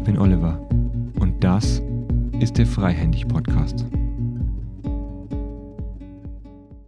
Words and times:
Ich 0.00 0.04
bin 0.04 0.18
Oliver 0.18 0.58
und 1.20 1.44
das 1.44 1.82
ist 2.40 2.56
der 2.56 2.64
Freihändig 2.64 3.28
Podcast. 3.28 3.84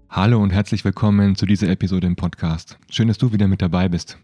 Hallo 0.09 0.41
und 0.41 0.51
herzlich 0.51 0.83
willkommen 0.83 1.37
zu 1.37 1.45
dieser 1.45 1.69
Episode 1.69 2.07
im 2.07 2.17
Podcast. 2.17 2.79
Schön, 2.89 3.09
dass 3.09 3.19
du 3.19 3.31
wieder 3.31 3.49
mit 3.49 3.61
dabei 3.61 3.91
bist. 3.91 4.17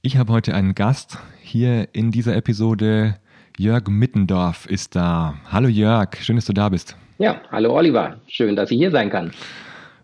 Ich 0.00 0.16
habe 0.16 0.32
heute 0.32 0.54
einen 0.54 0.74
Gast 0.74 1.18
hier 1.42 1.90
in 1.92 2.10
dieser 2.10 2.34
Episode. 2.34 3.18
Jörg 3.58 3.86
Mittendorf 3.88 4.64
ist 4.64 4.96
da. 4.96 5.34
Hallo 5.50 5.68
Jörg, 5.68 6.16
schön, 6.22 6.36
dass 6.36 6.46
du 6.46 6.54
da 6.54 6.70
bist. 6.70 6.96
Ja, 7.18 7.42
hallo 7.50 7.76
Oliver, 7.76 8.22
schön, 8.26 8.56
dass 8.56 8.70
ich 8.70 8.78
hier 8.78 8.90
sein 8.90 9.10
kann. 9.10 9.32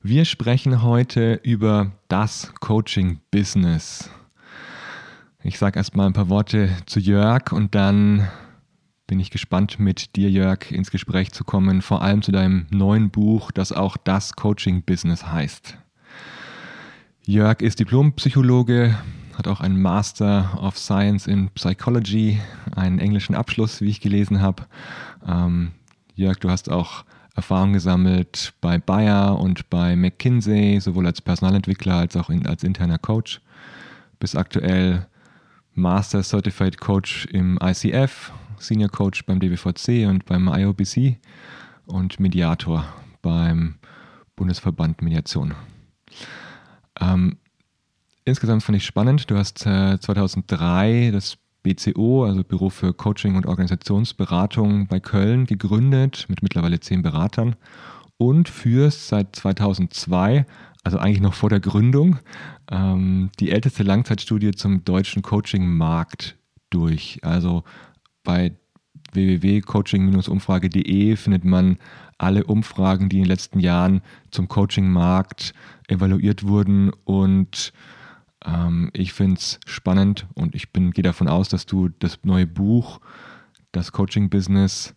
Wir 0.02 0.26
sprechen 0.26 0.82
heute 0.82 1.40
über 1.42 1.92
das 2.08 2.52
Coaching-Business. 2.60 4.10
Ich 5.44 5.56
sage 5.56 5.78
erstmal 5.78 6.06
ein 6.06 6.14
paar 6.14 6.28
Worte 6.28 6.68
zu 6.86 6.98
Jörg 6.98 7.52
und 7.52 7.76
dann 7.76 8.28
bin 9.06 9.20
ich 9.20 9.30
gespannt, 9.30 9.78
mit 9.78 10.16
dir, 10.16 10.28
Jörg, 10.28 10.72
ins 10.72 10.90
Gespräch 10.90 11.30
zu 11.30 11.44
kommen, 11.44 11.80
vor 11.80 12.02
allem 12.02 12.22
zu 12.22 12.32
deinem 12.32 12.66
neuen 12.70 13.10
Buch, 13.10 13.52
das 13.52 13.70
auch 13.70 13.96
das 13.96 14.34
Coaching-Business 14.34 15.26
heißt. 15.26 15.78
Jörg 17.24 17.60
ist 17.60 17.78
Diplompsychologe, 17.78 18.98
hat 19.36 19.46
auch 19.46 19.60
einen 19.60 19.80
Master 19.80 20.58
of 20.60 20.76
Science 20.76 21.28
in 21.28 21.50
Psychology, 21.50 22.40
einen 22.74 22.98
englischen 22.98 23.36
Abschluss, 23.36 23.80
wie 23.80 23.90
ich 23.90 24.00
gelesen 24.00 24.42
habe. 24.42 24.66
Ähm, 25.24 25.70
Jörg, 26.16 26.38
du 26.38 26.50
hast 26.50 26.68
auch 26.68 27.04
Erfahrung 27.36 27.74
gesammelt 27.74 28.54
bei 28.60 28.78
Bayer 28.78 29.38
und 29.38 29.70
bei 29.70 29.94
McKinsey, 29.94 30.80
sowohl 30.80 31.06
als 31.06 31.22
Personalentwickler 31.22 31.94
als 31.94 32.16
auch 32.16 32.28
in, 32.28 32.44
als 32.44 32.64
interner 32.64 32.98
Coach. 32.98 33.40
Bis 34.18 34.34
aktuell 34.34 35.06
Master 35.78 36.22
Certified 36.22 36.80
Coach 36.80 37.26
im 37.26 37.58
ICF, 37.62 38.32
Senior 38.58 38.90
Coach 38.90 39.24
beim 39.24 39.38
DBVC 39.38 40.08
und 40.08 40.24
beim 40.24 40.48
IOBC 40.48 41.18
und 41.86 42.18
Mediator 42.18 42.84
beim 43.22 43.76
Bundesverband 44.34 45.02
Mediation. 45.02 45.54
Ähm, 47.00 47.38
insgesamt 48.24 48.64
fand 48.64 48.76
ich 48.76 48.84
spannend. 48.84 49.30
Du 49.30 49.36
hast 49.36 49.64
äh, 49.66 49.98
2003 50.00 51.10
das 51.12 51.38
BCO, 51.62 52.24
also 52.24 52.42
Büro 52.42 52.70
für 52.70 52.92
Coaching 52.92 53.36
und 53.36 53.46
Organisationsberatung 53.46 54.88
bei 54.88 54.98
Köln, 54.98 55.46
gegründet 55.46 56.26
mit 56.28 56.42
mittlerweile 56.42 56.80
zehn 56.80 57.02
Beratern 57.02 57.54
und 58.18 58.48
führst 58.48 59.08
seit 59.08 59.34
2002, 59.34 60.46
also 60.84 60.98
eigentlich 60.98 61.20
noch 61.20 61.34
vor 61.34 61.48
der 61.48 61.60
Gründung, 61.60 62.18
ähm, 62.70 63.30
die 63.40 63.50
älteste 63.50 63.82
Langzeitstudie 63.82 64.50
zum 64.50 64.84
deutschen 64.84 65.22
Coaching-Markt 65.22 66.36
durch. 66.70 67.20
Also 67.22 67.64
bei 68.24 68.52
www.coaching-umfrage.de 69.12 71.16
findet 71.16 71.44
man 71.44 71.78
alle 72.18 72.44
Umfragen, 72.44 73.08
die 73.08 73.16
in 73.16 73.22
den 73.22 73.30
letzten 73.30 73.60
Jahren 73.60 74.02
zum 74.30 74.48
Coaching-Markt 74.48 75.54
evaluiert 75.86 76.46
wurden 76.46 76.90
und 77.04 77.72
ähm, 78.44 78.90
ich 78.92 79.12
finde 79.12 79.36
es 79.36 79.60
spannend 79.66 80.26
und 80.34 80.54
ich 80.54 80.72
gehe 80.72 81.02
davon 81.02 81.28
aus, 81.28 81.48
dass 81.48 81.66
du 81.66 81.88
das 81.88 82.18
neue 82.24 82.46
Buch, 82.46 83.00
das 83.72 83.92
Coaching-Business, 83.92 84.94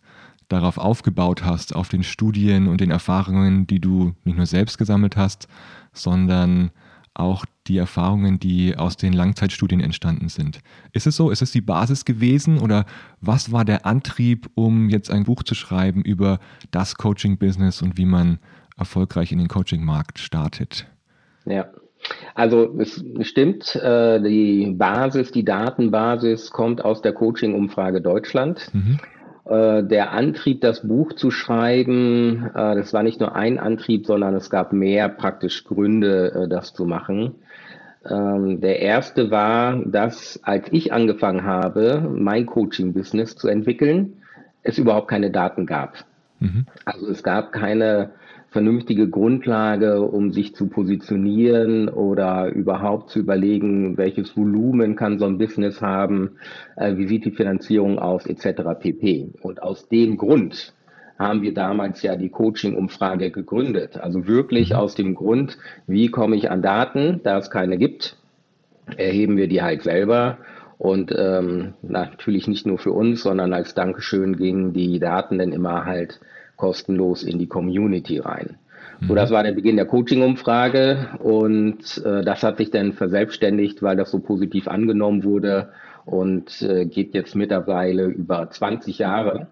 darauf 0.52 0.78
aufgebaut 0.78 1.44
hast, 1.44 1.74
auf 1.74 1.88
den 1.88 2.02
Studien 2.02 2.68
und 2.68 2.80
den 2.80 2.90
Erfahrungen, 2.90 3.66
die 3.66 3.80
du 3.80 4.14
nicht 4.24 4.36
nur 4.36 4.46
selbst 4.46 4.78
gesammelt 4.78 5.16
hast, 5.16 5.48
sondern 5.92 6.70
auch 7.14 7.44
die 7.66 7.76
Erfahrungen, 7.76 8.38
die 8.38 8.76
aus 8.76 8.96
den 8.96 9.12
Langzeitstudien 9.12 9.80
entstanden 9.80 10.28
sind. 10.28 10.60
Ist 10.92 11.06
es 11.06 11.16
so? 11.16 11.30
Ist 11.30 11.42
es 11.42 11.52
die 11.52 11.60
Basis 11.60 12.04
gewesen 12.04 12.58
oder 12.58 12.86
was 13.20 13.52
war 13.52 13.64
der 13.64 13.86
Antrieb, 13.86 14.48
um 14.54 14.88
jetzt 14.88 15.10
ein 15.10 15.24
Buch 15.24 15.42
zu 15.42 15.54
schreiben 15.54 16.02
über 16.02 16.38
das 16.70 16.96
Coaching-Business 16.96 17.82
und 17.82 17.98
wie 17.98 18.06
man 18.06 18.38
erfolgreich 18.76 19.32
in 19.32 19.38
den 19.38 19.48
Coaching-Markt 19.48 20.18
startet? 20.18 20.86
Ja, 21.44 21.66
also 22.34 22.78
es 22.78 23.04
stimmt, 23.20 23.76
äh, 23.76 24.20
die 24.20 24.74
Basis, 24.76 25.30
die 25.30 25.44
Datenbasis 25.44 26.50
kommt 26.50 26.84
aus 26.84 27.02
der 27.02 27.12
Coaching-Umfrage 27.12 28.00
Deutschland. 28.00 28.70
Mhm. 28.72 28.98
Äh, 29.44 29.82
der 29.84 30.12
Antrieb, 30.12 30.60
das 30.60 30.86
Buch 30.86 31.14
zu 31.14 31.30
schreiben, 31.30 32.50
äh, 32.54 32.74
das 32.76 32.92
war 32.92 33.02
nicht 33.02 33.20
nur 33.20 33.34
ein 33.34 33.58
Antrieb, 33.58 34.06
sondern 34.06 34.34
es 34.34 34.50
gab 34.50 34.72
mehr 34.72 35.08
praktisch 35.08 35.64
Gründe, 35.64 36.46
das 36.48 36.72
zu 36.72 36.84
machen. 36.84 37.34
Ähm, 38.08 38.60
der 38.60 38.80
erste 38.80 39.30
war, 39.30 39.76
dass 39.84 40.40
als 40.42 40.66
ich 40.70 40.92
angefangen 40.92 41.44
habe, 41.44 42.08
mein 42.12 42.46
Coaching-Business 42.46 43.36
zu 43.36 43.48
entwickeln, 43.48 44.14
es 44.62 44.78
überhaupt 44.78 45.08
keine 45.08 45.30
Daten 45.30 45.66
gab. 45.66 46.04
Mhm. 46.40 46.66
Also 46.84 47.08
es 47.08 47.22
gab 47.22 47.52
keine 47.52 48.10
vernünftige 48.52 49.08
Grundlage, 49.08 50.02
um 50.02 50.30
sich 50.30 50.54
zu 50.54 50.68
positionieren 50.68 51.88
oder 51.88 52.48
überhaupt 52.48 53.10
zu 53.10 53.18
überlegen, 53.18 53.96
welches 53.96 54.36
Volumen 54.36 54.94
kann 54.94 55.18
so 55.18 55.24
ein 55.24 55.38
Business 55.38 55.80
haben, 55.80 56.32
äh, 56.76 56.96
wie 56.96 57.06
sieht 57.06 57.24
die 57.24 57.32
Finanzierung 57.32 57.98
aus, 57.98 58.26
etc. 58.26 58.62
pp. 58.78 59.30
Und 59.40 59.62
aus 59.62 59.88
dem 59.88 60.18
Grund 60.18 60.74
haben 61.18 61.42
wir 61.42 61.54
damals 61.54 62.02
ja 62.02 62.16
die 62.16 62.28
Coaching-Umfrage 62.28 63.30
gegründet. 63.30 63.96
Also 63.96 64.26
wirklich 64.26 64.70
mhm. 64.70 64.76
aus 64.76 64.94
dem 64.94 65.14
Grund, 65.14 65.56
wie 65.86 66.08
komme 66.08 66.36
ich 66.36 66.50
an 66.50 66.62
Daten, 66.62 67.20
da 67.24 67.38
es 67.38 67.50
keine 67.50 67.78
gibt, 67.78 68.16
erheben 68.96 69.36
wir 69.36 69.48
die 69.48 69.62
halt 69.62 69.82
selber. 69.82 70.38
Und 70.76 71.14
ähm, 71.16 71.74
natürlich 71.82 72.48
nicht 72.48 72.66
nur 72.66 72.76
für 72.76 72.92
uns, 72.92 73.22
sondern 73.22 73.52
als 73.52 73.72
Dankeschön 73.74 74.36
gingen 74.36 74.72
die 74.72 74.98
Daten 74.98 75.38
dann 75.38 75.52
immer 75.52 75.86
halt 75.86 76.20
kostenlos 76.62 77.24
in 77.24 77.40
die 77.40 77.48
Community 77.48 78.18
rein. 78.18 78.56
So, 79.08 79.16
das 79.16 79.30
mhm. 79.30 79.34
war 79.34 79.42
der 79.42 79.50
Beginn 79.50 79.74
der 79.74 79.86
Coaching-Umfrage 79.86 81.18
und 81.18 81.80
äh, 82.04 82.22
das 82.22 82.44
hat 82.44 82.58
sich 82.58 82.70
dann 82.70 82.92
verselbstständigt, 82.92 83.82
weil 83.82 83.96
das 83.96 84.12
so 84.12 84.20
positiv 84.20 84.68
angenommen 84.68 85.24
wurde 85.24 85.70
und 86.04 86.62
äh, 86.62 86.84
geht 86.84 87.14
jetzt 87.14 87.34
mittlerweile 87.34 88.04
über 88.04 88.48
20 88.48 88.98
Jahre. 88.98 89.48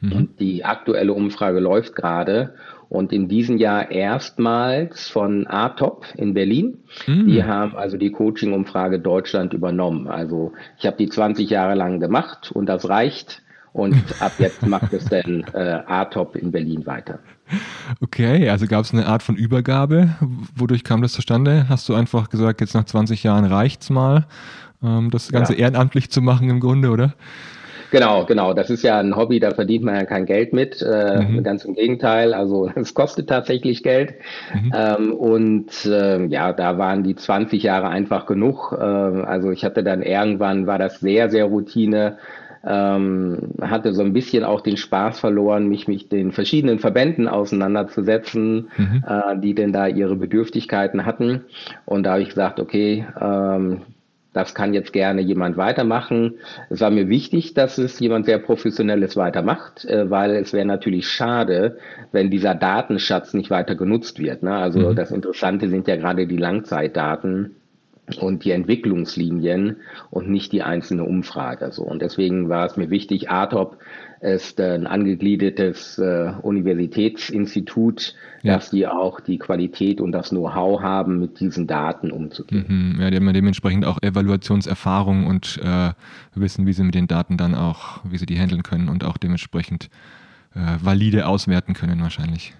Mhm. 0.00 0.12
Und 0.12 0.40
die 0.40 0.64
aktuelle 0.64 1.12
Umfrage 1.12 1.60
läuft 1.60 1.94
gerade 1.94 2.54
und 2.88 3.12
in 3.12 3.28
diesem 3.28 3.58
Jahr 3.58 3.90
erstmals 3.90 5.06
von 5.10 5.46
ATOP 5.46 6.06
in 6.16 6.32
Berlin. 6.32 6.78
Mhm. 7.06 7.26
Die 7.26 7.44
haben 7.44 7.76
also 7.76 7.98
die 7.98 8.10
Coaching-Umfrage 8.10 9.00
Deutschland 9.00 9.52
übernommen. 9.52 10.08
Also 10.08 10.52
ich 10.78 10.86
habe 10.86 10.96
die 10.96 11.10
20 11.10 11.50
Jahre 11.50 11.74
lang 11.74 12.00
gemacht 12.00 12.52
und 12.52 12.64
das 12.66 12.88
reicht. 12.88 13.42
Und 13.78 14.20
ab 14.20 14.32
jetzt 14.38 14.66
macht 14.66 14.92
es 14.92 15.04
dann 15.04 15.44
äh, 15.54 15.80
A-Top 15.86 16.34
in 16.34 16.50
Berlin 16.50 16.84
weiter. 16.84 17.20
Okay, 18.00 18.50
also 18.50 18.66
gab 18.66 18.84
es 18.84 18.92
eine 18.92 19.06
Art 19.06 19.22
von 19.22 19.36
Übergabe. 19.36 20.16
Wodurch 20.56 20.82
kam 20.82 21.00
das 21.00 21.12
zustande? 21.12 21.66
Hast 21.68 21.88
du 21.88 21.94
einfach 21.94 22.28
gesagt, 22.28 22.60
jetzt 22.60 22.74
nach 22.74 22.84
20 22.84 23.22
Jahren 23.22 23.44
reicht's 23.44 23.88
mal, 23.88 24.26
ähm, 24.82 25.10
das 25.12 25.30
Ganze 25.30 25.52
ja. 25.52 25.60
ehrenamtlich 25.60 26.10
zu 26.10 26.20
machen 26.20 26.50
im 26.50 26.58
Grunde, 26.58 26.90
oder? 26.90 27.14
Genau, 27.92 28.26
genau. 28.26 28.52
Das 28.52 28.68
ist 28.68 28.82
ja 28.82 28.98
ein 28.98 29.16
Hobby, 29.16 29.38
da 29.38 29.52
verdient 29.52 29.84
man 29.84 29.94
ja 29.94 30.04
kein 30.04 30.26
Geld 30.26 30.52
mit. 30.52 30.82
Äh, 30.82 31.22
mhm. 31.22 31.44
Ganz 31.44 31.64
im 31.64 31.74
Gegenteil. 31.74 32.34
Also 32.34 32.68
es 32.74 32.94
kostet 32.94 33.28
tatsächlich 33.28 33.84
Geld. 33.84 34.14
Mhm. 34.52 34.72
Ähm, 34.74 35.12
und 35.14 35.86
äh, 35.86 36.26
ja, 36.26 36.52
da 36.52 36.78
waren 36.78 37.04
die 37.04 37.14
20 37.14 37.62
Jahre 37.62 37.88
einfach 37.88 38.26
genug. 38.26 38.76
Äh, 38.76 38.82
also 38.82 39.52
ich 39.52 39.64
hatte 39.64 39.84
dann 39.84 40.02
irgendwann, 40.02 40.66
war 40.66 40.78
das 40.78 40.98
sehr, 40.98 41.30
sehr 41.30 41.44
Routine 41.44 42.18
ähm, 42.64 43.54
hatte 43.60 43.92
so 43.92 44.02
ein 44.02 44.12
bisschen 44.12 44.44
auch 44.44 44.60
den 44.60 44.76
Spaß 44.76 45.20
verloren, 45.20 45.68
mich 45.68 45.88
mit 45.88 46.12
den 46.12 46.32
verschiedenen 46.32 46.78
Verbänden 46.78 47.28
auseinanderzusetzen, 47.28 48.68
mhm. 48.76 49.04
äh, 49.06 49.38
die 49.38 49.54
denn 49.54 49.72
da 49.72 49.86
ihre 49.86 50.16
Bedürftigkeiten 50.16 51.06
hatten. 51.06 51.42
Und 51.84 52.04
da 52.04 52.12
habe 52.12 52.22
ich 52.22 52.28
gesagt, 52.28 52.60
okay, 52.60 53.06
ähm, 53.20 53.82
das 54.32 54.54
kann 54.54 54.74
jetzt 54.74 54.92
gerne 54.92 55.20
jemand 55.20 55.56
weitermachen. 55.56 56.34
Es 56.70 56.80
war 56.80 56.90
mir 56.90 57.08
wichtig, 57.08 57.54
dass 57.54 57.78
es 57.78 57.98
jemand 57.98 58.26
sehr 58.26 58.38
professionelles 58.38 59.16
weitermacht, 59.16 59.84
äh, 59.84 60.10
weil 60.10 60.36
es 60.36 60.52
wäre 60.52 60.66
natürlich 60.66 61.08
schade, 61.08 61.78
wenn 62.12 62.30
dieser 62.30 62.54
Datenschatz 62.54 63.34
nicht 63.34 63.50
weiter 63.50 63.74
genutzt 63.74 64.18
wird. 64.18 64.42
Ne? 64.42 64.54
Also 64.54 64.90
mhm. 64.90 64.96
das 64.96 65.10
Interessante 65.10 65.68
sind 65.68 65.88
ja 65.88 65.96
gerade 65.96 66.26
die 66.26 66.36
Langzeitdaten 66.36 67.56
und 68.16 68.44
die 68.44 68.52
Entwicklungslinien 68.52 69.76
und 70.10 70.30
nicht 70.30 70.52
die 70.52 70.62
einzelne 70.62 71.04
Umfrage. 71.04 71.70
So. 71.72 71.82
Und 71.82 72.02
deswegen 72.02 72.48
war 72.48 72.66
es 72.66 72.76
mir 72.76 72.90
wichtig, 72.90 73.30
ATOP 73.30 73.76
ist 74.20 74.60
ein 74.60 74.86
angegliedertes 74.86 75.98
äh, 75.98 76.32
Universitätsinstitut, 76.42 78.14
ja. 78.42 78.54
dass 78.54 78.70
die 78.70 78.86
auch 78.86 79.20
die 79.20 79.38
Qualität 79.38 80.00
und 80.00 80.12
das 80.12 80.30
Know-how 80.30 80.82
haben, 80.82 81.20
mit 81.20 81.38
diesen 81.38 81.66
Daten 81.66 82.10
umzugehen. 82.10 82.64
Mhm, 82.94 83.00
ja, 83.00 83.10
die 83.10 83.16
haben 83.16 83.32
dementsprechend 83.32 83.84
auch 83.84 84.02
Evaluationserfahrung 84.02 85.26
und 85.26 85.60
äh, 85.62 85.90
wissen, 86.34 86.66
wie 86.66 86.72
sie 86.72 86.82
mit 86.82 86.94
den 86.94 87.06
Daten 87.06 87.36
dann 87.36 87.54
auch, 87.54 88.00
wie 88.04 88.18
sie 88.18 88.26
die 88.26 88.38
handeln 88.38 88.62
können 88.62 88.88
und 88.88 89.04
auch 89.04 89.18
dementsprechend 89.18 89.88
äh, 90.54 90.82
valide 90.82 91.26
auswerten 91.26 91.74
können 91.74 92.00
wahrscheinlich. 92.00 92.54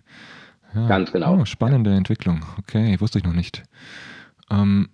Ja. 0.75 0.87
Ganz 0.87 1.13
genau. 1.13 1.41
Oh, 1.41 1.45
spannende 1.45 1.95
Entwicklung. 1.95 2.45
Okay, 2.59 3.01
wusste 3.01 3.19
ich 3.19 3.25
noch 3.25 3.33
nicht. 3.33 3.63
Ähm, 4.51 4.89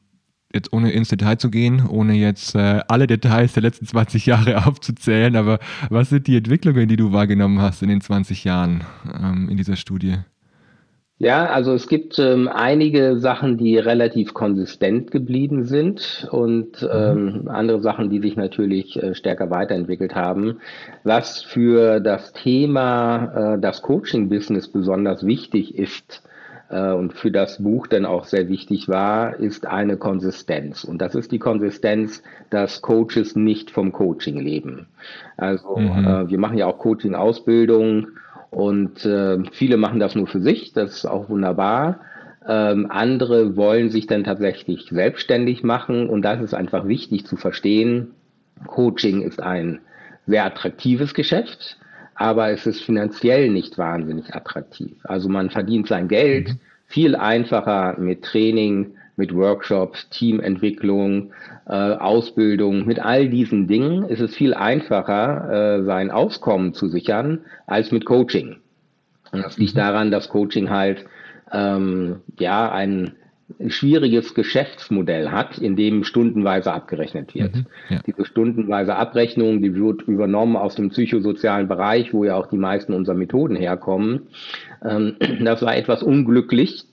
jetzt 0.54 0.72
ohne 0.72 0.92
ins 0.92 1.08
Detail 1.08 1.36
zu 1.36 1.50
gehen, 1.50 1.86
ohne 1.86 2.14
jetzt 2.14 2.54
äh, 2.54 2.80
alle 2.88 3.06
Details 3.06 3.52
der 3.52 3.62
letzten 3.62 3.86
20 3.86 4.26
Jahre 4.26 4.66
aufzuzählen, 4.66 5.36
aber 5.36 5.58
was 5.90 6.10
sind 6.10 6.26
die 6.26 6.36
Entwicklungen, 6.36 6.88
die 6.88 6.96
du 6.96 7.12
wahrgenommen 7.12 7.60
hast 7.60 7.82
in 7.82 7.88
den 7.88 8.00
20 8.00 8.44
Jahren 8.44 8.84
ähm, 9.20 9.48
in 9.50 9.56
dieser 9.56 9.76
Studie? 9.76 10.16
Ja, 11.18 11.46
also 11.46 11.72
es 11.72 11.86
gibt 11.86 12.18
ähm, 12.18 12.48
einige 12.48 13.18
Sachen, 13.20 13.56
die 13.56 13.78
relativ 13.78 14.34
konsistent 14.34 15.12
geblieben 15.12 15.64
sind 15.64 16.28
und 16.32 16.82
mhm. 16.82 16.88
ähm, 16.92 17.48
andere 17.48 17.80
Sachen, 17.80 18.10
die 18.10 18.20
sich 18.20 18.36
natürlich 18.36 19.00
äh, 19.00 19.14
stärker 19.14 19.48
weiterentwickelt 19.48 20.16
haben. 20.16 20.58
Was 21.04 21.40
für 21.40 22.00
das 22.00 22.32
Thema 22.32 23.54
äh, 23.54 23.60
das 23.60 23.82
Coaching-Business 23.82 24.68
besonders 24.68 25.24
wichtig 25.24 25.78
ist 25.78 26.22
und 26.70 27.12
für 27.12 27.30
das 27.30 27.62
Buch 27.62 27.86
dann 27.86 28.06
auch 28.06 28.24
sehr 28.24 28.48
wichtig 28.48 28.88
war, 28.88 29.38
ist 29.38 29.66
eine 29.66 29.96
Konsistenz. 29.96 30.84
Und 30.84 30.98
das 30.98 31.14
ist 31.14 31.30
die 31.30 31.38
Konsistenz, 31.38 32.22
dass 32.50 32.82
Coaches 32.82 33.36
nicht 33.36 33.70
vom 33.70 33.92
Coaching 33.92 34.38
leben. 34.38 34.86
Also 35.36 35.76
mhm. 35.76 36.06
äh, 36.06 36.30
wir 36.30 36.38
machen 36.38 36.58
ja 36.58 36.66
auch 36.66 36.78
Coaching-Ausbildung 36.78 38.08
und 38.50 39.04
äh, 39.04 39.38
viele 39.52 39.76
machen 39.76 40.00
das 40.00 40.14
nur 40.14 40.26
für 40.26 40.40
sich, 40.40 40.72
das 40.72 40.96
ist 40.96 41.06
auch 41.06 41.28
wunderbar. 41.28 42.00
Ähm, 42.46 42.86
andere 42.90 43.56
wollen 43.56 43.90
sich 43.90 44.06
dann 44.06 44.24
tatsächlich 44.24 44.88
selbstständig 44.90 45.62
machen 45.62 46.08
und 46.08 46.22
das 46.22 46.40
ist 46.40 46.54
einfach 46.54 46.86
wichtig 46.86 47.26
zu 47.26 47.36
verstehen. 47.36 48.12
Coaching 48.66 49.22
ist 49.22 49.42
ein 49.42 49.80
sehr 50.26 50.44
attraktives 50.44 51.14
Geschäft, 51.14 51.78
aber 52.14 52.50
es 52.50 52.66
ist 52.66 52.82
finanziell 52.82 53.50
nicht 53.50 53.78
wahnsinnig 53.78 54.34
attraktiv. 54.34 54.96
Also 55.04 55.28
man 55.28 55.50
verdient 55.50 55.88
sein 55.88 56.08
Geld 56.08 56.48
mhm. 56.48 56.58
viel 56.86 57.16
einfacher 57.16 57.98
mit 57.98 58.22
Training, 58.22 58.94
mit 59.16 59.34
Workshops, 59.34 60.08
Teamentwicklung, 60.10 61.32
äh, 61.66 61.72
Ausbildung, 61.72 62.86
mit 62.86 62.98
all 62.98 63.28
diesen 63.28 63.68
Dingen 63.68 64.04
ist 64.04 64.20
es 64.20 64.34
viel 64.34 64.54
einfacher, 64.54 65.78
äh, 65.78 65.84
sein 65.84 66.10
Auskommen 66.10 66.74
zu 66.74 66.88
sichern, 66.88 67.40
als 67.66 67.92
mit 67.92 68.04
Coaching. 68.04 68.56
Und 69.32 69.44
das 69.44 69.58
liegt 69.58 69.74
mhm. 69.74 69.78
daran, 69.78 70.10
dass 70.10 70.28
Coaching 70.28 70.70
halt 70.70 71.04
ähm, 71.52 72.20
ja 72.38 72.70
ein 72.70 73.12
schwieriges 73.68 74.34
Geschäftsmodell 74.34 75.30
hat, 75.30 75.58
in 75.58 75.76
dem 75.76 76.04
stundenweise 76.04 76.72
abgerechnet 76.72 77.34
wird. 77.34 77.54
Mhm, 77.54 77.66
ja. 77.90 78.00
Diese 78.06 78.24
stundenweise 78.24 78.96
Abrechnung, 78.96 79.60
die 79.60 79.74
wird 79.74 80.02
übernommen 80.02 80.56
aus 80.56 80.74
dem 80.74 80.88
psychosozialen 80.90 81.68
Bereich, 81.68 82.14
wo 82.14 82.24
ja 82.24 82.36
auch 82.36 82.46
die 82.46 82.56
meisten 82.56 82.94
unserer 82.94 83.16
Methoden 83.16 83.56
herkommen. 83.56 84.22
Ähm, 84.84 85.16
das 85.44 85.62
war 85.62 85.76
etwas 85.76 86.02
unglücklich, 86.02 86.84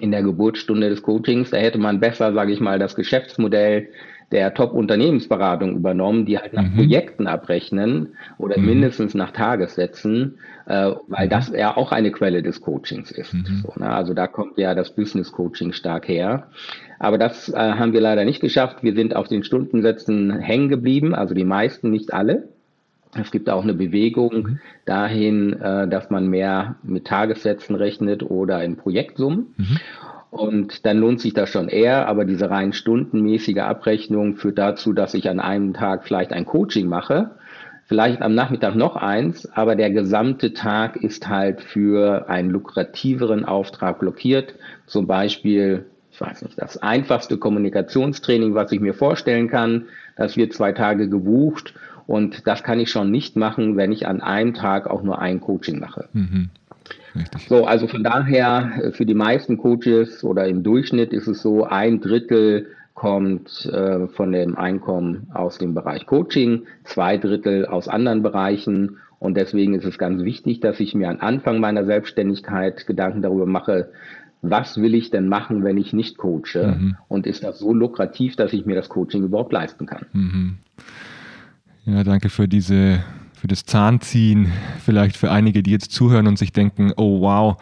in 0.00 0.10
der 0.10 0.22
Geburtsstunde 0.22 0.88
des 0.88 1.02
Coachings. 1.02 1.50
Da 1.50 1.58
hätte 1.58 1.78
man 1.78 2.00
besser, 2.00 2.32
sage 2.32 2.52
ich 2.52 2.60
mal, 2.60 2.78
das 2.78 2.94
Geschäftsmodell 2.94 3.88
der 4.30 4.54
Top-Unternehmensberatung 4.54 5.76
übernommen, 5.76 6.24
die 6.24 6.38
halt 6.38 6.52
nach 6.52 6.64
mhm. 6.64 6.76
Projekten 6.76 7.26
abrechnen 7.26 8.14
oder 8.38 8.58
mhm. 8.58 8.66
mindestens 8.66 9.14
nach 9.14 9.32
Tagessätzen, 9.32 10.38
äh, 10.66 10.92
weil 11.08 11.26
mhm. 11.26 11.30
das 11.30 11.50
ja 11.50 11.76
auch 11.76 11.92
eine 11.92 12.12
Quelle 12.12 12.42
des 12.42 12.60
Coachings 12.60 13.10
ist. 13.10 13.34
Mhm. 13.34 13.62
So, 13.62 13.72
ne? 13.76 13.90
Also 13.90 14.14
da 14.14 14.26
kommt 14.26 14.58
ja 14.58 14.74
das 14.74 14.94
Business 14.94 15.32
Coaching 15.32 15.72
stark 15.72 16.08
her. 16.08 16.48
Aber 16.98 17.18
das 17.18 17.48
äh, 17.48 17.56
haben 17.56 17.92
wir 17.92 18.00
leider 18.00 18.24
nicht 18.24 18.40
geschafft. 18.40 18.82
Wir 18.82 18.94
sind 18.94 19.16
auf 19.16 19.28
den 19.28 19.42
Stundensätzen 19.42 20.38
hängen 20.38 20.68
geblieben, 20.68 21.14
also 21.14 21.34
die 21.34 21.44
meisten, 21.44 21.90
nicht 21.90 22.14
alle. 22.14 22.48
Es 23.14 23.30
gibt 23.30 23.50
auch 23.50 23.62
eine 23.62 23.74
Bewegung 23.74 24.34
mhm. 24.34 24.58
dahin, 24.86 25.52
äh, 25.60 25.86
dass 25.86 26.08
man 26.08 26.28
mehr 26.28 26.76
mit 26.82 27.06
Tagessätzen 27.06 27.76
rechnet 27.76 28.22
oder 28.22 28.64
in 28.64 28.76
Projektsummen. 28.76 29.54
Mhm. 29.56 29.78
Und 30.32 30.86
dann 30.86 30.96
lohnt 30.96 31.20
sich 31.20 31.34
das 31.34 31.50
schon 31.50 31.68
eher, 31.68 32.08
aber 32.08 32.24
diese 32.24 32.48
rein 32.48 32.72
stundenmäßige 32.72 33.58
Abrechnung 33.58 34.34
führt 34.36 34.56
dazu, 34.56 34.94
dass 34.94 35.12
ich 35.12 35.28
an 35.28 35.40
einem 35.40 35.74
Tag 35.74 36.04
vielleicht 36.04 36.32
ein 36.32 36.46
Coaching 36.46 36.88
mache, 36.88 37.32
vielleicht 37.84 38.22
am 38.22 38.34
Nachmittag 38.34 38.74
noch 38.74 38.96
eins, 38.96 39.44
aber 39.52 39.76
der 39.76 39.90
gesamte 39.90 40.54
Tag 40.54 40.96
ist 40.96 41.28
halt 41.28 41.60
für 41.60 42.30
einen 42.30 42.48
lukrativeren 42.48 43.44
Auftrag 43.44 43.98
blockiert. 43.98 44.54
Zum 44.86 45.06
Beispiel, 45.06 45.84
ich 46.10 46.18
weiß 46.18 46.40
nicht, 46.44 46.58
das 46.58 46.78
einfachste 46.78 47.36
Kommunikationstraining, 47.36 48.54
was 48.54 48.72
ich 48.72 48.80
mir 48.80 48.94
vorstellen 48.94 49.48
kann, 49.48 49.84
das 50.16 50.38
wird 50.38 50.54
zwei 50.54 50.72
Tage 50.72 51.10
gebucht 51.10 51.74
und 52.06 52.46
das 52.46 52.62
kann 52.62 52.80
ich 52.80 52.90
schon 52.90 53.10
nicht 53.10 53.36
machen, 53.36 53.76
wenn 53.76 53.92
ich 53.92 54.06
an 54.06 54.22
einem 54.22 54.54
Tag 54.54 54.86
auch 54.88 55.02
nur 55.02 55.18
ein 55.18 55.42
Coaching 55.42 55.78
mache. 55.78 56.08
Mhm. 56.14 56.48
So, 57.48 57.66
also 57.66 57.86
von 57.86 58.02
daher, 58.02 58.72
äh, 58.82 58.92
für 58.92 59.06
die 59.06 59.14
meisten 59.14 59.58
Coaches 59.58 60.24
oder 60.24 60.46
im 60.46 60.62
Durchschnitt 60.62 61.12
ist 61.12 61.26
es 61.26 61.42
so, 61.42 61.64
ein 61.64 62.00
Drittel 62.00 62.68
kommt 62.94 63.66
äh, 63.66 64.06
von 64.08 64.32
dem 64.32 64.56
Einkommen 64.56 65.26
aus 65.32 65.58
dem 65.58 65.74
Bereich 65.74 66.06
Coaching, 66.06 66.64
zwei 66.84 67.16
Drittel 67.18 67.66
aus 67.66 67.88
anderen 67.88 68.22
Bereichen. 68.22 68.98
Und 69.18 69.36
deswegen 69.36 69.74
ist 69.74 69.84
es 69.84 69.98
ganz 69.98 70.22
wichtig, 70.24 70.60
dass 70.60 70.80
ich 70.80 70.94
mir 70.94 71.08
am 71.08 71.20
Anfang 71.20 71.60
meiner 71.60 71.84
Selbstständigkeit 71.84 72.86
Gedanken 72.86 73.22
darüber 73.22 73.46
mache, 73.46 73.90
was 74.42 74.76
will 74.78 74.94
ich 74.94 75.10
denn 75.10 75.28
machen, 75.28 75.62
wenn 75.62 75.78
ich 75.78 75.92
nicht 75.92 76.18
coache? 76.18 76.76
Mhm. 76.76 76.96
Und 77.08 77.26
ist 77.26 77.44
das 77.44 77.60
so 77.60 77.72
lukrativ, 77.72 78.34
dass 78.34 78.52
ich 78.52 78.66
mir 78.66 78.74
das 78.74 78.88
Coaching 78.88 79.22
überhaupt 79.22 79.52
leisten 79.52 79.86
kann? 79.86 80.06
Mhm. 80.12 80.58
Ja, 81.84 82.04
danke 82.04 82.28
für 82.28 82.48
diese, 82.48 83.00
für 83.42 83.48
das 83.48 83.64
Zahnziehen. 83.64 84.52
Vielleicht 84.84 85.16
für 85.16 85.32
einige, 85.32 85.64
die 85.64 85.72
jetzt 85.72 85.90
zuhören 85.90 86.28
und 86.28 86.38
sich 86.38 86.52
denken, 86.52 86.92
oh 86.96 87.22
wow, 87.22 87.56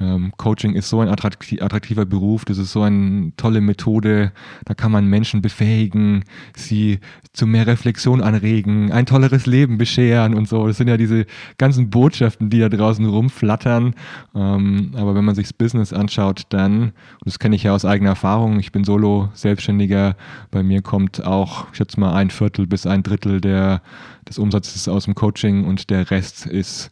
ähm, 0.00 0.32
Coaching 0.38 0.74
ist 0.74 0.88
so 0.88 1.00
ein 1.00 1.08
attraktiver 1.08 2.06
Beruf, 2.06 2.44
das 2.46 2.56
ist 2.58 2.72
so 2.72 2.82
eine 2.82 3.32
tolle 3.36 3.60
Methode, 3.60 4.32
da 4.64 4.74
kann 4.74 4.90
man 4.90 5.06
Menschen 5.06 5.42
befähigen, 5.42 6.24
sie 6.56 7.00
zu 7.34 7.46
mehr 7.46 7.66
Reflexion 7.66 8.22
anregen, 8.22 8.90
ein 8.92 9.06
tolleres 9.06 9.46
Leben 9.46 9.76
bescheren 9.76 10.34
und 10.34 10.48
so. 10.48 10.66
Das 10.66 10.78
sind 10.78 10.88
ja 10.88 10.96
diese 10.96 11.26
ganzen 11.58 11.90
Botschaften, 11.90 12.48
die 12.48 12.60
da 12.60 12.68
draußen 12.68 13.04
rumflattern. 13.04 13.94
Ähm, 14.34 14.92
aber 14.94 15.14
wenn 15.14 15.24
man 15.24 15.34
sich 15.34 15.48
das 15.48 15.52
Business 15.52 15.92
anschaut, 15.92 16.44
dann, 16.48 16.82
und 16.82 17.26
das 17.26 17.38
kenne 17.38 17.56
ich 17.56 17.64
ja 17.64 17.74
aus 17.74 17.84
eigener 17.84 18.10
Erfahrung, 18.10 18.58
ich 18.58 18.72
bin 18.72 18.84
Solo-Selbstständiger, 18.84 20.16
bei 20.50 20.62
mir 20.62 20.80
kommt 20.80 21.24
auch, 21.24 21.66
ich 21.70 21.76
schätze 21.76 22.00
mal, 22.00 22.14
ein 22.14 22.30
Viertel 22.30 22.66
bis 22.66 22.86
ein 22.86 23.02
Drittel 23.02 23.40
der, 23.40 23.82
des 24.28 24.38
Umsatzes 24.38 24.88
aus 24.88 25.04
dem 25.04 25.14
Coaching 25.14 25.64
und 25.64 25.90
der 25.90 26.10
Rest 26.10 26.46
ist 26.46 26.90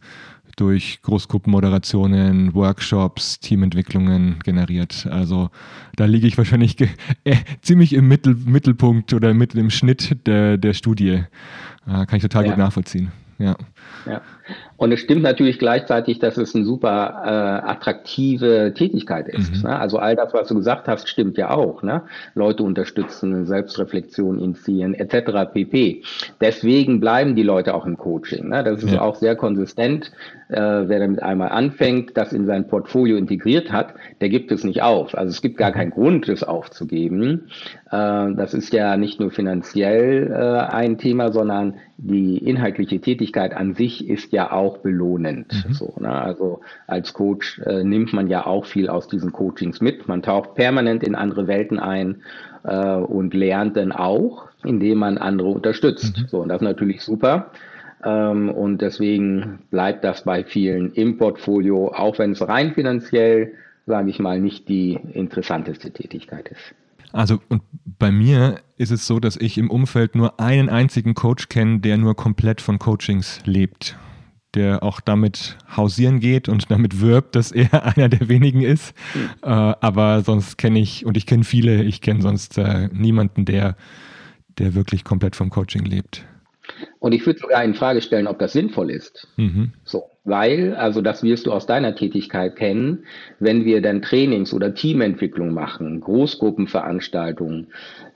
durch 0.55 1.01
Großgruppenmoderationen, 1.01 2.53
Workshops, 2.53 3.39
Teamentwicklungen 3.39 4.39
generiert. 4.43 5.07
Also 5.09 5.49
da 5.95 6.05
liege 6.05 6.27
ich 6.27 6.37
wahrscheinlich 6.37 6.79
äh, 7.23 7.35
ziemlich 7.61 7.93
im 7.93 8.07
Mittel, 8.07 8.35
Mittelpunkt 8.35 9.13
oder 9.13 9.33
mit 9.33 9.55
im 9.55 9.69
Schnitt 9.69 10.25
der, 10.27 10.57
der 10.57 10.73
Studie. 10.73 11.23
Äh, 11.87 12.05
kann 12.05 12.15
ich 12.15 12.21
total 12.21 12.45
ja. 12.45 12.51
gut 12.51 12.57
nachvollziehen. 12.57 13.11
Ja. 13.37 13.55
ja. 14.05 14.21
Und 14.79 14.93
es 14.93 15.01
stimmt 15.01 15.23
natürlich 15.23 15.59
gleichzeitig, 15.59 16.19
dass 16.19 16.37
es 16.37 16.55
eine 16.55 16.63
super 16.63 17.21
äh, 17.25 17.69
attraktive 17.69 18.73
Tätigkeit 18.73 19.27
ist. 19.27 19.57
Mhm. 19.57 19.69
Ne? 19.69 19.77
Also 19.77 19.97
all 19.99 20.15
das, 20.15 20.33
was 20.33 20.47
du 20.47 20.55
gesagt 20.55 20.87
hast, 20.87 21.09
stimmt 21.09 21.37
ja 21.37 21.49
auch. 21.49 21.83
Ne? 21.83 22.03
Leute 22.33 22.63
unterstützen, 22.63 23.45
Selbstreflexion 23.45 24.39
initiieren, 24.39 24.93
etc. 24.93 25.51
pp. 25.53 26.03
Deswegen 26.39 27.01
bleiben 27.01 27.35
die 27.35 27.43
Leute 27.43 27.73
auch 27.73 27.85
im 27.85 27.97
Coaching. 27.97 28.47
Ne? 28.47 28.63
Das 28.63 28.81
ist 28.81 28.93
ja. 28.93 29.01
auch 29.01 29.15
sehr 29.15 29.35
konsistent. 29.35 30.13
Äh, 30.47 30.55
wer 30.55 30.99
damit 30.99 31.21
einmal 31.21 31.49
anfängt, 31.49 32.15
das 32.15 32.31
in 32.31 32.45
sein 32.45 32.67
Portfolio 32.67 33.17
integriert 33.17 33.73
hat, 33.73 33.93
der 34.21 34.29
gibt 34.29 34.49
es 34.51 34.63
nicht 34.63 34.81
auf. 34.81 35.15
Also 35.15 35.29
es 35.29 35.41
gibt 35.41 35.57
gar 35.57 35.71
mhm. 35.71 35.75
keinen 35.75 35.91
Grund, 35.91 36.29
es 36.29 36.43
aufzugeben. 36.43 37.49
Äh, 37.91 38.33
das 38.35 38.53
ist 38.53 38.73
ja 38.73 38.97
nicht 38.97 39.19
nur 39.19 39.31
finanziell 39.31 40.31
äh, 40.31 40.73
ein 40.73 40.97
Thema, 40.97 41.31
sondern 41.31 41.75
die 41.97 42.37
inhaltliche 42.37 42.99
Tätigkeit 42.99 43.53
an 43.53 43.73
sich 43.73 44.07
ist 44.07 44.31
ja 44.31 44.51
auch 44.51 44.77
belohnend. 44.77 45.65
Mhm. 45.67 45.73
So, 45.73 45.93
ne? 45.99 46.11
Also 46.11 46.61
als 46.87 47.13
Coach 47.13 47.59
äh, 47.59 47.83
nimmt 47.83 48.13
man 48.13 48.27
ja 48.27 48.45
auch 48.45 48.65
viel 48.65 48.89
aus 48.89 49.07
diesen 49.07 49.31
Coachings 49.31 49.81
mit. 49.81 50.07
Man 50.07 50.21
taucht 50.21 50.55
permanent 50.55 51.03
in 51.03 51.15
andere 51.15 51.47
Welten 51.47 51.79
ein 51.79 52.21
und 52.61 53.33
lernt 53.33 53.77
dann 53.77 53.93
auch, 53.93 54.49
indem 54.65 54.97
man 54.97 55.17
andere 55.17 55.47
unterstützt. 55.47 56.19
Mhm. 56.19 56.27
So, 56.27 56.41
und 56.41 56.49
das 56.49 56.57
ist 56.57 56.65
natürlich 56.65 57.01
super. 57.01 57.51
Ähm, 58.03 58.49
und 58.49 58.81
deswegen 58.81 59.59
bleibt 59.71 60.03
das 60.03 60.25
bei 60.25 60.43
vielen 60.43 60.91
im 60.91 61.17
Portfolio, 61.17 61.93
auch 61.93 62.19
wenn 62.19 62.31
es 62.31 62.45
rein 62.45 62.73
finanziell, 62.73 63.53
sage 63.85 64.09
ich 64.09 64.19
mal, 64.19 64.41
nicht 64.41 64.67
die 64.67 64.99
interessanteste 65.13 65.91
Tätigkeit 65.91 66.49
ist. 66.49 66.75
Also 67.11 67.39
und 67.49 67.61
bei 67.99 68.11
mir 68.11 68.61
ist 68.77 68.91
es 68.91 69.05
so, 69.05 69.19
dass 69.19 69.35
ich 69.35 69.57
im 69.57 69.69
Umfeld 69.69 70.15
nur 70.15 70.39
einen 70.39 70.69
einzigen 70.69 71.13
Coach 71.13 71.49
kenne, 71.49 71.79
der 71.79 71.97
nur 71.97 72.15
komplett 72.15 72.61
von 72.61 72.79
Coachings 72.79 73.41
lebt 73.45 73.97
der 74.55 74.83
auch 74.83 74.99
damit 74.99 75.57
hausieren 75.75 76.19
geht 76.19 76.49
und 76.49 76.71
damit 76.71 77.01
wirbt, 77.01 77.35
dass 77.35 77.51
er 77.51 77.85
einer 77.97 78.09
der 78.09 78.29
wenigen 78.29 78.61
ist. 78.61 78.93
Mhm. 79.13 79.29
Äh, 79.43 79.47
aber 79.47 80.21
sonst 80.21 80.57
kenne 80.57 80.79
ich, 80.79 81.05
und 81.05 81.17
ich 81.17 81.25
kenne 81.25 81.43
viele, 81.43 81.83
ich 81.83 82.01
kenne 82.01 82.21
sonst 82.21 82.57
äh, 82.57 82.89
niemanden, 82.91 83.45
der, 83.45 83.75
der 84.57 84.73
wirklich 84.73 85.03
komplett 85.03 85.35
vom 85.35 85.49
Coaching 85.49 85.85
lebt. 85.85 86.25
Und 86.99 87.13
ich 87.13 87.25
würde 87.25 87.39
sogar 87.39 87.63
in 87.63 87.73
Frage 87.73 88.01
stellen, 88.01 88.27
ob 88.27 88.39
das 88.39 88.53
sinnvoll 88.53 88.91
ist. 88.91 89.27
Mhm. 89.37 89.73
So. 89.83 90.08
Weil, 90.25 90.75
also 90.75 91.01
das 91.01 91.23
wirst 91.23 91.45
du 91.45 91.53
aus 91.53 91.65
deiner 91.65 91.95
Tätigkeit 91.95 92.55
kennen, 92.55 93.05
wenn 93.39 93.65
wir 93.65 93.81
dann 93.81 94.01
Trainings 94.01 94.53
oder 94.53 94.73
Teamentwicklung 94.73 95.53
machen, 95.53 96.01
Großgruppenveranstaltungen, 96.01 97.67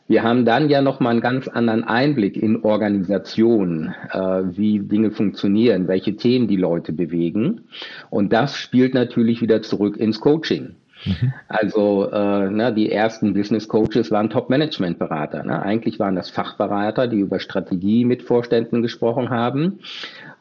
wir 0.08 0.24
haben 0.24 0.44
dann 0.44 0.70
ja 0.70 0.82
nochmal 0.82 1.12
einen 1.12 1.22
ganz 1.22 1.48
anderen 1.48 1.86
Einblick 1.86 2.36
in 2.36 2.62
Organisationen, 2.64 3.96
äh, 4.12 4.18
wie 4.20 4.80
Dinge 4.80 5.12
funktionieren, 5.12 5.88
welche 5.88 6.18
Themen 6.18 6.48
die 6.48 6.58
Leute 6.58 6.92
bewegen. 6.92 7.62
Und 8.10 8.34
das 8.34 8.58
spielt 8.58 8.94
natürlich 8.94 9.42
wieder 9.42 9.62
zurück 9.62 9.96
ins 9.96 10.20
Coaching. 10.20 10.76
Mhm. 11.06 11.34
Also 11.48 12.10
äh, 12.12 12.50
ne, 12.50 12.74
die 12.74 12.92
ersten 12.92 13.34
Business 13.34 13.68
Coaches 13.68 14.12
waren 14.12 14.30
Top-Management-Berater. 14.30 15.44
Ne? 15.44 15.62
Eigentlich 15.62 16.00
waren 16.00 16.16
das 16.16 16.30
Fachberater, 16.30 17.08
die 17.08 17.20
über 17.20 17.40
Strategie 17.40 18.06
mit 18.06 18.24
Vorständen 18.24 18.82
gesprochen 18.82 19.30
haben 19.30 19.80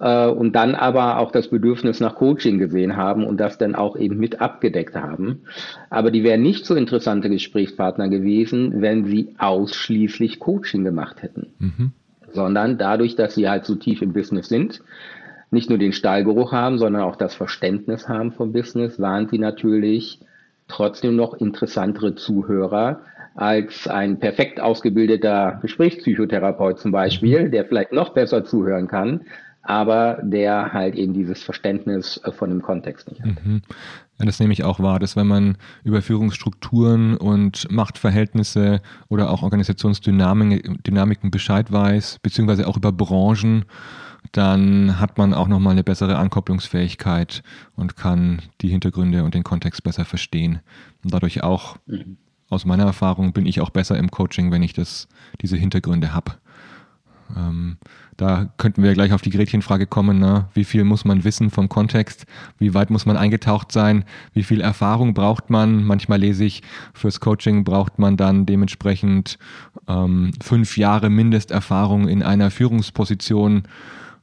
äh, 0.01 0.27
und 0.27 0.55
dann 0.55 0.75
aber 0.75 1.19
auch 1.19 1.33
das 1.33 1.49
Bedürfnis 1.49 2.01
nach 2.01 2.15
Coaching 2.15 2.59
gesehen 2.59 2.97
haben 2.97 3.25
und 3.25 3.39
das 3.39 3.59
dann 3.59 3.75
auch 3.75 3.97
eben 3.97 4.19
mit 4.19 4.41
abgedeckt 4.41 4.95
haben. 4.95 5.43
Aber 5.91 6.11
die 6.11 6.25
wären 6.25 6.43
nicht 6.43 6.67
so 6.67 6.75
interessante 6.75 7.31
Gesprächspartner 7.31 8.09
gewesen, 8.09 8.81
wenn 8.83 9.05
sie 9.05 9.35
ausschließlich 9.39 10.39
Coaching 10.39 10.85
gemacht 10.85 11.23
hätten. 11.23 11.49
Mhm. 11.59 11.93
Sondern 12.33 12.79
dadurch, 12.79 13.15
dass 13.15 13.35
sie 13.35 13.49
halt 13.49 13.67
so 13.67 13.75
tief 13.75 14.01
im 14.01 14.15
Business 14.15 14.49
sind, 14.49 14.83
nicht 15.53 15.69
nur 15.69 15.79
den 15.79 15.93
Stallgeruch 15.93 16.51
haben, 16.51 16.79
sondern 16.79 17.03
auch 17.03 17.17
das 17.17 17.35
Verständnis 17.35 18.09
haben 18.09 18.33
vom 18.33 18.53
Business, 18.53 18.99
waren 18.99 19.29
sie 19.29 19.39
natürlich 19.39 20.19
trotzdem 20.73 21.17
noch 21.17 21.35
interessantere 21.35 22.15
Zuhörer 22.15 23.01
als 23.35 23.87
ein 23.87 24.19
perfekt 24.19 24.61
ausgebildeter 24.61 25.59
Gesprächspsychotherapeut 25.63 26.79
zum 26.79 26.93
Beispiel, 26.93 27.51
der 27.51 27.65
vielleicht 27.65 27.93
noch 27.93 28.11
besser 28.11 28.45
zuhören 28.45 28.89
kann, 28.89 29.23
aber 29.63 30.19
der 30.23 30.73
halt 30.73 30.97
eben 30.97 31.15
dieses 31.15 31.43
Verständnis 31.43 32.21
äh, 32.25 32.33
von 32.33 32.51
dem 32.51 32.63
Kontext 32.63 33.09
nicht 33.09 33.23
hat. 33.23 33.45
Mhm. 33.45 33.63
Ja, 34.19 34.27
das 34.27 34.41
nehme 34.41 34.53
ich 34.53 34.65
auch 34.65 34.81
wahr, 34.81 34.99
dass 34.99 35.17
wenn 35.17 35.27
man 35.27 35.57
über 35.85 36.03
Führungsstrukturen 36.03 37.17
und 37.17 37.71
Machtverhältnisse 37.71 38.81
oder 39.09 39.31
auch 39.31 39.43
Organisationsdynamiken 39.43 41.31
Bescheid 41.31 41.73
weiß, 41.73 42.19
beziehungsweise 42.23 42.67
auch 42.67 42.77
über 42.77 42.93
Branchen, 42.93 43.65
dann 44.33 44.99
hat 44.99 45.19
man 45.19 45.35
auch 45.35 45.49
nochmal 45.49 45.73
eine 45.73 45.85
bessere 45.85 46.19
Ankopplungsfähigkeit 46.19 47.43
und 47.77 47.97
kann 47.97 48.43
die 48.63 48.69
Hintergründe 48.69 49.25
und 49.25 49.35
den 49.35 49.45
Kontext 49.45 49.83
besser 49.85 50.05
verstehen. 50.05 50.61
Und 51.05 51.13
dadurch 51.13 51.43
auch, 51.43 51.77
mhm. 51.87 52.17
aus 52.49 52.65
meiner 52.65 52.85
Erfahrung, 52.85 53.35
bin 53.35 53.47
ich 53.47 53.61
auch 53.61 53.71
besser 53.71 53.99
im 53.99 54.11
Coaching, 54.11 54.51
wenn 54.51 54.63
ich 54.63 54.73
das, 54.73 55.07
diese 55.43 55.57
Hintergründe 55.57 56.15
habe. 56.15 56.33
Ähm, 57.37 57.77
da 58.17 58.53
könnten 58.57 58.83
wir 58.83 58.93
gleich 58.93 59.13
auf 59.13 59.23
die 59.23 59.31
Gretchenfrage 59.31 59.87
kommen. 59.87 60.19
Ne? 60.19 60.49
Wie 60.55 60.65
viel 60.65 60.85
muss 60.85 61.05
man 61.05 61.25
wissen 61.25 61.51
vom 61.51 61.69
Kontext? 61.69 62.27
Wie 62.59 62.75
weit 62.75 62.91
muss 62.91 63.07
man 63.07 63.17
eingetaucht 63.17 63.73
sein? 63.73 64.05
Wie 64.33 64.43
viel 64.43 64.61
Erfahrung 64.61 65.15
braucht 65.15 65.51
man? 65.51 65.85
Manchmal 65.85 66.21
lese 66.21 66.45
ich, 66.45 66.63
fürs 66.95 67.21
Coaching 67.21 67.65
braucht 67.65 67.99
man 67.99 68.17
dann 68.17 68.47
dementsprechend 68.47 69.39
ähm, 69.89 70.33
fünf 70.43 70.77
Jahre 70.77 71.11
Mindesterfahrung 71.11 72.09
in 72.09 72.23
einer 72.23 72.51
Führungsposition 72.51 73.65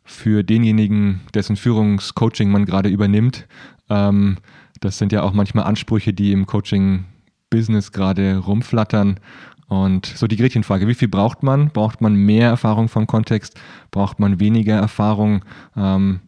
für 0.09 0.43
denjenigen, 0.43 1.21
dessen 1.33 1.55
Führungscoaching 1.55 2.49
man 2.49 2.65
gerade 2.65 2.89
übernimmt. 2.89 3.47
Ähm, 3.89 4.37
das 4.79 4.97
sind 4.97 5.11
ja 5.11 5.21
auch 5.21 5.33
manchmal 5.33 5.65
Ansprüche, 5.65 6.13
die 6.13 6.31
im 6.31 6.47
Coaching-Business 6.47 7.91
gerade 7.91 8.37
rumflattern. 8.37 9.19
Und 9.67 10.07
so 10.07 10.25
die 10.25 10.35
Gretchenfrage, 10.35 10.87
wie 10.87 10.95
viel 10.95 11.07
braucht 11.07 11.43
man? 11.43 11.69
Braucht 11.69 12.01
man 12.01 12.15
mehr 12.15 12.49
Erfahrung 12.49 12.89
vom 12.89 13.05
Kontext? 13.05 13.59
Braucht 13.91 14.19
man 14.19 14.39
weniger 14.39 14.75
Erfahrung? 14.75 15.45
Ähm, 15.77 16.21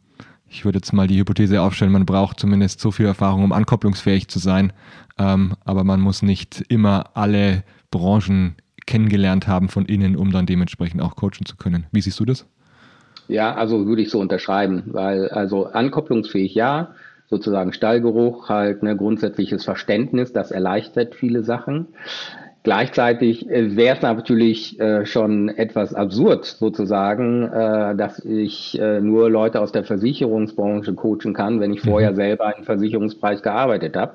ich 0.47 0.63
würde 0.63 0.77
jetzt 0.77 0.93
mal 0.93 1.07
die 1.07 1.17
Hypothese 1.17 1.61
aufstellen, 1.61 1.91
man 1.91 2.05
braucht 2.05 2.39
zumindest 2.39 2.81
so 2.81 2.91
viel 2.91 3.07
Erfahrung, 3.07 3.43
um 3.43 3.51
ankopplungsfähig 3.51 4.27
zu 4.27 4.37
sein. 4.37 4.73
Ähm, 5.17 5.53
aber 5.65 5.83
man 5.83 6.01
muss 6.01 6.21
nicht 6.21 6.63
immer 6.67 7.15
alle 7.15 7.63
Branchen 7.89 8.55
kennengelernt 8.85 9.47
haben 9.47 9.69
von 9.69 9.85
innen, 9.85 10.15
um 10.15 10.31
dann 10.31 10.45
dementsprechend 10.45 11.01
auch 11.01 11.15
coachen 11.15 11.45
zu 11.45 11.55
können. 11.55 11.87
Wie 11.91 12.01
siehst 12.01 12.19
du 12.19 12.25
das? 12.25 12.45
Ja, 13.31 13.55
also 13.55 13.87
würde 13.87 14.01
ich 14.01 14.09
so 14.09 14.19
unterschreiben, 14.19 14.83
weil 14.87 15.29
also 15.29 15.67
ankopplungsfähig 15.67 16.53
ja, 16.53 16.95
sozusagen 17.29 17.71
Stallgeruch, 17.71 18.49
halt 18.49 18.83
ne, 18.83 18.97
grundsätzliches 18.97 19.63
Verständnis, 19.63 20.33
das 20.33 20.51
erleichtert 20.51 21.15
viele 21.15 21.41
Sachen. 21.41 21.87
Gleichzeitig 22.63 23.49
äh, 23.49 23.75
wäre 23.75 23.95
es 23.95 24.03
natürlich 24.03 24.79
äh, 24.79 25.05
schon 25.07 25.49
etwas 25.49 25.95
absurd 25.95 26.45
sozusagen, 26.45 27.43
äh, 27.43 27.95
dass 27.95 28.23
ich 28.23 28.79
äh, 28.79 29.01
nur 29.01 29.31
Leute 29.31 29.61
aus 29.61 29.71
der 29.71 29.83
Versicherungsbranche 29.83 30.93
coachen 30.93 31.33
kann, 31.33 31.59
wenn 31.59 31.73
ich 31.73 31.81
vorher 31.81 32.11
mhm. 32.11 32.15
selber 32.17 32.55
im 32.55 32.63
Versicherungsbereich 32.63 33.41
gearbeitet 33.41 33.97
habe. 33.97 34.13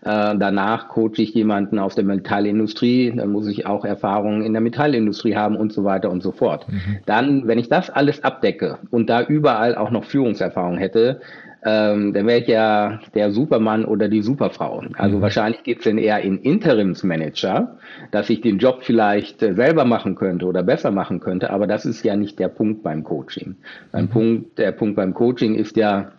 Äh, 0.00 0.38
danach 0.38 0.88
coache 0.88 1.18
ich 1.18 1.34
jemanden 1.34 1.78
aus 1.78 1.94
der 1.94 2.04
Metallindustrie, 2.04 3.12
dann 3.14 3.30
muss 3.30 3.46
ich 3.46 3.66
auch 3.66 3.84
Erfahrungen 3.84 4.42
in 4.42 4.54
der 4.54 4.62
Metallindustrie 4.62 5.36
haben 5.36 5.56
und 5.56 5.74
so 5.74 5.84
weiter 5.84 6.10
und 6.10 6.22
so 6.22 6.32
fort. 6.32 6.66
Mhm. 6.70 6.98
Dann, 7.04 7.46
wenn 7.46 7.58
ich 7.58 7.68
das 7.68 7.90
alles 7.90 8.24
abdecke 8.24 8.78
und 8.90 9.10
da 9.10 9.22
überall 9.22 9.74
auch 9.74 9.90
noch 9.90 10.04
Führungserfahrung 10.04 10.78
hätte, 10.78 11.20
ähm, 11.64 12.12
dann 12.12 12.26
wäre 12.26 12.40
ich 12.40 12.48
ja 12.48 13.00
der 13.14 13.30
Supermann 13.30 13.84
oder 13.84 14.08
die 14.08 14.22
Superfrau. 14.22 14.82
Also 14.94 15.18
mhm. 15.18 15.22
wahrscheinlich 15.22 15.62
geht's 15.62 15.84
dann 15.84 15.98
eher 15.98 16.20
in 16.20 16.38
Interimsmanager, 16.38 17.76
dass 18.10 18.30
ich 18.30 18.40
den 18.40 18.58
Job 18.58 18.82
vielleicht 18.82 19.42
äh, 19.42 19.54
selber 19.54 19.84
machen 19.84 20.16
könnte 20.16 20.46
oder 20.46 20.62
besser 20.64 20.90
machen 20.90 21.20
könnte, 21.20 21.50
aber 21.50 21.66
das 21.66 21.84
ist 21.84 22.02
ja 22.02 22.16
nicht 22.16 22.38
der 22.38 22.48
Punkt 22.48 22.82
beim 22.82 23.04
Coaching. 23.04 23.56
Beim 23.92 24.06
mhm. 24.06 24.10
Punkt, 24.10 24.58
der 24.58 24.72
Punkt 24.72 24.96
beim 24.96 25.14
Coaching 25.14 25.54
ist 25.54 25.76
ja, 25.76 26.10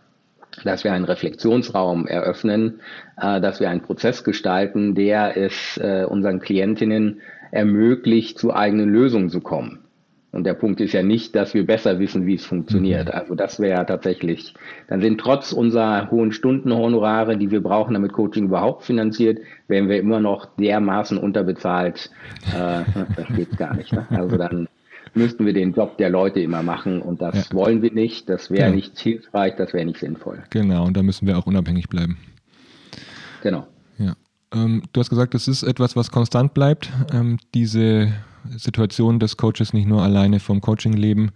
dass 0.64 0.84
wir 0.86 0.94
einen 0.94 1.06
Reflexionsraum 1.06 2.08
eröffnen, 2.08 2.80
äh, 3.22 3.42
dass 3.42 3.60
wir 3.60 3.70
einen 3.70 3.82
Prozess 3.82 4.24
gestalten, 4.24 4.96
der 4.96 5.36
es 5.36 5.78
äh, 5.78 6.06
unseren 6.06 6.40
Klientinnen 6.40 7.20
ermöglicht, 7.52 8.40
zu 8.40 8.54
eigenen 8.54 8.90
Lösungen 8.90 9.30
zu 9.30 9.42
kommen. 9.42 9.83
Und 10.34 10.46
der 10.46 10.56
Punkt 10.56 10.82
ist 10.82 10.94
ja 10.94 11.04
nicht, 11.04 11.36
dass 11.36 11.54
wir 11.54 11.64
besser 11.64 12.00
wissen, 12.00 12.26
wie 12.26 12.34
es 12.34 12.46
funktioniert. 12.46 13.06
Mhm. 13.06 13.14
Also 13.14 13.36
das 13.36 13.60
wäre 13.60 13.78
ja 13.78 13.84
tatsächlich, 13.84 14.56
dann 14.88 15.00
sind 15.00 15.20
trotz 15.20 15.54
unserer 15.54 16.10
hohen 16.10 16.32
Stundenhonorare, 16.32 17.38
die 17.38 17.52
wir 17.52 17.62
brauchen, 17.62 17.94
damit 17.94 18.14
Coaching 18.14 18.46
überhaupt 18.46 18.84
finanziert, 18.84 19.38
wären 19.68 19.90
wir 19.90 20.00
immer 20.00 20.20
noch 20.20 20.48
dermaßen 20.58 21.20
unterbezahlt. 21.20 22.10
Äh, 22.48 22.82
das 23.16 23.28
geht 23.36 23.56
gar 23.58 23.76
nicht. 23.76 23.94
Ne? 23.94 24.08
Also 24.10 24.38
dann 24.38 24.68
müssten 25.14 25.46
wir 25.46 25.54
den 25.54 25.74
Job 25.74 26.00
der 26.00 26.10
Leute 26.10 26.40
immer 26.40 26.64
machen 26.64 27.04
und 27.04 27.22
das 27.22 27.50
ja. 27.50 27.56
wollen 27.56 27.84
wir 27.84 27.94
nicht. 27.94 28.28
Das 28.28 28.50
wäre 28.50 28.64
genau. 28.64 28.76
nicht 28.78 28.98
hilfreich, 28.98 29.54
das 29.56 29.72
wäre 29.72 29.86
nicht 29.86 30.00
sinnvoll. 30.00 30.42
Genau, 30.50 30.88
und 30.88 30.98
da 30.98 31.04
müssen 31.04 31.28
wir 31.28 31.38
auch 31.38 31.46
unabhängig 31.46 31.90
bleiben. 31.90 32.18
Genau. 33.44 33.68
Ja. 34.00 34.16
Ähm, 34.52 34.82
du 34.94 35.00
hast 35.00 35.12
gesagt, 35.12 35.36
das 35.36 35.48
ist 35.48 35.62
etwas, 35.62 35.96
was 35.96 36.10
konstant 36.10 36.56
bleibt. 36.56 36.92
Ähm, 37.14 37.38
diese 37.54 38.14
Situation 38.58 39.20
des 39.20 39.38
Coaches 39.38 39.74
nicht 39.74 39.88
nur 39.88 40.02
alleine 40.02 40.40
vom 40.40 40.62
Coaching 40.62 40.94
leben. 40.94 41.32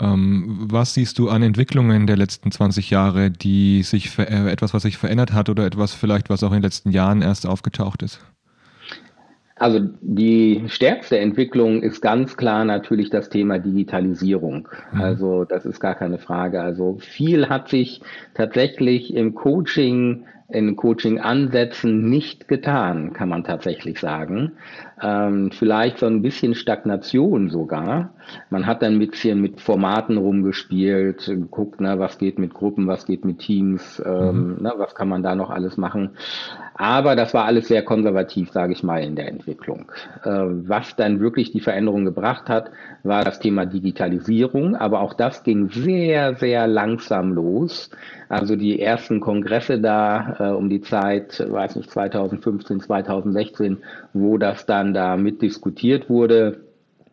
Ähm, 0.00 0.58
was 0.70 0.94
siehst 0.94 1.18
du 1.18 1.30
an 1.30 1.42
Entwicklungen 1.42 2.06
der 2.06 2.16
letzten 2.16 2.50
20 2.50 2.90
Jahre, 2.90 3.30
die 3.30 3.82
sich 3.82 4.18
äh, 4.18 4.50
etwas, 4.50 4.74
was 4.74 4.82
sich 4.82 4.98
verändert 4.98 5.32
hat 5.32 5.48
oder 5.48 5.64
etwas 5.64 5.94
vielleicht, 5.94 6.28
was 6.28 6.42
auch 6.42 6.50
in 6.50 6.58
den 6.58 6.64
letzten 6.64 6.90
Jahren 6.90 7.22
erst 7.22 7.46
aufgetaucht 7.46 8.02
ist? 8.02 8.20
Also 9.58 9.80
die 10.02 10.64
stärkste 10.66 11.18
Entwicklung 11.18 11.82
ist 11.82 12.02
ganz 12.02 12.36
klar 12.36 12.66
natürlich 12.66 13.08
das 13.08 13.30
Thema 13.30 13.58
Digitalisierung. 13.58 14.68
Mhm. 14.92 15.00
Also 15.00 15.44
das 15.44 15.64
ist 15.64 15.80
gar 15.80 15.94
keine 15.94 16.18
Frage. 16.18 16.60
Also 16.60 16.98
viel 16.98 17.48
hat 17.48 17.70
sich 17.70 18.02
tatsächlich 18.34 19.14
im 19.14 19.34
Coaching 19.34 20.26
in 20.48 20.76
Coaching-Ansätzen 20.76 22.08
nicht 22.08 22.46
getan, 22.46 23.12
kann 23.12 23.28
man 23.28 23.42
tatsächlich 23.42 23.98
sagen. 23.98 24.52
Ähm, 25.02 25.50
vielleicht 25.50 25.98
so 25.98 26.06
ein 26.06 26.22
bisschen 26.22 26.54
Stagnation 26.54 27.50
sogar. 27.50 28.10
Man 28.48 28.66
hat 28.66 28.82
dann 28.82 28.94
ein 28.94 28.98
bisschen 28.98 29.40
mit 29.42 29.60
Formaten 29.60 30.16
rumgespielt, 30.16 31.26
geguckt, 31.26 31.80
ne, 31.80 31.98
was 31.98 32.18
geht 32.18 32.38
mit 32.38 32.54
Gruppen, 32.54 32.86
was 32.86 33.04
geht 33.04 33.24
mit 33.24 33.40
Teams, 33.40 34.02
ähm, 34.04 34.56
mhm. 34.56 34.62
ne, 34.62 34.72
was 34.78 34.94
kann 34.94 35.08
man 35.08 35.22
da 35.22 35.34
noch 35.34 35.50
alles 35.50 35.76
machen. 35.76 36.10
Aber 36.78 37.16
das 37.16 37.32
war 37.32 37.46
alles 37.46 37.68
sehr 37.68 37.82
konservativ, 37.82 38.50
sage 38.52 38.72
ich 38.74 38.82
mal, 38.82 39.02
in 39.02 39.16
der 39.16 39.28
Entwicklung. 39.28 39.90
Äh, 40.24 40.30
was 40.30 40.94
dann 40.96 41.20
wirklich 41.20 41.50
die 41.50 41.60
Veränderung 41.60 42.04
gebracht 42.04 42.48
hat, 42.48 42.70
war 43.02 43.24
das 43.24 43.38
Thema 43.38 43.64
Digitalisierung. 43.64 44.76
Aber 44.76 45.00
auch 45.00 45.14
das 45.14 45.42
ging 45.42 45.70
sehr, 45.70 46.34
sehr 46.34 46.66
langsam 46.66 47.32
los. 47.32 47.90
Also 48.28 48.56
die 48.56 48.80
ersten 48.80 49.20
Kongresse 49.20 49.80
da 49.80 50.36
äh, 50.38 50.48
um 50.50 50.68
die 50.68 50.80
Zeit, 50.80 51.44
weiß 51.48 51.76
nicht, 51.76 51.90
2015, 51.90 52.80
2016, 52.80 53.78
wo 54.12 54.36
das 54.36 54.66
dann 54.66 54.85
da 54.94 55.16
mit 55.16 55.42
diskutiert 55.42 56.08
wurde, 56.08 56.60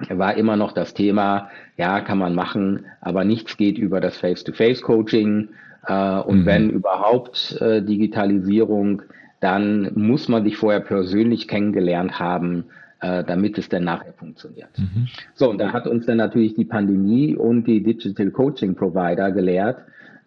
war 0.09 0.35
immer 0.35 0.55
noch 0.55 0.71
das 0.71 0.93
Thema, 0.93 1.49
ja, 1.77 2.01
kann 2.01 2.17
man 2.17 2.35
machen, 2.35 2.85
aber 3.01 3.23
nichts 3.23 3.57
geht 3.57 3.77
über 3.77 4.01
das 4.01 4.17
Face-to-Face-Coaching. 4.17 5.49
Äh, 5.87 6.19
und 6.19 6.41
mhm. 6.41 6.45
wenn 6.45 6.69
überhaupt 6.69 7.57
äh, 7.61 7.81
Digitalisierung, 7.81 9.03
dann 9.39 9.91
muss 9.95 10.29
man 10.29 10.43
sich 10.43 10.57
vorher 10.57 10.79
persönlich 10.79 11.47
kennengelernt 11.47 12.19
haben, 12.19 12.65
äh, 13.01 13.23
damit 13.23 13.57
es 13.57 13.67
dann 13.67 13.83
nachher 13.83 14.13
funktioniert. 14.13 14.69
Mhm. 14.77 15.07
So, 15.33 15.49
und 15.49 15.57
da 15.57 15.73
hat 15.73 15.87
uns 15.87 16.05
dann 16.05 16.17
natürlich 16.17 16.55
die 16.55 16.65
Pandemie 16.65 17.35
und 17.35 17.65
die 17.65 17.83
Digital 17.83 18.31
Coaching 18.31 18.75
Provider 18.75 19.31
gelehrt, 19.31 19.79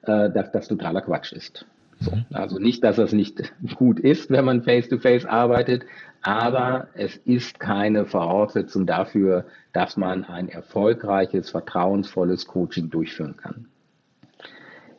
äh, 0.02 0.30
dass 0.30 0.52
das 0.52 0.68
totaler 0.68 1.00
Quatsch 1.00 1.32
ist. 1.32 1.64
So. 2.00 2.10
Mhm. 2.10 2.24
Also 2.32 2.58
nicht, 2.58 2.84
dass 2.84 2.98
es 2.98 3.12
nicht 3.12 3.54
gut 3.76 3.98
ist, 3.98 4.30
wenn 4.30 4.44
man 4.44 4.62
face-to-face 4.62 5.24
-face 5.24 5.28
arbeitet, 5.28 5.86
aber 6.26 6.88
es 6.95 7.16
ist 7.18 7.61
keine 7.61 8.04
Voraussetzung 8.04 8.85
dafür, 8.85 9.47
dass 9.73 9.97
man 9.97 10.25
ein 10.25 10.49
erfolgreiches, 10.49 11.50
vertrauensvolles 11.50 12.47
Coaching 12.47 12.90
durchführen 12.90 13.37
kann. 13.37 13.66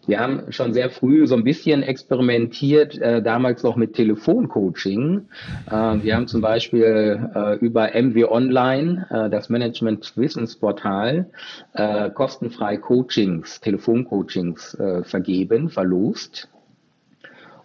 Wir 0.05 0.21
haben 0.21 0.53
schon 0.53 0.73
sehr 0.73 0.89
früh 0.89 1.27
so 1.27 1.35
ein 1.35 1.43
bisschen 1.43 1.83
experimentiert, 1.83 2.97
äh, 2.97 3.21
damals 3.21 3.61
noch 3.63 3.75
mit 3.75 3.93
Telefoncoaching. 3.93 5.27
Äh, 5.69 5.71
wir 5.71 6.15
haben 6.15 6.27
zum 6.27 6.39
Beispiel 6.39 7.29
äh, 7.35 7.55
über 7.55 7.93
MW 7.93 8.23
Online, 8.23 9.05
äh, 9.09 9.29
das 9.29 9.49
Management-Wissensportal, 9.49 11.29
äh, 11.73 12.09
kostenfrei 12.11 12.77
Coachings, 12.77 13.59
Telefoncoachings 13.59 14.75
äh, 14.75 15.03
vergeben, 15.03 15.67
verlost. 15.67 16.47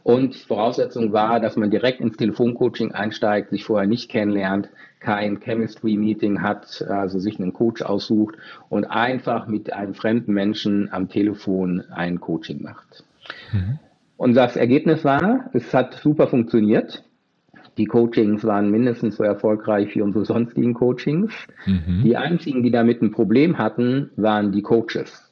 Und 0.05 0.35
Voraussetzung 0.35 1.13
war, 1.13 1.39
dass 1.39 1.57
man 1.57 1.71
direkt 1.71 2.01
ins 2.01 2.17
Telefoncoaching 2.17 2.93
einsteigt, 2.93 3.51
sich 3.51 3.65
vorher 3.65 3.87
nicht 3.87 4.11
kennenlernt, 4.11 4.69
kein 4.99 5.41
Chemistry-Meeting 5.41 6.43
hat, 6.43 6.85
also 6.89 7.19
sich 7.19 7.39
einen 7.39 7.53
Coach 7.53 7.83
aussucht 7.83 8.37
und 8.69 8.85
einfach 8.85 9.47
mit 9.47 9.73
einem 9.73 9.95
fremden 9.95 10.33
Menschen 10.33 10.93
am 10.93 11.09
Telefon 11.09 11.85
ein 11.91 12.21
Coaching 12.21 12.63
macht. 12.63 13.05
Mhm. 13.53 13.79
Und 14.17 14.35
das 14.35 14.57
Ergebnis 14.57 15.05
war, 15.05 15.51
es 15.53 15.73
hat 15.75 15.95
super 15.95 16.29
funktioniert. 16.29 17.05
Die 17.77 17.87
Coachings 17.87 18.45
waren 18.45 18.71
mindestens 18.71 19.17
so 19.17 19.25
erfolgreich 19.25 19.95
wie 19.95 20.03
unsere 20.03 20.25
sonstigen 20.25 20.75
Coachings. 20.75 21.33
Mhm. 21.67 22.03
Die 22.05 22.17
einzigen, 22.17 22.63
die 22.63 22.71
damit 22.71 23.03
ein 23.03 23.13
Problem 23.13 23.59
hatten, 23.59 24.11
waren 24.17 24.53
die 24.53 24.63
Coaches. 24.63 25.32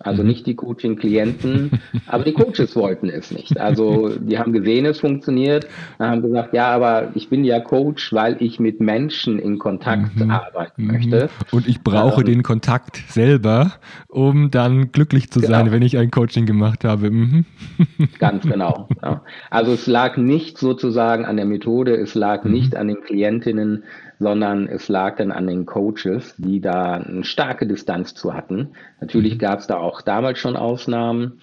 Also 0.00 0.22
mhm. 0.22 0.28
nicht 0.28 0.46
die 0.46 0.54
Coaching-Klienten, 0.54 1.80
aber 2.06 2.22
die 2.22 2.32
Coaches 2.32 2.76
wollten 2.76 3.08
es 3.08 3.32
nicht. 3.32 3.58
Also 3.58 4.08
die 4.20 4.38
haben 4.38 4.52
gesehen, 4.52 4.86
es 4.86 5.00
funktioniert, 5.00 5.66
haben 5.98 6.22
gesagt, 6.22 6.54
ja, 6.54 6.68
aber 6.68 7.10
ich 7.14 7.28
bin 7.28 7.44
ja 7.44 7.58
Coach, 7.58 8.12
weil 8.12 8.36
ich 8.38 8.60
mit 8.60 8.80
Menschen 8.80 9.40
in 9.40 9.58
Kontakt 9.58 10.14
mhm. 10.14 10.30
arbeiten 10.30 10.84
mhm. 10.84 10.92
möchte. 10.92 11.30
Und 11.50 11.66
ich 11.66 11.82
brauche 11.82 12.20
ähm, 12.20 12.26
den 12.26 12.42
Kontakt 12.44 13.02
selber, 13.08 13.72
um 14.06 14.52
dann 14.52 14.92
glücklich 14.92 15.32
zu 15.32 15.40
sein, 15.40 15.64
genau. 15.64 15.72
wenn 15.72 15.82
ich 15.82 15.98
ein 15.98 16.12
Coaching 16.12 16.46
gemacht 16.46 16.84
habe. 16.84 17.10
Mhm. 17.10 17.44
Ganz 18.20 18.44
genau. 18.44 18.88
Ja. 19.02 19.22
Also 19.50 19.72
es 19.72 19.88
lag 19.88 20.16
nicht 20.16 20.58
sozusagen 20.58 21.24
an 21.24 21.36
der 21.36 21.46
Methode, 21.46 21.96
es 21.96 22.14
lag 22.14 22.44
mhm. 22.44 22.52
nicht 22.52 22.76
an 22.76 22.86
den 22.86 23.00
Klientinnen, 23.00 23.82
sondern 24.18 24.66
es 24.66 24.88
lag 24.88 25.16
dann 25.16 25.32
an 25.32 25.46
den 25.46 25.66
Coaches, 25.66 26.34
die 26.38 26.60
da 26.60 26.94
eine 26.94 27.24
starke 27.24 27.66
Distanz 27.66 28.14
zu 28.14 28.34
hatten. 28.34 28.70
Natürlich 29.00 29.34
mhm. 29.34 29.38
gab 29.38 29.60
es 29.60 29.66
da 29.66 29.76
auch 29.76 30.02
damals 30.02 30.38
schon 30.38 30.56
Ausnahmen, 30.56 31.40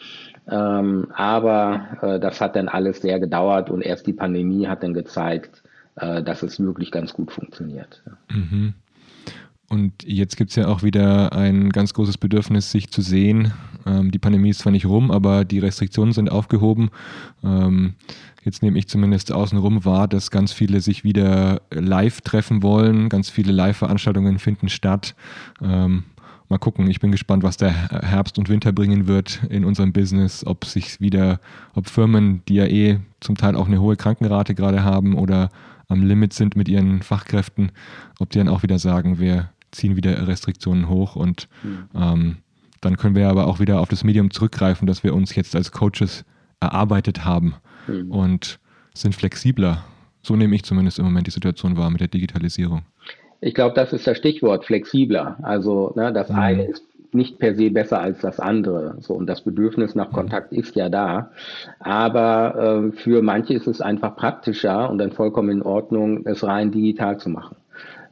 ähm, 0.49 1.07
aber 1.13 1.97
äh, 2.01 2.19
das 2.19 2.41
hat 2.41 2.55
dann 2.55 2.69
alles 2.69 3.01
sehr 3.01 3.19
gedauert 3.19 3.69
und 3.69 3.81
erst 3.81 4.05
die 4.07 4.13
Pandemie 4.13 4.67
hat 4.67 4.83
dann 4.83 4.93
gezeigt, 4.93 5.63
äh, 5.95 6.21
dass 6.21 6.43
es 6.43 6.59
wirklich 6.59 6.91
ganz 6.91 7.13
gut 7.13 7.31
funktioniert. 7.31 8.03
Mhm. 8.29 8.73
Und 9.67 10.03
jetzt 10.03 10.37
gibt 10.37 10.51
es 10.51 10.55
ja 10.55 10.67
auch 10.67 10.83
wieder 10.83 11.33
ein 11.33 11.69
ganz 11.69 11.93
großes 11.93 12.17
Bedürfnis, 12.17 12.71
sich 12.71 12.89
zu 12.91 13.01
sehen. 13.01 13.53
Ähm, 13.85 14.11
die 14.11 14.19
Pandemie 14.19 14.49
ist 14.49 14.59
zwar 14.59 14.71
nicht 14.71 14.85
rum, 14.85 15.11
aber 15.11 15.45
die 15.45 15.59
Restriktionen 15.59 16.13
sind 16.13 16.31
aufgehoben. 16.31 16.89
Ähm, 17.43 17.95
jetzt 18.43 18.61
nehme 18.61 18.77
ich 18.77 18.87
zumindest 18.87 19.31
außenrum 19.31 19.83
wahr, 19.85 20.07
dass 20.07 20.29
ganz 20.29 20.53
viele 20.53 20.81
sich 20.81 21.03
wieder 21.03 21.61
live 21.71 22.21
treffen 22.21 22.61
wollen. 22.61 23.09
Ganz 23.09 23.29
viele 23.29 23.51
Live-Veranstaltungen 23.51 24.37
finden 24.37 24.69
statt. 24.69 25.15
Ähm, 25.61 26.03
mal 26.47 26.59
gucken, 26.59 26.87
ich 26.89 26.99
bin 26.99 27.11
gespannt, 27.11 27.41
was 27.41 27.57
der 27.57 27.71
Herbst 27.71 28.37
und 28.37 28.49
Winter 28.49 28.71
bringen 28.71 29.07
wird 29.07 29.41
in 29.49 29.65
unserem 29.65 29.93
Business, 29.93 30.45
ob 30.45 30.65
sich 30.65 31.01
wieder, 31.01 31.39
ob 31.73 31.89
Firmen, 31.89 32.43
die 32.47 32.55
ja 32.55 32.65
eh 32.65 32.99
zum 33.19 33.35
Teil 33.35 33.55
auch 33.55 33.65
eine 33.67 33.81
hohe 33.81 33.95
Krankenrate 33.95 34.53
gerade 34.53 34.83
haben 34.83 35.15
oder 35.15 35.49
am 35.87 36.03
Limit 36.03 36.33
sind 36.33 36.55
mit 36.55 36.67
ihren 36.67 37.01
Fachkräften, 37.01 37.71
ob 38.19 38.29
die 38.29 38.39
dann 38.39 38.47
auch 38.47 38.63
wieder 38.63 38.79
sagen, 38.79 39.19
wir 39.19 39.49
ziehen 39.75 39.95
wieder 39.95 40.27
Restriktionen 40.27 40.89
hoch 40.89 41.15
und 41.15 41.47
mhm. 41.63 41.87
ähm, 41.95 42.37
dann 42.81 42.97
können 42.97 43.15
wir 43.15 43.29
aber 43.29 43.47
auch 43.47 43.59
wieder 43.59 43.79
auf 43.79 43.89
das 43.89 44.03
Medium 44.03 44.31
zurückgreifen, 44.31 44.87
das 44.87 45.03
wir 45.03 45.13
uns 45.15 45.35
jetzt 45.35 45.55
als 45.55 45.71
Coaches 45.71 46.25
erarbeitet 46.59 47.25
haben 47.25 47.55
mhm. 47.87 48.11
und 48.11 48.59
sind 48.93 49.15
flexibler. 49.15 49.83
So 50.21 50.35
nehme 50.35 50.55
ich 50.55 50.63
zumindest 50.63 50.99
im 50.99 51.05
Moment 51.05 51.27
die 51.27 51.31
Situation 51.31 51.77
wahr 51.77 51.89
mit 51.89 52.01
der 52.01 52.07
Digitalisierung. 52.07 52.83
Ich 53.41 53.53
glaube, 53.53 53.75
das 53.75 53.93
ist 53.93 54.07
das 54.07 54.17
Stichwort, 54.17 54.65
flexibler. 54.65 55.37
Also 55.43 55.93
ne, 55.95 56.11
das 56.13 56.29
mhm. 56.29 56.35
eine 56.35 56.63
ist 56.65 56.83
nicht 57.11 57.39
per 57.39 57.55
se 57.55 57.69
besser 57.69 57.99
als 57.99 58.19
das 58.19 58.39
andere. 58.39 58.97
So, 58.99 59.13
und 59.13 59.27
das 59.27 59.41
Bedürfnis 59.41 59.95
nach 59.95 60.11
Kontakt 60.11 60.51
ist 60.51 60.75
ja 60.75 60.89
da. 60.89 61.31
Aber 61.79 62.91
äh, 62.93 62.97
für 62.97 63.21
manche 63.21 63.53
ist 63.53 63.67
es 63.67 63.81
einfach 63.81 64.15
praktischer 64.15 64.89
und 64.89 64.97
dann 64.99 65.11
vollkommen 65.11 65.49
in 65.49 65.61
Ordnung, 65.61 66.25
es 66.25 66.43
rein 66.43 66.71
digital 66.71 67.17
zu 67.17 67.29
machen. 67.29 67.55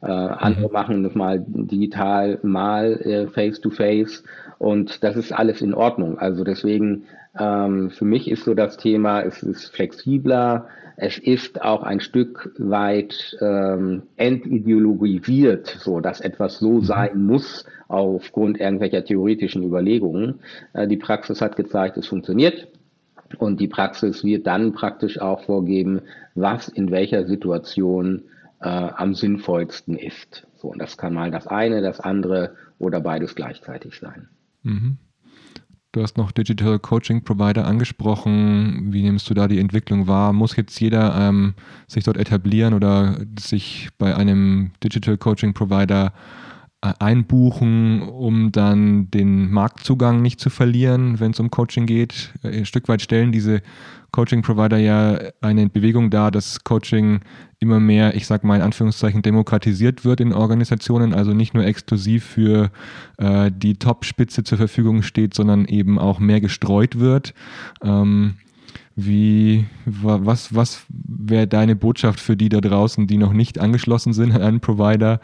Äh, 0.04 0.10
andere 0.10 0.66
mhm. 0.66 0.72
machen 0.72 1.02
das 1.02 1.14
mal 1.14 1.42
digital, 1.48 2.38
mal 2.42 2.92
äh, 3.00 3.26
face 3.28 3.60
to 3.60 3.70
face 3.70 4.22
und 4.58 5.02
das 5.02 5.16
ist 5.16 5.32
alles 5.32 5.62
in 5.62 5.72
Ordnung. 5.72 6.18
Also 6.18 6.44
deswegen, 6.44 7.04
ähm, 7.38 7.90
für 7.90 8.04
mich 8.04 8.30
ist 8.30 8.44
so 8.44 8.52
das 8.52 8.76
Thema, 8.76 9.22
es 9.22 9.42
ist 9.42 9.74
flexibler, 9.74 10.66
es 10.96 11.18
ist 11.18 11.62
auch 11.62 11.82
ein 11.82 12.00
Stück 12.00 12.52
weit 12.58 13.36
ähm, 13.40 14.02
entideologisiert, 14.16 15.66
so 15.80 16.00
dass 16.00 16.20
etwas 16.20 16.58
so 16.58 16.72
mhm. 16.72 16.84
sein 16.84 17.24
muss 17.24 17.64
aufgrund 17.88 18.60
irgendwelcher 18.60 19.04
theoretischen 19.04 19.62
Überlegungen. 19.62 20.40
Äh, 20.74 20.86
die 20.86 20.98
Praxis 20.98 21.40
hat 21.40 21.56
gezeigt, 21.56 21.96
es 21.96 22.06
funktioniert. 22.06 22.68
Und 23.38 23.58
die 23.58 23.68
Praxis 23.68 24.22
wird 24.22 24.46
dann 24.46 24.74
praktisch 24.74 25.18
auch 25.18 25.44
vorgeben, 25.44 26.02
was 26.34 26.68
in 26.68 26.90
welcher 26.90 27.24
Situation 27.26 28.22
äh, 28.64 28.68
am 28.68 29.14
sinnvollsten 29.14 29.96
ist. 29.96 30.46
So, 30.56 30.68
und 30.68 30.78
das 30.78 30.96
kann 30.96 31.12
mal 31.12 31.30
das 31.30 31.46
eine, 31.46 31.82
das 31.82 32.00
andere 32.00 32.56
oder 32.78 33.00
beides 33.00 33.34
gleichzeitig 33.34 33.98
sein. 34.00 34.28
Mhm. 34.62 34.96
Du 35.92 36.02
hast 36.02 36.16
noch 36.16 36.32
Digital 36.32 36.80
Coaching 36.80 37.22
Provider 37.22 37.66
angesprochen. 37.66 38.92
Wie 38.92 39.02
nimmst 39.02 39.30
du 39.30 39.34
da 39.34 39.46
die 39.46 39.60
Entwicklung 39.60 40.08
wahr? 40.08 40.32
Muss 40.32 40.56
jetzt 40.56 40.80
jeder 40.80 41.14
ähm, 41.14 41.54
sich 41.86 42.02
dort 42.02 42.16
etablieren 42.16 42.74
oder 42.74 43.18
sich 43.38 43.90
bei 43.96 44.16
einem 44.16 44.72
Digital 44.82 45.18
Coaching 45.18 45.54
Provider 45.54 46.12
einbuchen, 46.98 48.02
um 48.02 48.52
dann 48.52 49.10
den 49.10 49.50
Marktzugang 49.50 50.22
nicht 50.22 50.40
zu 50.40 50.50
verlieren, 50.50 51.20
wenn 51.20 51.32
es 51.32 51.40
um 51.40 51.50
Coaching 51.50 51.86
geht? 51.86 52.32
Äh, 52.42 52.58
ein 52.58 52.66
Stück 52.66 52.88
weit 52.88 53.02
stellen 53.02 53.32
diese 53.32 53.62
Coaching-Provider 54.12 54.78
ja 54.78 55.18
eine 55.40 55.68
Bewegung 55.68 56.08
dar, 56.10 56.30
dass 56.30 56.62
Coaching 56.62 57.20
immer 57.58 57.80
mehr, 57.80 58.14
ich 58.14 58.26
sage 58.26 58.46
mal 58.46 58.56
in 58.56 58.62
Anführungszeichen, 58.62 59.22
demokratisiert 59.22 60.04
wird 60.04 60.20
in 60.20 60.32
Organisationen, 60.32 61.14
also 61.14 61.32
nicht 61.32 61.54
nur 61.54 61.64
exklusiv 61.64 62.24
für 62.24 62.70
äh, 63.18 63.50
die 63.52 63.74
Top-Spitze 63.74 64.44
zur 64.44 64.58
Verfügung 64.58 65.02
steht, 65.02 65.34
sondern 65.34 65.64
eben 65.64 65.98
auch 65.98 66.20
mehr 66.20 66.40
gestreut 66.40 67.00
wird. 67.00 67.34
Ähm, 67.82 68.34
wie, 68.96 69.66
was, 69.86 70.54
was 70.54 70.84
wäre 70.88 71.46
deine 71.46 71.74
Botschaft 71.74 72.20
für 72.20 72.36
die 72.36 72.48
da 72.48 72.60
draußen, 72.60 73.06
die 73.06 73.18
noch 73.18 73.32
nicht 73.32 73.58
angeschlossen 73.58 74.12
sind 74.12 74.32
an 74.32 74.42
einen 74.42 74.60
Provider? 74.60 75.20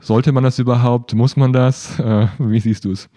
Sollte 0.00 0.32
man 0.32 0.44
das 0.44 0.58
überhaupt? 0.58 1.14
Muss 1.14 1.36
man 1.36 1.52
das? 1.52 1.98
Äh, 1.98 2.26
wie 2.38 2.60
siehst 2.60 2.84
du 2.84 2.92
es? 2.92 3.08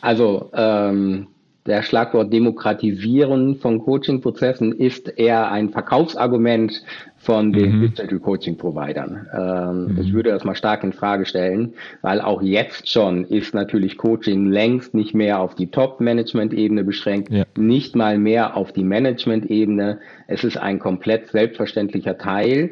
Also, 0.00 0.50
ähm, 0.52 1.28
der 1.68 1.82
Schlagwort 1.82 2.32
Demokratisieren 2.32 3.56
von 3.56 3.78
Coaching-Prozessen 3.80 4.72
ist 4.72 5.18
eher 5.18 5.52
ein 5.52 5.68
Verkaufsargument 5.68 6.82
von 7.18 7.52
den 7.52 7.76
mhm. 7.76 7.80
Digital 7.82 8.18
Coaching 8.20 8.56
Providern. 8.56 9.26
Ähm, 9.32 9.94
mhm. 9.94 10.00
Ich 10.00 10.12
würde 10.14 10.30
das 10.30 10.44
mal 10.44 10.54
stark 10.56 10.82
in 10.82 10.94
Frage 10.94 11.26
stellen, 11.26 11.74
weil 12.00 12.22
auch 12.22 12.40
jetzt 12.40 12.88
schon 12.88 13.24
ist 13.26 13.54
natürlich 13.54 13.98
Coaching 13.98 14.46
längst 14.46 14.94
nicht 14.94 15.14
mehr 15.14 15.40
auf 15.40 15.54
die 15.54 15.70
Top-Management-Ebene 15.70 16.84
beschränkt, 16.84 17.30
ja. 17.30 17.44
nicht 17.56 17.94
mal 17.94 18.18
mehr 18.18 18.56
auf 18.56 18.72
die 18.72 18.84
Management-Ebene. 18.84 19.98
Es 20.26 20.44
ist 20.44 20.56
ein 20.56 20.78
komplett 20.78 21.28
selbstverständlicher 21.28 22.16
Teil 22.16 22.70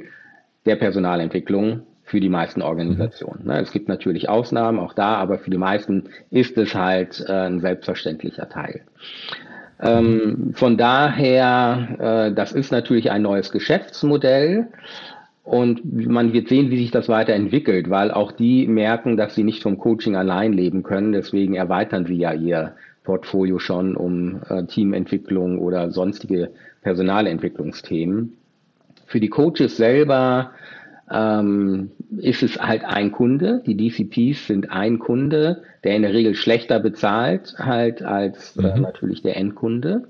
der 0.64 0.76
Personalentwicklung 0.76 1.82
für 2.16 2.20
die 2.20 2.31
meisten 2.31 2.62
Organisationen. 2.62 3.44
Mhm. 3.44 3.50
Es 3.50 3.72
gibt 3.72 3.90
natürlich 3.90 4.31
Ausnahmen 4.31 4.79
auch 4.79 4.94
da, 4.94 5.16
aber 5.16 5.38
für 5.38 5.50
die 5.50 5.59
meisten 5.59 6.05
ist 6.31 6.57
es 6.57 6.74
halt 6.74 7.22
äh, 7.29 7.31
ein 7.31 7.61
selbstverständlicher 7.61 8.48
Teil. 8.48 8.81
Ähm, 9.83 10.52
von 10.55 10.79
daher, 10.79 12.31
äh, 12.31 12.33
das 12.33 12.52
ist 12.52 12.72
natürlich 12.72 13.11
ein 13.11 13.20
neues 13.20 13.52
Geschäftsmodell. 13.52 14.68
Und 15.44 15.85
man 16.09 16.33
wird 16.33 16.48
sehen, 16.48 16.70
wie 16.70 16.79
sich 16.79 16.90
das 16.90 17.11
weiterentwickelt, 17.11 17.90
weil 17.90 18.11
auch 18.11 18.33
die 18.33 18.66
merken, 18.66 19.18
dass 19.18 19.35
sie 19.35 19.44
nicht 19.44 19.62
vom 19.62 19.76
Coaching 19.76 20.16
allein 20.16 20.55
leben 20.55 20.83
können. 20.85 21.12
Deswegen 21.12 21.52
erweitern 21.52 22.07
sie 22.07 22.16
ja 22.16 22.33
ihr 22.33 22.76
Portfolio 23.05 23.59
schon 23.59 23.94
um 23.94 24.40
äh, 24.48 24.64
Teamentwicklung 24.64 25.59
oder 25.59 25.90
sonstige 25.90 26.48
Personalentwicklungsthemen. 26.81 28.38
Für 29.05 29.20
die 29.20 29.29
Coaches 29.29 29.76
selber 29.76 30.52
ähm, 31.10 31.90
ist 32.16 32.42
es 32.42 32.60
halt 32.60 32.84
ein 32.84 33.12
Kunde. 33.12 33.62
Die 33.66 33.76
DCPs 33.76 34.46
sind 34.46 34.70
ein 34.70 34.98
Kunde, 34.98 35.62
der 35.84 35.96
in 35.96 36.02
der 36.02 36.12
Regel 36.12 36.34
schlechter 36.34 36.80
bezahlt 36.80 37.54
halt 37.58 38.02
als 38.02 38.56
äh, 38.56 38.74
mhm. 38.74 38.82
natürlich 38.82 39.22
der 39.22 39.36
Endkunde. 39.36 40.08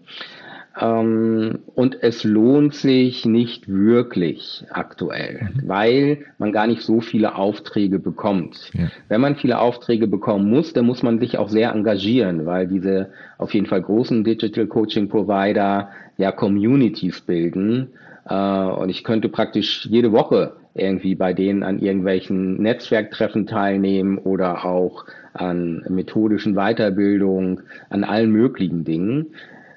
Ähm, 0.78 1.61
und 1.74 2.02
es 2.02 2.22
lohnt 2.24 2.74
sich 2.74 3.24
nicht 3.24 3.68
wirklich 3.68 4.64
aktuell, 4.70 5.50
mhm. 5.54 5.68
weil 5.68 6.18
man 6.38 6.52
gar 6.52 6.66
nicht 6.66 6.82
so 6.82 7.00
viele 7.00 7.37
Aufträge 7.37 7.98
bekommt. 7.98 8.70
Ja. 8.74 8.88
Wenn 9.09 9.20
man 9.20 9.37
viele 9.37 9.59
Aufträge 9.59 10.06
bekommen 10.06 10.50
muss, 10.50 10.72
dann 10.74 10.85
muss 10.85 11.02
man 11.02 11.18
sich 11.18 11.38
auch 11.38 11.48
sehr 11.48 11.72
engagieren, 11.72 12.44
weil 12.44 12.68
diese 12.68 13.11
auf 13.38 13.54
jeden 13.54 13.66
Fall 13.66 13.82
großen 13.82 14.24
Digital 14.24 14.66
Coaching 14.66 15.09
Provider 15.09 15.90
ja 16.18 16.30
Communities 16.32 17.22
bilden. 17.22 17.88
Äh, 18.28 18.35
und 18.35 18.90
ich 18.90 19.02
könnte 19.02 19.30
praktisch 19.30 19.87
jede 19.90 20.12
Woche 20.12 20.52
irgendwie 20.79 21.15
bei 21.15 21.33
denen 21.33 21.62
an 21.62 21.79
irgendwelchen 21.79 22.61
Netzwerktreffen 22.62 23.47
teilnehmen 23.47 24.19
oder 24.19 24.65
auch 24.65 25.05
an 25.33 25.85
methodischen 25.89 26.55
Weiterbildungen, 26.55 27.62
an 27.91 28.05
allen 28.05 28.31
möglichen 28.31 28.85
Dingen. 28.85 29.27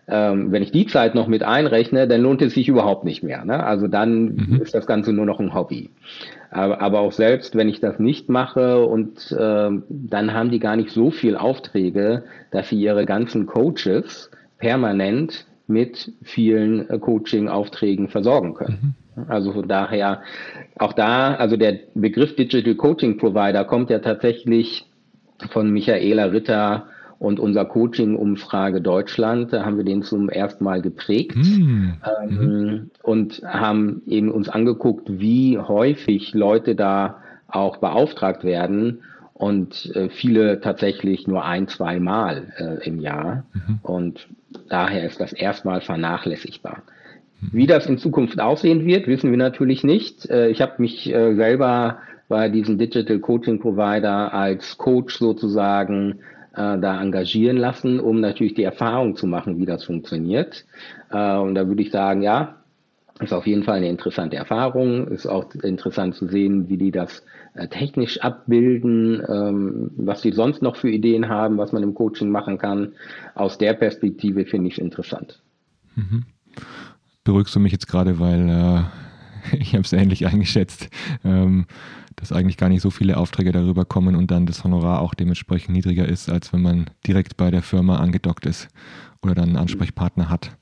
Ähm, 0.07 0.51
wenn 0.51 0.63
ich 0.63 0.71
die 0.71 0.87
Zeit 0.87 1.13
noch 1.13 1.27
mit 1.27 1.43
einrechne, 1.43 2.07
dann 2.07 2.21
lohnt 2.21 2.41
es 2.41 2.55
sich 2.55 2.67
überhaupt 2.67 3.03
nicht 3.03 3.21
mehr. 3.21 3.45
Ne? 3.45 3.63
Also 3.63 3.87
dann 3.87 4.35
mhm. 4.35 4.59
ist 4.61 4.73
das 4.73 4.87
Ganze 4.87 5.13
nur 5.13 5.25
noch 5.25 5.39
ein 5.39 5.53
Hobby. 5.53 5.91
Aber, 6.49 6.81
aber 6.81 6.99
auch 7.01 7.11
selbst, 7.11 7.55
wenn 7.55 7.69
ich 7.69 7.79
das 7.79 7.99
nicht 7.99 8.27
mache 8.27 8.83
und 8.85 9.31
äh, 9.31 9.69
dann 9.89 10.33
haben 10.33 10.49
die 10.49 10.59
gar 10.59 10.75
nicht 10.75 10.89
so 10.89 11.11
viel 11.11 11.35
Aufträge, 11.35 12.23
dass 12.49 12.69
sie 12.69 12.81
ihre 12.81 13.05
ganzen 13.05 13.45
Coaches 13.45 14.31
permanent 14.57 15.45
mit 15.67 16.11
vielen 16.23 16.89
äh, 16.89 16.97
Coaching-Aufträgen 16.97 18.09
versorgen 18.09 18.55
können. 18.55 18.79
Mhm. 18.81 18.93
Also 19.27 19.53
von 19.53 19.67
daher, 19.67 20.21
auch 20.77 20.93
da, 20.93 21.35
also 21.35 21.57
der 21.57 21.79
Begriff 21.93 22.35
Digital 22.35 22.75
Coaching 22.75 23.17
Provider 23.17 23.65
kommt 23.65 23.89
ja 23.89 23.99
tatsächlich 23.99 24.85
von 25.51 25.71
Michaela 25.71 26.25
Ritter 26.25 26.87
und 27.19 27.39
unser 27.39 27.65
Coaching-Umfrage 27.65 28.81
Deutschland, 28.81 29.51
da 29.51 29.65
haben 29.65 29.77
wir 29.77 29.83
den 29.83 30.03
zum 30.03 30.29
ersten 30.29 30.63
Mal 30.63 30.81
geprägt 30.81 31.35
mhm. 31.35 31.97
ähm, 32.21 32.91
und 33.03 33.41
haben 33.45 34.01
eben 34.07 34.31
uns 34.31 34.47
angeguckt, 34.47 35.19
wie 35.19 35.57
häufig 35.57 36.33
Leute 36.33 36.75
da 36.75 37.17
auch 37.49 37.77
beauftragt 37.77 38.43
werden 38.45 38.99
und 39.33 39.93
äh, 39.95 40.09
viele 40.09 40.61
tatsächlich 40.61 41.27
nur 41.27 41.43
ein, 41.43 41.67
zwei 41.67 41.99
Mal 41.99 42.53
äh, 42.57 42.87
im 42.87 42.99
Jahr. 42.99 43.43
Mhm. 43.53 43.79
Und 43.83 44.27
daher 44.69 45.05
ist 45.05 45.19
das 45.19 45.33
erstmal 45.33 45.81
vernachlässigbar. 45.81 46.83
Mhm. 47.41 47.49
Wie 47.51 47.67
das 47.67 47.85
in 47.87 47.97
Zukunft 47.97 48.39
aussehen 48.39 48.85
wird, 48.85 49.07
wissen 49.07 49.31
wir 49.31 49.37
natürlich 49.37 49.83
nicht. 49.83 50.29
Äh, 50.29 50.49
ich 50.49 50.61
habe 50.61 50.73
mich 50.77 51.13
äh, 51.13 51.35
selber 51.35 51.99
bei 52.27 52.49
diesem 52.49 52.77
Digital 52.77 53.19
Coaching 53.19 53.59
Provider 53.59 54.33
als 54.33 54.77
Coach 54.77 55.17
sozusagen 55.17 56.19
äh, 56.53 56.77
da 56.77 57.01
engagieren 57.01 57.57
lassen, 57.57 57.99
um 57.99 58.19
natürlich 58.19 58.53
die 58.53 58.63
Erfahrung 58.63 59.15
zu 59.15 59.25
machen, 59.25 59.57
wie 59.57 59.65
das 59.65 59.83
funktioniert. 59.83 60.65
Und 61.09 61.55
da 61.55 61.67
würde 61.67 61.81
ich 61.81 61.89
sagen, 61.89 62.21
ja, 62.21 62.57
ist 63.19 63.33
auf 63.33 63.47
jeden 63.47 63.63
Fall 63.63 63.77
eine 63.77 63.89
interessante 63.89 64.35
Erfahrung. 64.35 65.07
Ist 65.07 65.25
auch 65.25 65.51
interessant 65.55 66.13
zu 66.13 66.27
sehen, 66.27 66.69
wie 66.69 66.77
die 66.77 66.91
das 66.91 67.25
technisch 67.71 68.21
abbilden, 68.21 69.23
ähm, 69.27 69.89
was 69.97 70.21
die 70.21 70.31
sonst 70.31 70.61
noch 70.61 70.75
für 70.75 70.89
Ideen 70.89 71.29
haben, 71.29 71.57
was 71.57 71.71
man 71.71 71.81
im 71.81 71.95
Coaching 71.95 72.29
machen 72.29 72.59
kann. 72.59 72.93
Aus 73.33 73.57
der 73.57 73.73
Perspektive 73.73 74.45
finde 74.45 74.67
ich 74.67 74.73
es 74.73 74.79
interessant. 74.79 75.41
Mhm. 75.95 76.25
Beruhigst 77.23 77.55
du 77.55 77.59
mich 77.59 77.71
jetzt 77.71 77.87
gerade, 77.87 78.19
weil 78.19 78.49
äh, 78.49 79.55
ich 79.57 79.73
habe 79.73 79.83
es 79.83 79.93
ähnlich 79.93 80.25
eingeschätzt. 80.27 80.89
Ähm, 81.23 81.65
dass 82.19 82.33
eigentlich 82.33 82.57
gar 82.57 82.69
nicht 82.69 82.81
so 82.81 82.89
viele 82.89 83.17
Aufträge 83.17 83.51
darüber 83.51 83.85
kommen 83.85 84.15
und 84.15 84.29
dann 84.29 84.45
das 84.45 84.63
Honorar 84.63 84.99
auch 84.99 85.13
dementsprechend 85.13 85.73
niedriger 85.73 86.05
ist, 86.05 86.29
als 86.29 86.51
wenn 86.51 86.61
man 86.61 86.89
direkt 87.07 87.37
bei 87.37 87.49
der 87.49 87.61
Firma 87.61 87.97
angedockt 87.97 88.45
ist 88.45 88.67
oder 89.21 89.35
dann 89.35 89.49
einen 89.49 89.57
Ansprechpartner 89.57 90.29
hat. 90.29 90.57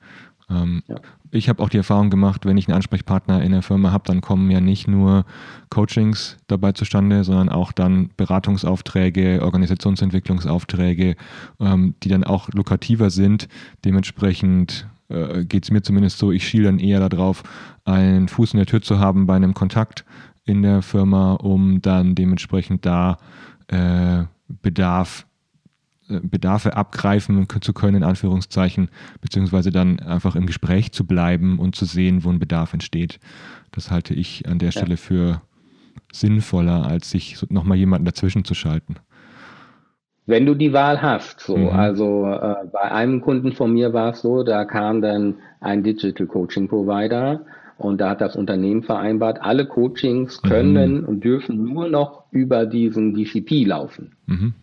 Ähm, 0.49 0.83
ja. 0.87 0.97
Ich 1.31 1.49
habe 1.49 1.61
auch 1.61 1.69
die 1.69 1.77
Erfahrung 1.77 2.09
gemacht, 2.09 2.45
wenn 2.45 2.57
ich 2.57 2.67
einen 2.67 2.75
Ansprechpartner 2.75 3.41
in 3.41 3.51
der 3.51 3.61
Firma 3.61 3.91
habe, 3.91 4.05
dann 4.05 4.21
kommen 4.21 4.49
ja 4.49 4.61
nicht 4.61 4.87
nur 4.87 5.25
Coachings 5.69 6.37
dabei 6.47 6.71
zustande, 6.71 7.23
sondern 7.25 7.49
auch 7.49 7.73
dann 7.73 8.11
Beratungsaufträge, 8.15 9.41
Organisationsentwicklungsaufträge, 9.41 11.15
ähm, 11.59 11.95
die 12.03 12.09
dann 12.09 12.23
auch 12.23 12.49
lukrativer 12.49 13.09
sind. 13.09 13.49
Dementsprechend 13.83 14.87
äh, 15.09 15.45
geht 15.45 15.63
es 15.63 15.71
mir 15.71 15.81
zumindest 15.81 16.17
so, 16.17 16.31
ich 16.31 16.47
schiele 16.47 16.65
dann 16.65 16.79
eher 16.79 17.07
darauf, 17.07 17.43
einen 17.85 18.27
Fuß 18.27 18.53
in 18.53 18.57
der 18.57 18.65
Tür 18.65 18.81
zu 18.81 18.99
haben 18.99 19.25
bei 19.25 19.35
einem 19.35 19.53
Kontakt, 19.53 20.05
in 20.43 20.61
der 20.61 20.81
Firma, 20.81 21.33
um 21.33 21.81
dann 21.81 22.15
dementsprechend 22.15 22.85
da 22.85 23.17
äh, 23.67 24.23
Bedarf, 24.47 25.27
äh, 26.09 26.19
Bedarfe 26.21 26.75
abgreifen 26.75 27.47
zu 27.61 27.73
können, 27.73 27.97
in 27.97 28.03
Anführungszeichen, 28.03 28.89
beziehungsweise 29.21 29.71
dann 29.71 29.99
einfach 29.99 30.35
im 30.35 30.45
Gespräch 30.45 30.91
zu 30.91 31.05
bleiben 31.05 31.59
und 31.59 31.75
zu 31.75 31.85
sehen, 31.85 32.23
wo 32.23 32.29
ein 32.29 32.39
Bedarf 32.39 32.73
entsteht. 32.73 33.19
Das 33.71 33.91
halte 33.91 34.13
ich 34.13 34.47
an 34.47 34.59
der. 34.59 34.71
Stelle 34.71 34.97
für 34.97 35.41
sinnvoller, 36.11 36.85
als 36.85 37.09
sich 37.09 37.37
nochmal 37.49 37.77
jemanden 37.77 38.05
dazwischen 38.05 38.45
zu 38.45 38.53
schalten. 38.53 38.95
Wenn 40.27 40.45
du 40.45 40.55
die 40.55 40.73
Wahl 40.73 41.01
hast, 41.01 41.39
so, 41.39 41.55
mhm. 41.55 41.69
also 41.69 42.25
äh, 42.25 42.67
bei 42.71 42.91
einem 42.91 43.21
Kunden 43.21 43.53
von 43.53 43.71
mir 43.71 43.93
war 43.93 44.11
es 44.11 44.21
so, 44.21 44.43
da 44.43 44.65
kam 44.65 45.01
dann 45.01 45.35
ein 45.61 45.83
Digital 45.83 46.27
Coaching 46.27 46.67
Provider 46.67 47.41
und 47.77 48.01
da 48.01 48.09
hat 48.09 48.19
das 48.19 48.35
Unternehmen 48.35 48.83
vereinbart, 48.83 49.39
alle 49.41 49.65
Coachings 49.65 50.43
mhm. 50.43 50.47
können 50.49 51.01
mhm. 51.01 51.07
und 51.07 51.23
dürfen 51.23 51.63
nur 51.63 51.87
noch 51.87 52.25
über 52.31 52.65
diesen 52.65 53.15
DCP 53.15 53.65
laufen. 53.65 54.17
Mhm. 54.25 54.53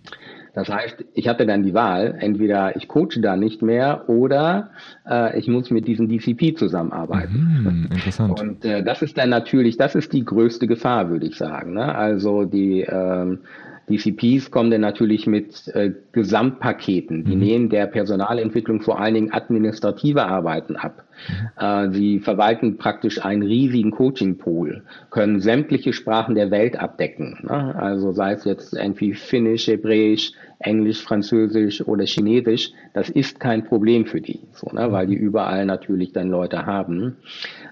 Das 0.55 0.69
heißt, 0.69 1.05
ich 1.15 1.27
hatte 1.27 1.47
dann 1.47 1.65
die 1.65 1.75
Wahl, 1.75 2.15
entweder 2.21 2.77
ich 2.77 2.87
coache 2.87 3.21
da 3.21 3.35
nicht 3.35 3.61
mehr 3.61 4.09
oder 4.09 4.71
äh, 5.09 5.37
ich 5.37 5.49
muss 5.49 5.71
mit 5.73 5.89
diesem 5.89 6.09
DCP 6.09 6.57
zusammenarbeiten. 6.57 7.89
Mhm, 7.89 7.89
interessant. 7.91 8.41
Und 8.41 8.65
äh, 8.65 8.85
das 8.85 9.03
ist 9.03 9.19
dann 9.19 9.31
natürlich, 9.31 9.77
das 9.79 9.97
ist 9.97 10.13
die 10.13 10.25
größte 10.25 10.69
Gefahr, 10.69 11.11
würde 11.11 11.27
ich 11.27 11.37
sagen. 11.37 11.75
Ne? 11.75 11.93
Also 11.93 12.45
die 12.45 12.83
ähm, 12.83 13.41
DCPs 13.89 14.51
kommen 14.51 14.71
dann 14.71 14.81
natürlich 14.81 15.27
mit 15.27 15.69
äh, 15.69 15.93
Gesamtpaketen. 16.13 17.25
Die 17.25 17.37
mhm. 17.37 17.43
nehmen 17.43 17.69
der 17.69 17.87
Personalentwicklung 17.87 18.81
vor 18.81 18.99
allen 19.01 19.15
Dingen 19.15 19.33
administrative 19.33 20.25
Arbeiten 20.25 20.77
ab. 20.77 21.05
Mhm. 21.29 21.63
Äh, 21.65 21.91
sie 21.93 22.19
verwalten 22.21 22.79
praktisch 22.79 23.25
einen 23.25 23.43
riesigen 23.43 23.91
Coaching-Pool, 23.91 24.83
können 25.11 25.41
sämtliche 25.41 25.93
Sprachen 25.93 26.35
der 26.35 26.51
Welt 26.51 26.79
abdecken. 26.79 27.39
Ne? 27.43 27.75
Also 27.77 28.13
sei 28.13 28.33
es 28.33 28.45
jetzt 28.45 28.75
irgendwie 28.75 29.13
Finnisch, 29.13 29.67
Hebräisch, 29.67 30.33
Englisch, 30.59 31.03
Französisch 31.03 31.87
oder 31.87 32.05
Chinesisch, 32.05 32.73
das 32.95 33.11
ist 33.11 33.39
kein 33.39 33.65
Problem 33.65 34.07
für 34.07 34.21
die, 34.21 34.41
so, 34.53 34.71
ne? 34.75 34.93
weil 34.93 35.07
die 35.07 35.15
überall 35.15 35.67
natürlich 35.67 36.13
dann 36.13 36.31
Leute 36.31 36.65
haben. 36.65 37.17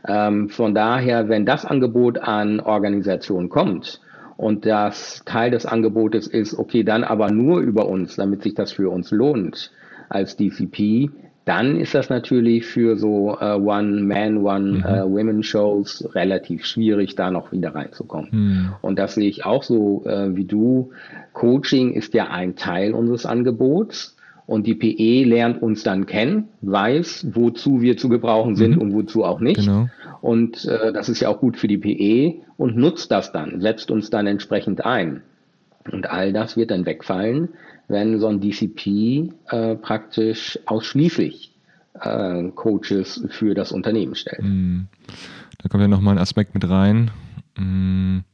Ähm, 0.06 0.48
von 0.50 0.74
daher, 0.74 1.28
wenn 1.28 1.46
das 1.46 1.64
Angebot 1.64 2.18
an 2.18 2.60
Organisationen 2.60 3.48
kommt, 3.48 4.00
und 4.42 4.66
das 4.66 5.22
Teil 5.24 5.52
des 5.52 5.66
Angebotes 5.66 6.26
ist, 6.26 6.58
okay, 6.58 6.82
dann 6.82 7.04
aber 7.04 7.30
nur 7.30 7.60
über 7.60 7.86
uns, 7.88 8.16
damit 8.16 8.42
sich 8.42 8.54
das 8.54 8.72
für 8.72 8.90
uns 8.90 9.12
lohnt 9.12 9.70
als 10.08 10.36
DCP, 10.36 11.10
dann 11.44 11.76
ist 11.76 11.94
das 11.94 12.10
natürlich 12.10 12.66
für 12.66 12.96
so 12.96 13.38
uh, 13.40 13.54
One-Man, 13.54 14.38
One-Women-Shows 14.38 16.00
mhm. 16.00 16.06
uh, 16.06 16.10
relativ 16.10 16.64
schwierig, 16.64 17.14
da 17.14 17.30
noch 17.30 17.52
wieder 17.52 17.72
reinzukommen. 17.72 18.28
Mhm. 18.32 18.72
Und 18.82 18.98
das 18.98 19.14
sehe 19.14 19.28
ich 19.28 19.44
auch 19.44 19.62
so 19.62 20.02
uh, 20.04 20.34
wie 20.34 20.44
du. 20.44 20.90
Coaching 21.34 21.92
ist 21.92 22.12
ja 22.12 22.26
ein 22.26 22.56
Teil 22.56 22.94
unseres 22.94 23.26
Angebots. 23.26 24.16
Und 24.46 24.66
die 24.66 24.74
PE 24.74 25.28
lernt 25.28 25.62
uns 25.62 25.82
dann 25.82 26.06
kennen, 26.06 26.48
weiß, 26.62 27.28
wozu 27.32 27.80
wir 27.80 27.96
zu 27.96 28.08
gebrauchen 28.08 28.56
sind 28.56 28.76
mhm. 28.76 28.82
und 28.82 28.92
wozu 28.94 29.24
auch 29.24 29.40
nicht. 29.40 29.60
Genau. 29.60 29.88
Und 30.20 30.64
äh, 30.64 30.92
das 30.92 31.08
ist 31.08 31.20
ja 31.20 31.28
auch 31.28 31.38
gut 31.38 31.56
für 31.56 31.68
die 31.68 31.78
PE 31.78 32.42
und 32.56 32.76
nutzt 32.76 33.10
das 33.10 33.32
dann, 33.32 33.60
setzt 33.60 33.90
uns 33.90 34.10
dann 34.10 34.26
entsprechend 34.26 34.84
ein. 34.84 35.22
Und 35.90 36.10
all 36.10 36.32
das 36.32 36.56
wird 36.56 36.70
dann 36.70 36.86
wegfallen, 36.86 37.50
wenn 37.88 38.18
so 38.18 38.28
ein 38.28 38.40
DCP 38.40 39.32
äh, 39.48 39.74
praktisch 39.76 40.58
ausschließlich 40.66 41.52
äh, 42.00 42.44
Coaches 42.54 43.24
für 43.30 43.54
das 43.54 43.72
Unternehmen 43.72 44.14
stellt. 44.14 44.42
Mhm. 44.42 44.86
Da 45.58 45.68
kommt 45.68 45.82
ja 45.82 45.88
nochmal 45.88 46.16
ein 46.16 46.22
Aspekt 46.22 46.54
mit 46.54 46.68
rein. 46.68 47.10
Mhm 47.56 48.24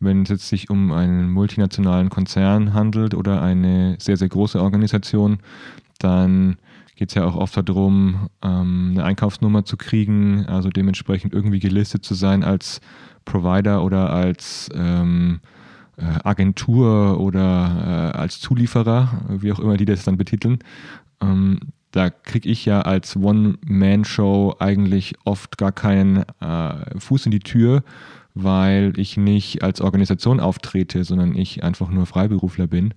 wenn 0.00 0.22
es 0.22 0.28
jetzt 0.28 0.48
sich 0.48 0.70
um 0.70 0.92
einen 0.92 1.30
multinationalen 1.30 2.08
Konzern 2.08 2.74
handelt 2.74 3.14
oder 3.14 3.42
eine 3.42 3.96
sehr, 3.98 4.16
sehr 4.16 4.28
große 4.28 4.60
Organisation, 4.60 5.38
dann 5.98 6.56
geht 6.96 7.10
es 7.10 7.14
ja 7.14 7.24
auch 7.24 7.36
oft 7.36 7.56
darum, 7.56 8.28
ähm, 8.42 8.90
eine 8.92 9.04
Einkaufsnummer 9.04 9.64
zu 9.64 9.76
kriegen, 9.76 10.46
also 10.46 10.68
dementsprechend 10.68 11.32
irgendwie 11.32 11.60
gelistet 11.60 12.04
zu 12.04 12.14
sein 12.14 12.42
als 12.42 12.80
Provider 13.24 13.84
oder 13.84 14.10
als 14.10 14.68
ähm, 14.74 15.40
äh, 15.96 16.02
Agentur 16.24 17.20
oder 17.20 18.12
äh, 18.14 18.18
als 18.18 18.40
Zulieferer, 18.40 19.22
wie 19.28 19.52
auch 19.52 19.60
immer 19.60 19.76
die 19.76 19.84
das 19.84 20.04
dann 20.04 20.16
betiteln. 20.16 20.58
Ähm, 21.20 21.60
da 21.92 22.10
kriege 22.10 22.48
ich 22.48 22.64
ja 22.64 22.82
als 22.82 23.16
One-Man-Show 23.16 24.56
eigentlich 24.58 25.14
oft 25.24 25.56
gar 25.56 25.72
keinen 25.72 26.24
äh, 26.40 26.98
Fuß 26.98 27.26
in 27.26 27.32
die 27.32 27.40
Tür, 27.40 27.82
weil 28.42 28.92
ich 28.96 29.16
nicht 29.16 29.62
als 29.62 29.80
Organisation 29.80 30.40
auftrete, 30.40 31.04
sondern 31.04 31.34
ich 31.34 31.64
einfach 31.64 31.90
nur 31.90 32.06
Freiberufler 32.06 32.66
bin. 32.66 32.94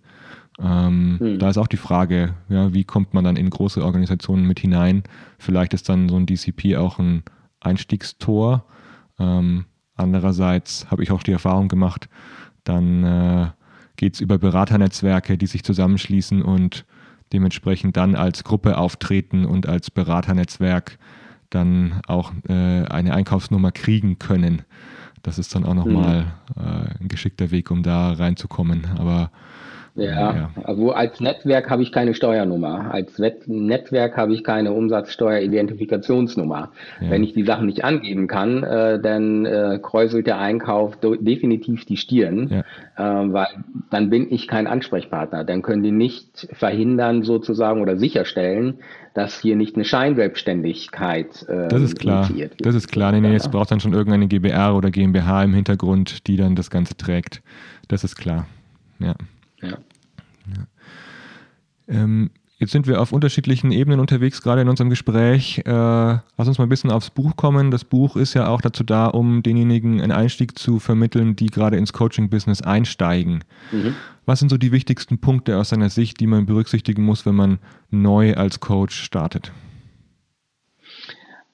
Ähm, 0.60 1.18
hm. 1.20 1.40
Da 1.40 1.50
ist 1.50 1.58
auch 1.58 1.68
die 1.68 1.78
Frage, 1.78 2.36
ja, 2.50 2.74
wie 2.74 2.84
kommt 2.84 3.14
man 3.14 3.24
dann 3.24 3.36
in 3.38 3.50
große 3.50 3.84
Organisationen 3.84 4.46
mit 4.46 4.60
hinein? 4.60 5.04
Vielleicht 5.40 5.74
ist 5.74 5.90
dann 5.90 6.10
so 6.10 6.18
ein 6.18 6.26
DCP 6.26 6.78
auch 6.78 7.00
ein 7.00 7.24
Einstiegstor. 7.60 8.66
Ähm, 9.18 9.66
andererseits 9.96 10.90
habe 10.92 11.04
ich 11.04 11.12
auch 11.12 11.24
die 11.24 11.32
Erfahrung 11.32 11.68
gemacht, 11.68 12.10
dann 12.64 13.04
äh, 13.04 13.48
geht 13.96 14.16
es 14.16 14.22
über 14.22 14.38
Beraternetzwerke, 14.38 15.38
die 15.38 15.48
sich 15.48 15.64
zusammenschließen 15.64 16.42
und 16.42 16.86
dementsprechend 17.34 17.98
dann 17.98 18.16
als 18.16 18.44
Gruppe 18.44 18.78
auftreten 18.78 19.46
und 19.46 19.68
als 19.68 19.90
Beraternetzwerk 19.90 21.00
dann 21.50 22.02
auch 22.08 22.32
äh, 22.48 22.84
eine 22.86 23.14
Einkaufsnummer 23.14 23.72
kriegen 23.72 24.20
können. 24.20 24.64
Das 25.24 25.38
ist 25.38 25.54
dann 25.56 25.66
auch 25.66 25.74
nochmal 25.74 26.34
mhm. 26.56 26.64
äh, 26.64 27.02
ein 27.02 27.08
geschickter 27.08 27.52
Weg, 27.52 27.72
um 27.72 27.84
da 27.84 28.14
reinzukommen. 28.14 28.86
Aber 28.98 29.32
ja, 29.96 30.10
ja, 30.10 30.50
also 30.64 30.92
als 30.92 31.20
Netzwerk 31.20 31.70
habe 31.70 31.84
ich 31.84 31.92
keine 31.92 32.14
Steuernummer. 32.14 32.94
Als 32.94 33.20
Netzwerk 33.20 34.16
habe 34.16 34.34
ich 34.34 34.44
keine 34.44 34.72
Umsatzsteueridentifikationsnummer. 34.72 36.72
Ja. 37.02 37.10
Wenn 37.10 37.24
ich 37.24 37.34
die 37.34 37.44
Sachen 37.44 37.66
nicht 37.66 37.84
angeben 37.84 38.28
kann, 38.28 38.64
äh, 38.64 39.02
dann 39.02 39.46
äh, 39.46 39.80
kräuselt 39.82 40.28
der 40.28 40.40
Einkauf 40.40 40.98
definitiv 41.02 41.86
die 41.86 41.98
Stirn, 41.98 42.64
ja. 42.98 43.22
äh, 43.22 43.34
weil 43.34 43.48
dann 43.90 44.10
bin 44.10 44.32
ich 44.32 44.48
kein 44.48 44.66
Ansprechpartner. 44.66 45.44
Dann 45.44 45.62
können 45.62 45.84
die 45.84 45.92
nicht 45.92 46.48
verhindern 46.54 47.24
sozusagen 47.24 47.82
oder 47.82 47.98
sicherstellen, 47.98 48.80
dass 49.14 49.42
hier 49.42 49.58
nicht 49.58 49.76
eine 49.76 49.84
Scheinselbstständigkeit 49.84 51.46
äh, 51.50 51.68
Das 51.68 51.82
ist 51.82 52.00
klar. 52.00 52.30
Wird. 52.34 52.66
Das 52.66 52.76
ist 52.76 52.88
klar. 52.88 53.12
Nee, 53.12 53.20
nee, 53.20 53.36
es 53.36 53.50
braucht 53.50 53.72
dann 53.72 53.82
schon 53.82 53.94
irgendeine 53.94 54.28
GBR 54.28 54.74
oder 54.74 54.90
GmbH 54.90 55.44
im 55.44 55.54
Hintergrund, 55.54 56.28
die 56.28 56.38
dann 56.38 56.56
das 56.56 56.70
Ganze 56.70 56.96
trägt. 56.96 57.42
Das 57.90 58.06
ist 58.06 58.16
klar. 58.16 58.48
Ja. 59.00 59.16
Ja. 60.48 60.68
Ähm, 61.88 62.32
jetzt 62.58 62.72
sind 62.72 62.88
wir 62.88 63.02
auf 63.02 63.12
unterschiedlichen 63.12 63.72
Ebenen 63.72 64.00
unterwegs, 64.00 64.42
gerade 64.42 64.62
in 64.62 64.70
unserem 64.70 64.90
Gespräch. 64.90 65.60
Äh, 65.66 65.72
lass 65.72 66.48
uns 66.48 66.58
mal 66.58 66.66
ein 66.66 66.70
bisschen 66.70 66.92
aufs 66.92 67.10
Buch 67.10 67.36
kommen. 67.36 67.72
Das 67.72 67.84
Buch 67.84 68.16
ist 68.16 68.34
ja 68.34 68.48
auch 68.48 68.62
dazu 68.62 68.84
da, 68.84 69.08
um 69.08 69.44
denjenigen 69.44 70.02
einen 70.02 70.12
Einstieg 70.12 70.58
zu 70.58 70.80
vermitteln, 70.80 71.36
die 71.36 71.48
gerade 71.48 71.78
ins 71.78 71.94
Coaching-Business 71.94 72.62
einsteigen. 72.62 73.44
Mhm. 73.72 73.96
Was 74.26 74.40
sind 74.40 74.50
so 74.50 74.58
die 74.58 74.72
wichtigsten 74.72 75.18
Punkte 75.18 75.58
aus 75.58 75.70
seiner 75.70 75.90
Sicht, 75.90 76.20
die 76.20 76.28
man 76.28 76.46
berücksichtigen 76.46 77.04
muss, 77.04 77.26
wenn 77.26 77.36
man 77.36 77.60
neu 77.90 78.36
als 78.36 78.60
Coach 78.60 78.96
startet? 78.96 79.52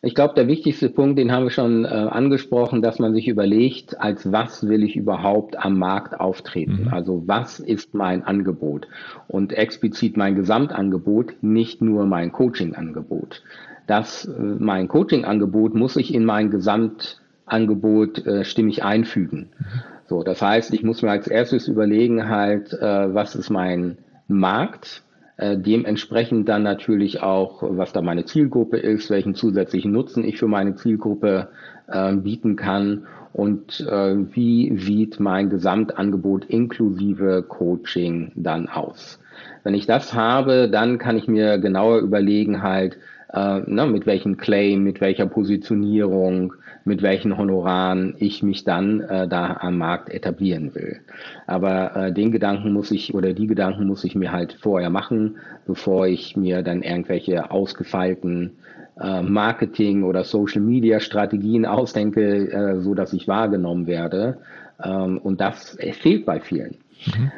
Ich 0.08 0.16
glaube, 0.16 0.36
der 0.36 0.48
wichtigste 0.48 0.88
Punkt, 0.88 1.20
den 1.20 1.34
haben 1.34 1.44
wir 1.44 1.50
schon 1.50 1.84
äh, 1.84 1.90
angesprochen, 1.90 2.82
dass 2.82 2.98
man 2.98 3.14
sich 3.14 3.28
überlegt, 3.28 4.00
als 4.00 4.32
was 4.32 4.66
will 4.66 4.84
ich 4.84 4.96
überhaupt 4.96 5.60
am 5.60 5.78
Markt 5.78 6.18
auftreten? 6.18 6.84
Mhm. 6.84 6.94
Also 6.94 7.24
was 7.26 7.60
ist 7.60 7.94
mein 7.94 8.24
Angebot? 8.24 8.88
Und 9.28 9.52
explizit 9.52 10.16
mein 10.16 10.36
Gesamtangebot, 10.36 11.34
nicht 11.44 11.82
nur 11.82 12.06
mein 12.06 12.32
Coachingangebot. 12.32 13.44
Das, 13.86 14.24
äh, 14.24 14.42
mein 14.42 14.88
Coachingangebot 14.88 15.76
muss 15.76 15.98
ich 15.98 16.14
in 16.14 16.24
mein 16.24 16.52
Gesamtangebot 16.52 18.26
äh, 18.26 18.46
stimmig 18.46 18.86
einfügen. 18.86 19.50
Mhm. 19.60 19.66
So, 20.08 20.24
das 20.24 20.42
heißt, 20.42 20.74
ich 20.74 20.84
muss 20.84 21.02
mir 21.02 21.12
als 21.12 21.28
erstes 21.28 21.68
überlegen 21.68 22.30
halt, 22.30 22.72
äh, 22.72 23.14
was 23.14 23.36
ist 23.36 23.50
mein 23.50 23.98
Markt? 24.30 25.04
Äh, 25.38 25.58
dementsprechend 25.58 26.50
dann 26.50 26.64
natürlich 26.64 27.22
auch, 27.22 27.62
was 27.62 27.94
da 27.94 28.02
meine 28.02 28.26
Zielgruppe 28.26 28.78
ist, 28.78 29.12
welchen 29.12 29.36
zusätzlichen 29.36 29.92
Nutzen 29.92 30.24
ich 30.24 30.38
für 30.38 30.48
meine 30.48 30.76
Zielgruppe 30.76 31.50
äh, 31.88 32.14
bieten 32.16 32.56
kann 32.56 33.06
und 33.34 33.82
äh, 33.82 34.16
wie 34.36 34.76
sieht 34.78 35.20
mein 35.20 35.52
Gesamtangebot 35.52 36.46
inklusive 36.46 37.46
Coaching 37.48 38.32
dann 38.36 38.68
aus. 38.68 39.20
Wenn 39.64 39.76
ich 39.76 39.86
das 39.86 40.16
habe, 40.16 40.70
dann 40.70 40.98
kann 40.98 41.18
ich 41.18 41.28
mir 41.28 41.60
genauer 41.60 42.00
überlegen 42.00 42.64
halt, 42.64 42.98
äh, 43.32 43.60
ne, 43.60 43.86
mit 43.86 44.08
welchem 44.08 44.38
Claim, 44.38 44.84
mit 44.84 45.02
welcher 45.02 45.28
Positionierung, 45.28 46.54
mit 46.88 47.02
welchen 47.02 47.38
Honoraren 47.38 48.16
ich 48.18 48.42
mich 48.42 48.64
dann 48.64 49.02
äh, 49.02 49.28
da 49.28 49.58
am 49.60 49.78
Markt 49.78 50.10
etablieren 50.10 50.74
will. 50.74 51.02
Aber 51.46 51.96
äh, 51.96 52.14
den 52.14 52.32
Gedanken 52.32 52.72
muss 52.72 52.92
ich 52.92 53.14
oder 53.14 53.34
die 53.34 53.46
Gedanken 53.46 53.86
muss 53.86 54.04
ich 54.04 54.16
mir 54.16 54.32
halt 54.32 54.54
vorher 54.54 54.90
machen, 54.90 55.38
bevor 55.68 56.08
ich 56.08 56.38
mir 56.38 56.64
dann 56.64 56.82
irgendwelche 56.82 57.52
ausgefeilten 57.52 58.54
äh, 59.00 59.22
Marketing- 59.22 60.04
oder 60.04 60.24
Social-Media-Strategien 60.24 61.66
ausdenke, 61.66 62.52
äh, 62.52 62.80
so 62.80 62.96
dass 62.96 63.14
ich 63.14 63.28
wahrgenommen 63.28 63.86
werde. 63.86 64.38
Ähm, 64.82 65.18
und 65.18 65.42
das 65.42 65.78
fehlt 66.02 66.26
bei 66.26 66.40
vielen. 66.40 66.78
Mhm. 67.06 67.32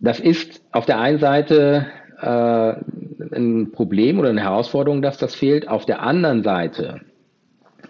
Das 0.00 0.18
ist 0.18 0.62
auf 0.72 0.84
der 0.84 0.98
einen 0.98 1.20
Seite 1.20 1.86
äh, 2.20 2.74
ein 3.36 3.70
Problem 3.70 4.18
oder 4.18 4.30
eine 4.30 4.42
Herausforderung, 4.42 5.00
dass 5.00 5.16
das 5.16 5.36
fehlt. 5.36 5.68
Auf 5.68 5.86
der 5.86 6.02
anderen 6.02 6.42
Seite 6.42 7.02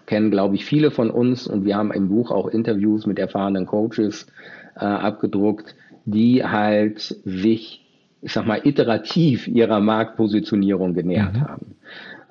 kennen, 0.05 0.31
glaube 0.31 0.55
ich, 0.55 0.65
viele 0.65 0.91
von 0.91 1.09
uns 1.09 1.47
und 1.47 1.65
wir 1.65 1.75
haben 1.75 1.91
im 1.91 2.09
Buch 2.09 2.31
auch 2.31 2.47
Interviews 2.47 3.05
mit 3.05 3.19
erfahrenen 3.19 3.65
Coaches 3.65 4.27
äh, 4.75 4.85
abgedruckt, 4.85 5.75
die 6.05 6.43
halt 6.43 6.99
sich, 6.99 7.81
ich 8.21 8.33
sag 8.33 8.45
mal, 8.45 8.61
iterativ 8.63 9.47
ihrer 9.47 9.79
Marktpositionierung 9.79 10.93
genähert 10.93 11.33
mhm. 11.33 11.41
haben. 11.41 11.75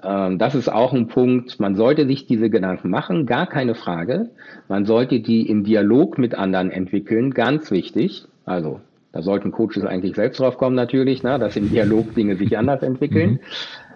Ähm, 0.02 0.38
das 0.38 0.54
ist 0.54 0.68
auch 0.68 0.92
ein 0.92 1.08
Punkt, 1.08 1.60
man 1.60 1.76
sollte 1.76 2.06
sich 2.06 2.26
diese 2.26 2.50
Gedanken 2.50 2.90
machen, 2.90 3.26
gar 3.26 3.46
keine 3.46 3.74
Frage. 3.74 4.30
Man 4.68 4.84
sollte 4.84 5.20
die 5.20 5.48
im 5.48 5.64
Dialog 5.64 6.18
mit 6.18 6.34
anderen 6.34 6.70
entwickeln, 6.70 7.32
ganz 7.32 7.70
wichtig. 7.70 8.26
Also 8.44 8.80
da 9.12 9.22
sollten 9.22 9.52
Coaches 9.52 9.84
eigentlich 9.84 10.16
selbst 10.16 10.40
drauf 10.40 10.56
kommen 10.56 10.74
natürlich, 10.74 11.22
ne, 11.22 11.38
dass 11.38 11.56
im 11.56 11.70
Dialog 11.70 12.14
Dinge 12.14 12.36
sich 12.36 12.56
anders 12.56 12.82
entwickeln. 12.82 13.32
Mhm. 13.32 13.40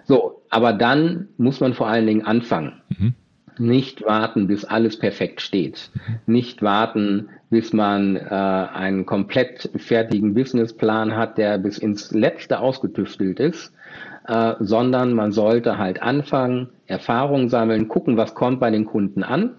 So, 0.05 0.41
aber 0.49 0.73
dann 0.73 1.27
muss 1.37 1.59
man 1.59 1.73
vor 1.73 1.87
allen 1.87 2.07
Dingen 2.07 2.25
anfangen. 2.25 2.73
Mhm. 2.97 3.13
Nicht 3.59 4.05
warten, 4.05 4.47
bis 4.47 4.65
alles 4.65 4.97
perfekt 4.97 5.41
steht. 5.41 5.89
Nicht 6.25 6.61
warten, 6.61 7.29
bis 7.49 7.73
man 7.73 8.15
äh, 8.15 8.19
einen 8.29 9.05
komplett 9.05 9.69
fertigen 9.77 10.33
Businessplan 10.33 11.15
hat, 11.15 11.37
der 11.37 11.57
bis 11.57 11.77
ins 11.77 12.11
Letzte 12.11 12.59
ausgetüftelt 12.59 13.39
ist, 13.39 13.73
äh, 14.27 14.53
sondern 14.59 15.13
man 15.13 15.31
sollte 15.31 15.77
halt 15.77 16.01
anfangen, 16.01 16.69
Erfahrungen 16.85 17.49
sammeln, 17.49 17.87
gucken, 17.87 18.17
was 18.17 18.35
kommt 18.35 18.59
bei 18.59 18.69
den 18.69 18.85
Kunden 18.85 19.23
an, 19.23 19.55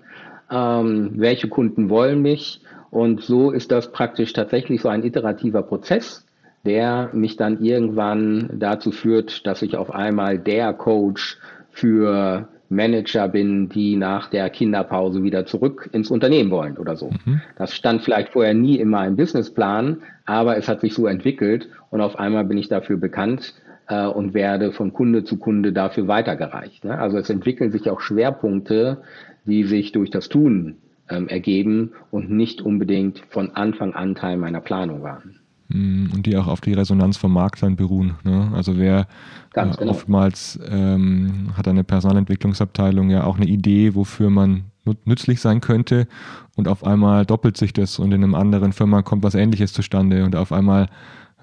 ähm, 0.50 1.12
welche 1.16 1.48
Kunden 1.48 1.88
wollen 1.88 2.22
mich. 2.22 2.60
Und 2.90 3.22
so 3.22 3.50
ist 3.50 3.72
das 3.72 3.92
praktisch 3.92 4.32
tatsächlich 4.32 4.80
so 4.80 4.88
ein 4.88 5.04
iterativer 5.04 5.62
Prozess, 5.62 6.26
der 6.64 7.10
mich 7.12 7.36
dann 7.36 7.62
irgendwann 7.62 8.50
dazu 8.58 8.92
führt, 8.92 9.46
dass 9.46 9.62
ich 9.62 9.76
auf 9.76 9.90
einmal 9.90 10.38
der 10.38 10.72
Coach 10.72 11.38
für 11.70 12.48
Manager 12.68 13.28
bin, 13.28 13.68
die 13.68 13.96
nach 13.96 14.28
der 14.28 14.50
Kinderpause 14.50 15.22
wieder 15.22 15.46
zurück 15.46 15.88
ins 15.92 16.10
Unternehmen 16.10 16.50
wollen 16.50 16.76
oder 16.76 16.96
so. 16.96 17.10
Mhm. 17.10 17.40
Das 17.56 17.74
stand 17.74 18.02
vielleicht 18.02 18.30
vorher 18.30 18.54
nie 18.54 18.76
in 18.76 18.88
meinem 18.88 19.16
Businessplan, 19.16 20.02
aber 20.26 20.56
es 20.56 20.68
hat 20.68 20.80
sich 20.80 20.94
so 20.94 21.06
entwickelt 21.06 21.68
und 21.90 22.00
auf 22.00 22.18
einmal 22.18 22.44
bin 22.44 22.58
ich 22.58 22.68
dafür 22.68 22.98
bekannt 22.98 23.54
äh, 23.88 24.06
und 24.06 24.34
werde 24.34 24.72
von 24.72 24.92
Kunde 24.92 25.24
zu 25.24 25.38
Kunde 25.38 25.72
dafür 25.72 26.08
weitergereicht. 26.08 26.84
Ne? 26.84 26.98
Also 26.98 27.16
es 27.18 27.30
entwickeln 27.30 27.72
sich 27.72 27.88
auch 27.90 28.00
Schwerpunkte, 28.00 28.98
die 29.46 29.64
sich 29.64 29.92
durch 29.92 30.10
das 30.10 30.28
Tun 30.28 30.76
ähm, 31.08 31.28
ergeben 31.28 31.92
und 32.10 32.30
nicht 32.30 32.60
unbedingt 32.60 33.22
von 33.30 33.50
Anfang 33.52 33.94
an 33.94 34.14
Teil 34.14 34.36
meiner 34.36 34.60
Planung 34.60 35.02
waren. 35.02 35.40
Mm, 35.68 36.06
und 36.14 36.26
die 36.26 36.36
auch 36.36 36.46
auf 36.46 36.60
die 36.60 36.72
Resonanz 36.72 37.16
vom 37.16 37.32
Markt 37.32 37.62
dann 37.62 37.76
beruhen. 37.76 38.16
Ne? 38.24 38.50
Also 38.54 38.78
wer 38.78 39.00
äh, 39.00 39.04
genau. 39.52 39.90
oftmals 39.90 40.58
ähm, 40.68 41.50
hat 41.56 41.68
eine 41.68 41.84
Personalentwicklungsabteilung 41.84 43.10
ja 43.10 43.24
auch 43.24 43.36
eine 43.36 43.46
Idee, 43.46 43.94
wofür 43.94 44.30
man 44.30 44.64
nützlich 45.04 45.40
sein 45.40 45.60
könnte 45.60 46.08
und 46.56 46.66
auf 46.66 46.82
einmal 46.82 47.26
doppelt 47.26 47.58
sich 47.58 47.74
das 47.74 47.98
und 47.98 48.12
in 48.12 48.24
einem 48.24 48.34
anderen 48.34 48.72
Firma 48.72 49.02
kommt 49.02 49.22
was 49.22 49.34
ähnliches 49.34 49.74
zustande 49.74 50.24
und 50.24 50.34
auf 50.34 50.50
einmal 50.50 50.88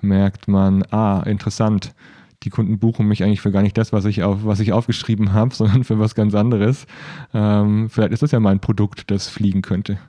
merkt 0.01 0.47
man, 0.47 0.83
ah, 0.91 1.21
interessant, 1.21 1.93
die 2.43 2.49
Kunden 2.49 2.79
buchen 2.79 3.07
mich 3.07 3.23
eigentlich 3.23 3.41
für 3.41 3.51
gar 3.51 3.61
nicht 3.61 3.77
das, 3.77 3.93
was 3.93 4.05
ich, 4.05 4.23
auf, 4.23 4.45
was 4.45 4.59
ich 4.59 4.73
aufgeschrieben 4.73 5.33
habe, 5.33 5.53
sondern 5.53 5.83
für 5.83 5.99
was 5.99 6.15
ganz 6.15 6.33
anderes. 6.33 6.87
Ähm, 7.33 7.89
vielleicht 7.89 8.13
ist 8.13 8.23
das 8.23 8.31
ja 8.31 8.39
mal 8.39 8.51
ein 8.51 8.59
Produkt, 8.59 9.11
das 9.11 9.27
fliegen 9.27 9.61
könnte. 9.61 9.99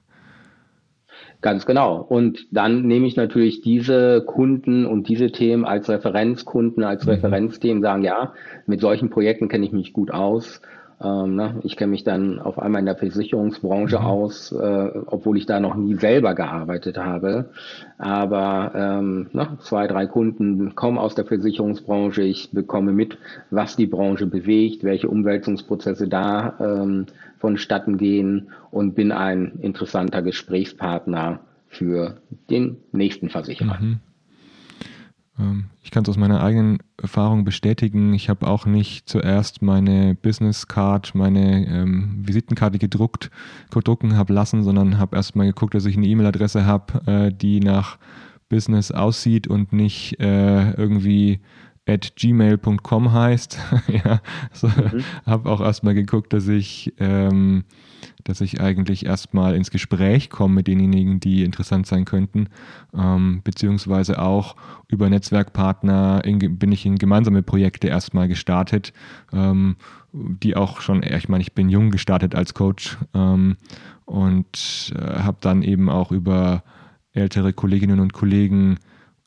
Ganz 1.42 1.66
genau. 1.66 2.00
Und 2.00 2.46
dann 2.50 2.82
nehme 2.82 3.06
ich 3.06 3.16
natürlich 3.16 3.60
diese 3.60 4.22
Kunden 4.24 4.86
und 4.86 5.08
diese 5.08 5.30
Themen 5.30 5.64
als 5.64 5.88
Referenzkunden, 5.88 6.82
als 6.82 7.04
mhm. 7.04 7.12
Referenzthemen, 7.12 7.82
sagen, 7.82 8.02
ja, 8.02 8.32
mit 8.66 8.80
solchen 8.80 9.10
Projekten 9.10 9.48
kenne 9.48 9.66
ich 9.66 9.72
mich 9.72 9.92
gut 9.92 10.10
aus. 10.10 10.60
Ähm, 11.02 11.34
ne? 11.34 11.60
Ich 11.62 11.76
kenne 11.76 11.90
mich 11.90 12.04
dann 12.04 12.38
auf 12.38 12.58
einmal 12.58 12.80
in 12.80 12.86
der 12.86 12.96
Versicherungsbranche 12.96 13.98
mhm. 13.98 14.04
aus, 14.04 14.52
äh, 14.52 14.90
obwohl 15.06 15.36
ich 15.36 15.44
da 15.44 15.60
noch 15.60 15.74
nie 15.74 15.94
selber 15.96 16.34
gearbeitet 16.34 16.96
habe. 16.96 17.50
Aber 17.98 18.72
ähm, 18.74 19.28
ne? 19.32 19.58
zwei, 19.60 19.86
drei 19.88 20.06
Kunden 20.06 20.74
kommen 20.74 20.96
aus 20.96 21.14
der 21.14 21.26
Versicherungsbranche. 21.26 22.22
Ich 22.22 22.50
bekomme 22.52 22.92
mit, 22.92 23.18
was 23.50 23.76
die 23.76 23.86
Branche 23.86 24.26
bewegt, 24.26 24.84
welche 24.84 25.08
Umwälzungsprozesse 25.08 26.08
da 26.08 26.54
ähm, 26.60 27.06
vonstatten 27.38 27.98
gehen 27.98 28.50
und 28.70 28.94
bin 28.94 29.12
ein 29.12 29.58
interessanter 29.60 30.22
Gesprächspartner 30.22 31.40
für 31.68 32.20
den 32.50 32.78
nächsten 32.92 33.28
Versicherer. 33.28 33.78
Mhm. 33.80 34.00
Ähm, 35.38 35.64
ich 35.82 35.90
kann 35.90 36.02
es 36.02 36.08
aus 36.08 36.16
meiner 36.16 36.42
eigenen 36.42 36.78
Erfahrung 37.00 37.44
bestätigen. 37.44 38.14
Ich 38.14 38.28
habe 38.28 38.46
auch 38.46 38.66
nicht 38.66 39.08
zuerst 39.08 39.62
meine 39.62 40.14
Business 40.14 40.66
Card, 40.66 41.14
meine 41.14 41.66
ähm, 41.66 42.22
Visitenkarte 42.26 42.78
gedruckt, 42.78 43.30
drucken 43.70 44.16
habe 44.16 44.32
lassen, 44.32 44.62
sondern 44.62 44.98
habe 44.98 45.16
erst 45.16 45.36
mal 45.36 45.46
geguckt, 45.46 45.74
dass 45.74 45.86
ich 45.86 45.96
eine 45.96 46.06
E-Mail-Adresse 46.06 46.64
habe, 46.64 47.02
äh, 47.06 47.32
die 47.32 47.60
nach 47.60 47.98
Business 48.48 48.92
aussieht 48.92 49.48
und 49.48 49.72
nicht 49.72 50.18
äh, 50.20 50.70
irgendwie 50.72 51.40
at 51.86 52.16
gmail.com 52.16 53.12
heißt. 53.12 53.58
ja, 53.88 54.20
so, 54.52 54.68
mhm. 54.68 55.04
habe 55.24 55.48
auch 55.50 55.60
erstmal 55.60 55.94
geguckt, 55.94 56.32
dass 56.32 56.48
ich, 56.48 56.92
ähm, 56.98 57.64
dass 58.24 58.40
ich 58.40 58.60
eigentlich 58.60 59.06
erstmal 59.06 59.54
ins 59.54 59.70
Gespräch 59.70 60.28
komme 60.28 60.56
mit 60.56 60.66
denjenigen, 60.66 61.20
die 61.20 61.44
interessant 61.44 61.86
sein 61.86 62.04
könnten, 62.04 62.48
ähm, 62.92 63.40
beziehungsweise 63.44 64.20
auch 64.20 64.56
über 64.88 65.08
Netzwerkpartner 65.08 66.22
in, 66.24 66.58
bin 66.58 66.72
ich 66.72 66.84
in 66.84 66.96
gemeinsame 66.96 67.42
Projekte 67.42 67.86
erstmal 67.86 68.26
gestartet, 68.26 68.92
ähm, 69.32 69.76
die 70.12 70.56
auch 70.56 70.80
schon, 70.80 71.02
ich 71.02 71.28
meine, 71.28 71.42
ich 71.42 71.52
bin 71.52 71.68
jung 71.68 71.90
gestartet 71.90 72.34
als 72.34 72.54
Coach 72.54 72.98
ähm, 73.14 73.56
und 74.06 74.92
äh, 74.96 75.20
habe 75.20 75.38
dann 75.40 75.62
eben 75.62 75.88
auch 75.88 76.10
über 76.10 76.64
ältere 77.12 77.52
Kolleginnen 77.52 78.00
und 78.00 78.12
Kollegen 78.12 78.78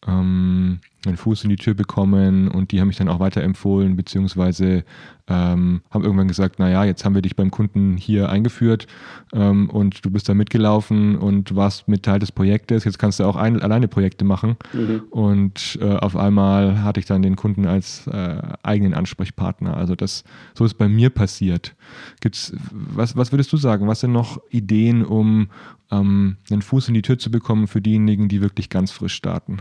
ähm, 0.08 0.80
einen 1.06 1.18
Fuß 1.18 1.44
in 1.44 1.50
die 1.50 1.56
Tür 1.56 1.74
bekommen 1.74 2.50
und 2.50 2.72
die 2.72 2.82
haben 2.82 2.88
mich 2.88 2.98
dann 2.98 3.08
auch 3.08 3.20
weiterempfohlen, 3.20 3.96
beziehungsweise 3.96 4.84
ähm, 5.28 5.82
haben 5.92 6.04
irgendwann 6.04 6.28
gesagt, 6.28 6.60
naja, 6.60 6.84
jetzt 6.84 7.06
haben 7.06 7.16
wir 7.16 7.22
dich 7.22 7.36
beim 7.36 7.52
Kunden 7.52 7.96
hier 7.96 8.30
eingeführt 8.30 8.88
ähm, 9.34 9.70
und 9.70 10.04
du 10.04 10.12
bist 10.12 10.28
da 10.28 10.34
mitgelaufen 10.34 11.18
und 11.18 11.56
warst 11.56 11.88
mit 11.88 12.04
Teil 12.04 12.20
des 12.20 12.32
Projektes, 12.32 12.84
jetzt 12.84 13.00
kannst 13.00 13.20
du 13.20 13.26
auch 13.26 13.36
ein, 13.36 13.62
alleine 13.62 13.88
Projekte 13.88 14.26
machen 14.26 14.58
mhm. 14.74 15.04
und 15.10 15.80
äh, 15.82 15.96
auf 15.96 16.18
einmal 16.18 16.84
hatte 16.84 17.00
ich 17.00 17.06
dann 17.06 17.22
den 17.22 17.36
Kunden 17.38 17.66
als 17.66 18.08
äh, 18.08 18.42
eigenen 18.64 18.94
Ansprechpartner. 18.94 19.78
Also 19.78 19.96
das, 19.96 20.24
so 20.54 20.66
ist 20.66 20.76
bei 20.76 20.90
mir 20.90 21.10
passiert. 21.10 21.76
Gibt's, 22.20 22.54
was, 22.72 23.16
was 23.16 23.32
würdest 23.32 23.54
du 23.54 23.58
sagen, 23.58 23.88
was 23.88 24.02
sind 24.02 24.12
noch 24.12 24.42
Ideen, 24.50 25.06
um 25.06 25.50
ähm, 25.92 26.38
einen 26.52 26.62
Fuß 26.62 26.90
in 26.90 26.94
die 26.94 27.02
Tür 27.02 27.18
zu 27.18 27.32
bekommen 27.32 27.68
für 27.68 27.82
diejenigen, 27.82 28.28
die 28.28 28.42
wirklich 28.42 28.70
ganz 28.70 28.92
frisch 28.92 29.14
starten? 29.14 29.60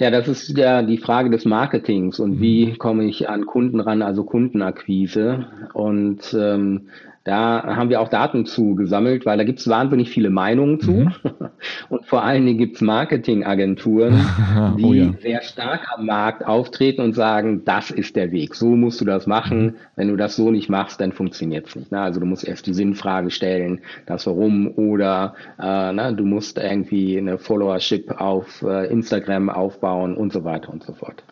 Ja, 0.00 0.10
das 0.10 0.28
ist 0.28 0.56
ja 0.56 0.80
die 0.80 0.96
Frage 0.96 1.28
des 1.28 1.44
Marketings 1.44 2.18
und 2.20 2.40
wie 2.40 2.68
mhm. 2.68 2.78
komme 2.78 3.04
ich 3.04 3.28
an 3.28 3.44
Kunden 3.44 3.80
ran, 3.80 4.00
also 4.00 4.24
Kundenakquise. 4.24 5.46
Und 5.74 6.34
ähm, 6.34 6.88
da 7.30 7.76
haben 7.76 7.90
wir 7.90 8.00
auch 8.00 8.08
Daten 8.08 8.44
zu 8.44 8.74
gesammelt, 8.74 9.24
weil 9.24 9.38
da 9.38 9.44
gibt 9.44 9.60
es 9.60 9.68
wahnsinnig 9.68 10.10
viele 10.10 10.30
Meinungen 10.30 10.80
zu. 10.80 10.90
Mhm. 10.90 11.12
Und 11.88 12.04
vor 12.04 12.24
allen 12.24 12.44
Dingen 12.44 12.58
gibt 12.58 12.74
es 12.74 12.80
Marketingagenturen, 12.82 14.26
die 14.78 14.84
oh 14.84 14.92
ja. 14.92 15.12
sehr 15.20 15.40
stark 15.42 15.86
am 15.94 16.06
Markt 16.06 16.44
auftreten 16.44 17.02
und 17.02 17.12
sagen, 17.12 17.64
das 17.64 17.92
ist 17.92 18.16
der 18.16 18.32
Weg, 18.32 18.56
so 18.56 18.74
musst 18.74 19.00
du 19.00 19.04
das 19.04 19.28
machen. 19.28 19.62
Mhm. 19.62 19.74
Wenn 19.94 20.08
du 20.08 20.16
das 20.16 20.34
so 20.34 20.50
nicht 20.50 20.68
machst, 20.68 21.00
dann 21.00 21.12
funktioniert 21.12 21.68
es 21.68 21.76
nicht. 21.76 21.92
Ne? 21.92 22.00
Also 22.00 22.18
du 22.18 22.26
musst 22.26 22.48
erst 22.48 22.66
die 22.66 22.74
Sinnfrage 22.74 23.30
stellen, 23.30 23.80
das 24.06 24.26
Warum 24.26 24.66
oder 24.76 25.34
äh, 25.60 25.92
ne, 25.92 26.12
du 26.16 26.24
musst 26.24 26.58
irgendwie 26.58 27.16
eine 27.16 27.38
Followership 27.38 28.10
auf 28.20 28.62
äh, 28.62 28.86
Instagram 28.90 29.50
aufbauen 29.50 30.16
und 30.16 30.32
so 30.32 30.42
weiter 30.42 30.72
und 30.72 30.82
so 30.82 30.94
fort. 30.94 31.22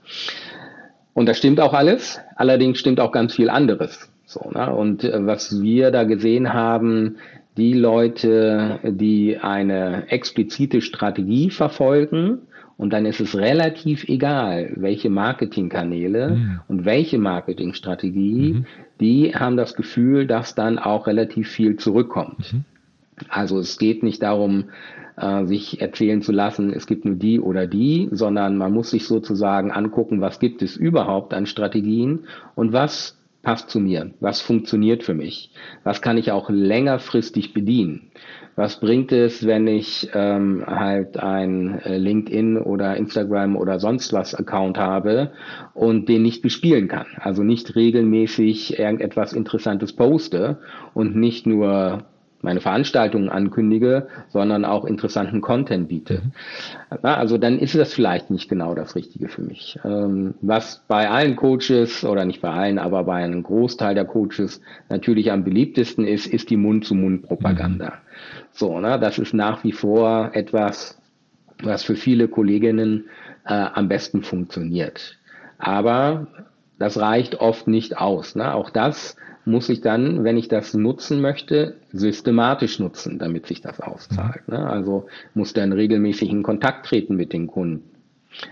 Und 1.14 1.26
das 1.26 1.38
stimmt 1.38 1.58
auch 1.58 1.74
alles, 1.74 2.20
allerdings 2.36 2.78
stimmt 2.78 3.00
auch 3.00 3.10
ganz 3.10 3.34
viel 3.34 3.50
anderes. 3.50 4.08
So, 4.28 4.50
ne? 4.54 4.74
Und 4.74 5.04
äh, 5.04 5.26
was 5.26 5.62
wir 5.62 5.90
da 5.90 6.04
gesehen 6.04 6.52
haben, 6.52 7.16
die 7.56 7.72
Leute, 7.72 8.78
die 8.84 9.38
eine 9.38 10.08
explizite 10.10 10.82
Strategie 10.82 11.50
verfolgen, 11.50 12.42
und 12.76 12.92
dann 12.92 13.06
ist 13.06 13.18
es 13.18 13.36
relativ 13.36 14.04
egal, 14.08 14.72
welche 14.76 15.10
Marketingkanäle 15.10 16.30
mhm. 16.30 16.60
und 16.68 16.84
welche 16.84 17.18
Marketingstrategie, 17.18 18.52
mhm. 18.52 18.66
die 19.00 19.34
haben 19.34 19.56
das 19.56 19.74
Gefühl, 19.74 20.28
dass 20.28 20.54
dann 20.54 20.78
auch 20.78 21.08
relativ 21.08 21.48
viel 21.48 21.76
zurückkommt. 21.76 22.52
Mhm. 22.52 22.64
Also 23.28 23.58
es 23.58 23.78
geht 23.78 24.04
nicht 24.04 24.22
darum, 24.22 24.66
äh, 25.16 25.44
sich 25.46 25.80
erzählen 25.80 26.22
zu 26.22 26.30
lassen, 26.30 26.72
es 26.72 26.86
gibt 26.86 27.04
nur 27.04 27.16
die 27.16 27.40
oder 27.40 27.66
die, 27.66 28.08
sondern 28.12 28.56
man 28.56 28.72
muss 28.72 28.90
sich 28.90 29.06
sozusagen 29.06 29.72
angucken, 29.72 30.20
was 30.20 30.38
gibt 30.38 30.62
es 30.62 30.76
überhaupt 30.76 31.34
an 31.34 31.46
Strategien 31.46 32.26
und 32.54 32.72
was 32.72 33.17
passt 33.48 33.70
zu 33.70 33.80
mir? 33.80 34.10
Was 34.20 34.42
funktioniert 34.42 35.02
für 35.02 35.14
mich? 35.14 35.50
Was 35.82 36.02
kann 36.02 36.18
ich 36.18 36.32
auch 36.32 36.50
längerfristig 36.50 37.54
bedienen? 37.54 38.10
Was 38.56 38.78
bringt 38.78 39.10
es, 39.10 39.46
wenn 39.46 39.66
ich 39.66 40.10
ähm, 40.12 40.64
halt 40.66 41.16
ein 41.16 41.78
äh, 41.78 41.96
LinkedIn 41.96 42.58
oder 42.58 42.98
Instagram 42.98 43.56
oder 43.56 43.80
sonst 43.80 44.12
was 44.12 44.34
Account 44.34 44.76
habe 44.76 45.32
und 45.72 46.10
den 46.10 46.20
nicht 46.20 46.42
bespielen 46.42 46.88
kann? 46.88 47.06
Also 47.16 47.42
nicht 47.42 47.74
regelmäßig 47.74 48.78
irgendetwas 48.78 49.32
Interessantes 49.32 49.94
poste 49.94 50.58
und 50.92 51.16
nicht 51.16 51.46
nur 51.46 52.04
meine 52.40 52.60
Veranstaltungen 52.60 53.28
ankündige, 53.28 54.08
sondern 54.28 54.64
auch 54.64 54.84
interessanten 54.84 55.40
Content 55.40 55.88
biete. 55.88 56.22
Mhm. 56.90 56.98
also 57.02 57.38
dann 57.38 57.58
ist 57.58 57.74
das 57.74 57.92
vielleicht 57.92 58.30
nicht 58.30 58.48
genau 58.48 58.74
das 58.74 58.94
Richtige 58.94 59.28
für 59.28 59.42
mich. 59.42 59.78
Ähm, 59.84 60.34
was 60.40 60.84
bei 60.86 61.08
allen 61.08 61.36
Coaches 61.36 62.04
oder 62.04 62.24
nicht 62.24 62.40
bei 62.40 62.50
allen, 62.50 62.78
aber 62.78 63.04
bei 63.04 63.24
einem 63.24 63.42
Großteil 63.42 63.94
der 63.94 64.04
Coaches 64.04 64.60
natürlich 64.88 65.32
am 65.32 65.44
beliebtesten 65.44 66.06
ist, 66.06 66.26
ist 66.26 66.50
die 66.50 66.56
Mund-zu-Mund-Propaganda. 66.56 67.86
Mhm. 67.86 67.92
So, 68.52 68.78
ne, 68.80 68.98
das 68.98 69.18
ist 69.18 69.34
nach 69.34 69.64
wie 69.64 69.72
vor 69.72 70.30
etwas, 70.34 71.00
was 71.62 71.82
für 71.82 71.96
viele 71.96 72.28
Kolleginnen 72.28 73.06
äh, 73.46 73.52
am 73.52 73.88
besten 73.88 74.22
funktioniert. 74.22 75.18
Aber 75.58 76.28
das 76.78 76.98
reicht 76.98 77.40
oft 77.40 77.66
nicht 77.66 77.98
aus. 77.98 78.36
Ne? 78.36 78.54
Auch 78.54 78.70
das 78.70 79.16
muss 79.48 79.68
ich 79.68 79.80
dann, 79.80 80.24
wenn 80.24 80.36
ich 80.36 80.48
das 80.48 80.74
nutzen 80.74 81.20
möchte, 81.20 81.74
systematisch 81.92 82.78
nutzen, 82.78 83.18
damit 83.18 83.46
sich 83.46 83.60
das 83.60 83.80
auszahlt. 83.80 84.46
Ne? 84.46 84.58
Also 84.58 85.06
muss 85.34 85.54
dann 85.54 85.72
regelmäßig 85.72 86.30
in 86.30 86.42
Kontakt 86.42 86.86
treten 86.86 87.16
mit 87.16 87.32
den 87.32 87.46
Kunden. 87.46 87.82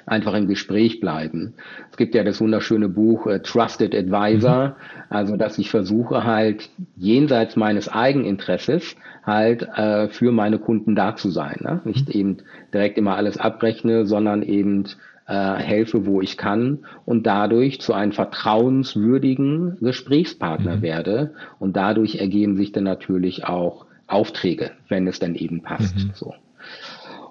Einfach 0.07 0.35
im 0.35 0.49
Gespräch 0.49 1.01
bleiben. 1.01 1.53
Es 1.91 1.99
gibt 1.99 2.15
ja 2.15 2.25
das 2.25 2.41
wunderschöne 2.41 2.89
Buch 2.89 3.27
äh, 3.27 3.41
Trusted 3.41 3.95
Advisor, 3.95 4.69
mhm. 4.69 4.75
also 5.11 5.37
dass 5.37 5.59
ich 5.59 5.71
versuche 5.71 6.25
halt 6.25 6.71
jenseits 6.97 7.57
meines 7.57 7.89
Eigeninteresses 7.89 8.97
halt 9.23 9.69
äh, 9.77 10.09
für 10.09 10.33
meine 10.33 10.59
Kunden 10.59 10.97
da 10.97 11.15
zu 11.15 11.31
sein. 11.31 11.59
Ne? 11.61 11.83
Nicht 11.85 12.09
mhm. 12.09 12.21
eben 12.21 12.37
direkt 12.73 12.97
immer 12.97 13.17
alles 13.17 13.37
abrechne, 13.37 14.07
sondern 14.07 14.43
eben 14.43 14.85
äh, 15.27 15.55
helfe, 15.55 16.07
wo 16.07 16.21
ich 16.21 16.37
kann 16.37 16.81
und 17.05 17.27
dadurch 17.27 17.81
zu 17.81 17.93
einem 17.93 18.13
vertrauenswürdigen 18.13 19.79
Gesprächspartner 19.81 20.77
mhm. 20.77 20.83
werde. 20.83 21.35
Und 21.59 21.77
dadurch 21.77 22.17
ergeben 22.17 22.57
sich 22.57 22.73
dann 22.73 22.85
natürlich 22.85 23.45
auch 23.45 23.87
Aufträge, 24.07 24.71
wenn 24.89 25.07
es 25.07 25.19
dann 25.19 25.35
eben 25.35 25.63
passt. 25.63 25.97
Mhm. 25.97 26.11
So. 26.15 26.35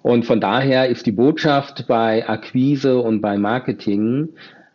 Und 0.02 0.26
von 0.26 0.40
daher 0.40 0.88
ist 0.88 1.06
die 1.06 1.12
Botschaft 1.12 1.88
bei 1.88 2.28
Akquise 2.30 3.00
und 3.00 3.22
bei 3.22 3.38
Marketing 3.38 4.30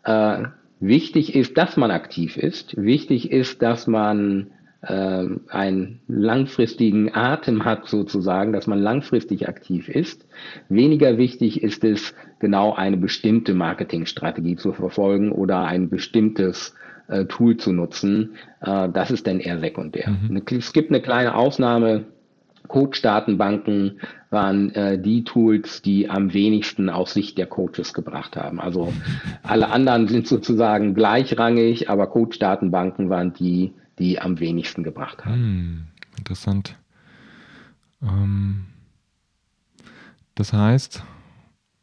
äh, 0.05 0.45
wichtig 0.81 1.35
ist, 1.35 1.57
dass 1.57 1.77
man 1.77 1.91
aktiv 1.91 2.37
ist. 2.37 2.77
Wichtig 2.77 3.31
ist, 3.31 3.63
dass 3.63 3.87
man 3.87 4.49
äh, 4.83 5.27
einen 5.49 6.01
langfristigen 6.09 7.15
Atem 7.15 7.65
hat 7.65 7.87
sozusagen, 7.87 8.53
dass 8.53 8.67
man 8.67 8.81
langfristig 8.81 9.49
aktiv 9.49 9.89
ist. 9.89 10.27
Weniger 10.69 11.19
wichtig 11.19 11.63
ist 11.63 11.85
es, 11.85 12.15
genau 12.41 12.75
eine 12.75 12.97
bestimmte 12.97 13.55
Marketingstrategie 13.55 14.57
zu 14.57 14.73
verfolgen 14.73 15.31
oder 15.31 15.65
ein 15.65 15.89
bestimmtes 15.89 16.75
äh, 17.09 17.27
Tool 17.27 17.57
zu 17.57 17.73
nutzen. 17.73 18.37
Äh, 18.61 18.89
das 18.89 19.11
ist 19.11 19.27
dann 19.27 19.41
eher 19.41 19.61
sekundär. 19.61 20.11
Mhm. 20.11 20.43
Es 20.51 20.73
gibt 20.73 20.91
eine 20.91 21.01
kleine 21.01 21.35
Ausnahme. 21.35 22.07
Coach-Datenbanken 22.69 24.01
waren 24.31 24.73
äh, 24.75 25.01
die 25.01 25.25
Tools, 25.25 25.83
die 25.83 26.09
am 26.09 26.33
wenigsten 26.33 26.89
aus 26.89 27.15
Sicht 27.15 27.37
der 27.37 27.47
Coaches 27.47 27.93
gebracht 27.93 28.37
haben. 28.37 28.61
Also 28.61 28.93
alle 29.43 29.71
anderen 29.71 30.07
sind 30.07 30.29
sozusagen 30.29 30.95
gleichrangig, 30.95 31.91
aber 31.91 32.07
Coach-Datenbanken 32.07 33.11
waren 33.11 33.33
die, 33.33 33.75
die 33.99 34.21
am 34.21 34.39
wenigsten 34.39 34.85
gebracht 34.85 35.25
haben. 35.25 35.35
Hm, 35.35 35.87
interessant. 36.17 36.77
Ähm, 38.03 38.67
das 40.37 40.53
heißt, 40.53 41.03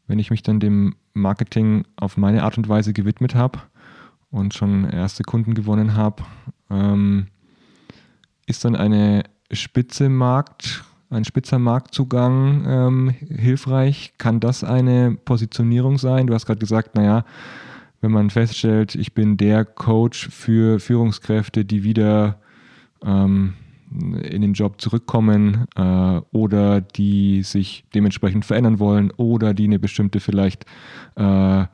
wenn 0.07 0.19
ich 0.19 0.31
mich 0.31 0.43
dann 0.43 0.59
dem 0.59 0.95
Marketing 1.13 1.85
auf 1.95 2.17
meine 2.17 2.43
Art 2.43 2.57
und 2.57 2.69
Weise 2.69 2.93
gewidmet 2.93 3.35
habe 3.35 3.59
und 4.31 4.53
schon 4.53 4.89
erste 4.89 5.23
Kunden 5.23 5.53
gewonnen 5.53 5.95
habe. 5.95 6.23
Ähm, 6.69 7.27
ist 8.45 8.65
dann 8.65 8.75
eine 8.75 9.23
Spitze 9.51 10.09
Markt, 10.09 10.83
ein 11.09 11.25
spitzer 11.25 11.59
Marktzugang 11.59 12.65
ähm, 12.67 13.09
hilfreich? 13.09 14.13
Kann 14.17 14.39
das 14.39 14.63
eine 14.63 15.17
Positionierung 15.23 15.97
sein? 15.97 16.27
Du 16.27 16.33
hast 16.33 16.45
gerade 16.45 16.59
gesagt, 16.59 16.95
naja, 16.95 17.25
wenn 18.01 18.11
man 18.11 18.29
feststellt, 18.29 18.95
ich 18.95 19.13
bin 19.13 19.37
der 19.37 19.65
Coach 19.65 20.29
für 20.29 20.79
Führungskräfte, 20.79 21.65
die 21.65 21.83
wieder 21.83 22.39
ähm, 23.03 23.53
in 23.91 24.41
den 24.41 24.53
Job 24.53 24.81
zurückkommen 24.81 25.65
äh, 25.75 26.21
oder 26.31 26.81
die 26.81 27.43
sich 27.43 27.85
dementsprechend 27.95 28.45
verändern 28.45 28.79
wollen 28.79 29.11
oder 29.17 29.53
die 29.53 29.65
eine 29.65 29.79
bestimmte 29.79 30.19
vielleicht, 30.19 30.65
äh, 31.15 31.61
äh, 31.61 31.65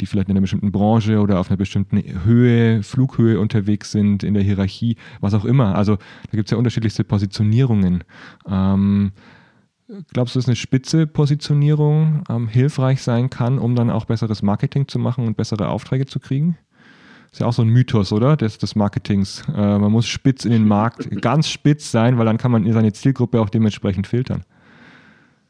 die 0.00 0.06
vielleicht 0.06 0.28
in 0.28 0.32
einer 0.32 0.42
bestimmten 0.42 0.72
Branche 0.72 1.20
oder 1.20 1.40
auf 1.40 1.50
einer 1.50 1.56
bestimmten 1.56 2.02
Höhe, 2.24 2.82
Flughöhe 2.82 3.40
unterwegs 3.40 3.90
sind 3.90 4.22
in 4.22 4.34
der 4.34 4.42
Hierarchie, 4.42 4.96
was 5.20 5.34
auch 5.34 5.44
immer. 5.44 5.74
Also 5.76 5.96
da 5.96 6.32
gibt 6.32 6.48
es 6.48 6.50
ja 6.50 6.58
unterschiedlichste 6.58 7.04
Positionierungen. 7.04 8.04
Ähm, 8.46 9.12
glaubst 10.12 10.34
du, 10.34 10.38
dass 10.38 10.46
eine 10.46 10.56
spitze 10.56 11.06
Positionierung 11.06 12.22
ähm, 12.28 12.48
hilfreich 12.48 13.02
sein 13.02 13.30
kann, 13.30 13.58
um 13.58 13.74
dann 13.74 13.90
auch 13.90 14.04
besseres 14.04 14.42
Marketing 14.42 14.88
zu 14.88 14.98
machen 14.98 15.26
und 15.26 15.36
bessere 15.36 15.68
Aufträge 15.68 16.06
zu 16.06 16.20
kriegen? 16.20 16.58
Ist 17.32 17.40
ja 17.40 17.46
auch 17.46 17.52
so 17.52 17.62
ein 17.62 17.68
Mythos, 17.68 18.12
oder? 18.12 18.36
Des, 18.36 18.58
des 18.58 18.74
Marketings. 18.74 19.44
Äh, 19.54 19.78
man 19.78 19.92
muss 19.92 20.06
spitz 20.06 20.44
in 20.44 20.50
den 20.50 20.66
Markt, 20.66 21.08
ganz 21.22 21.48
spitz 21.48 21.90
sein, 21.90 22.18
weil 22.18 22.26
dann 22.26 22.38
kann 22.38 22.50
man 22.50 22.70
seine 22.72 22.92
Zielgruppe 22.92 23.40
auch 23.40 23.50
dementsprechend 23.50 24.06
filtern. 24.06 24.44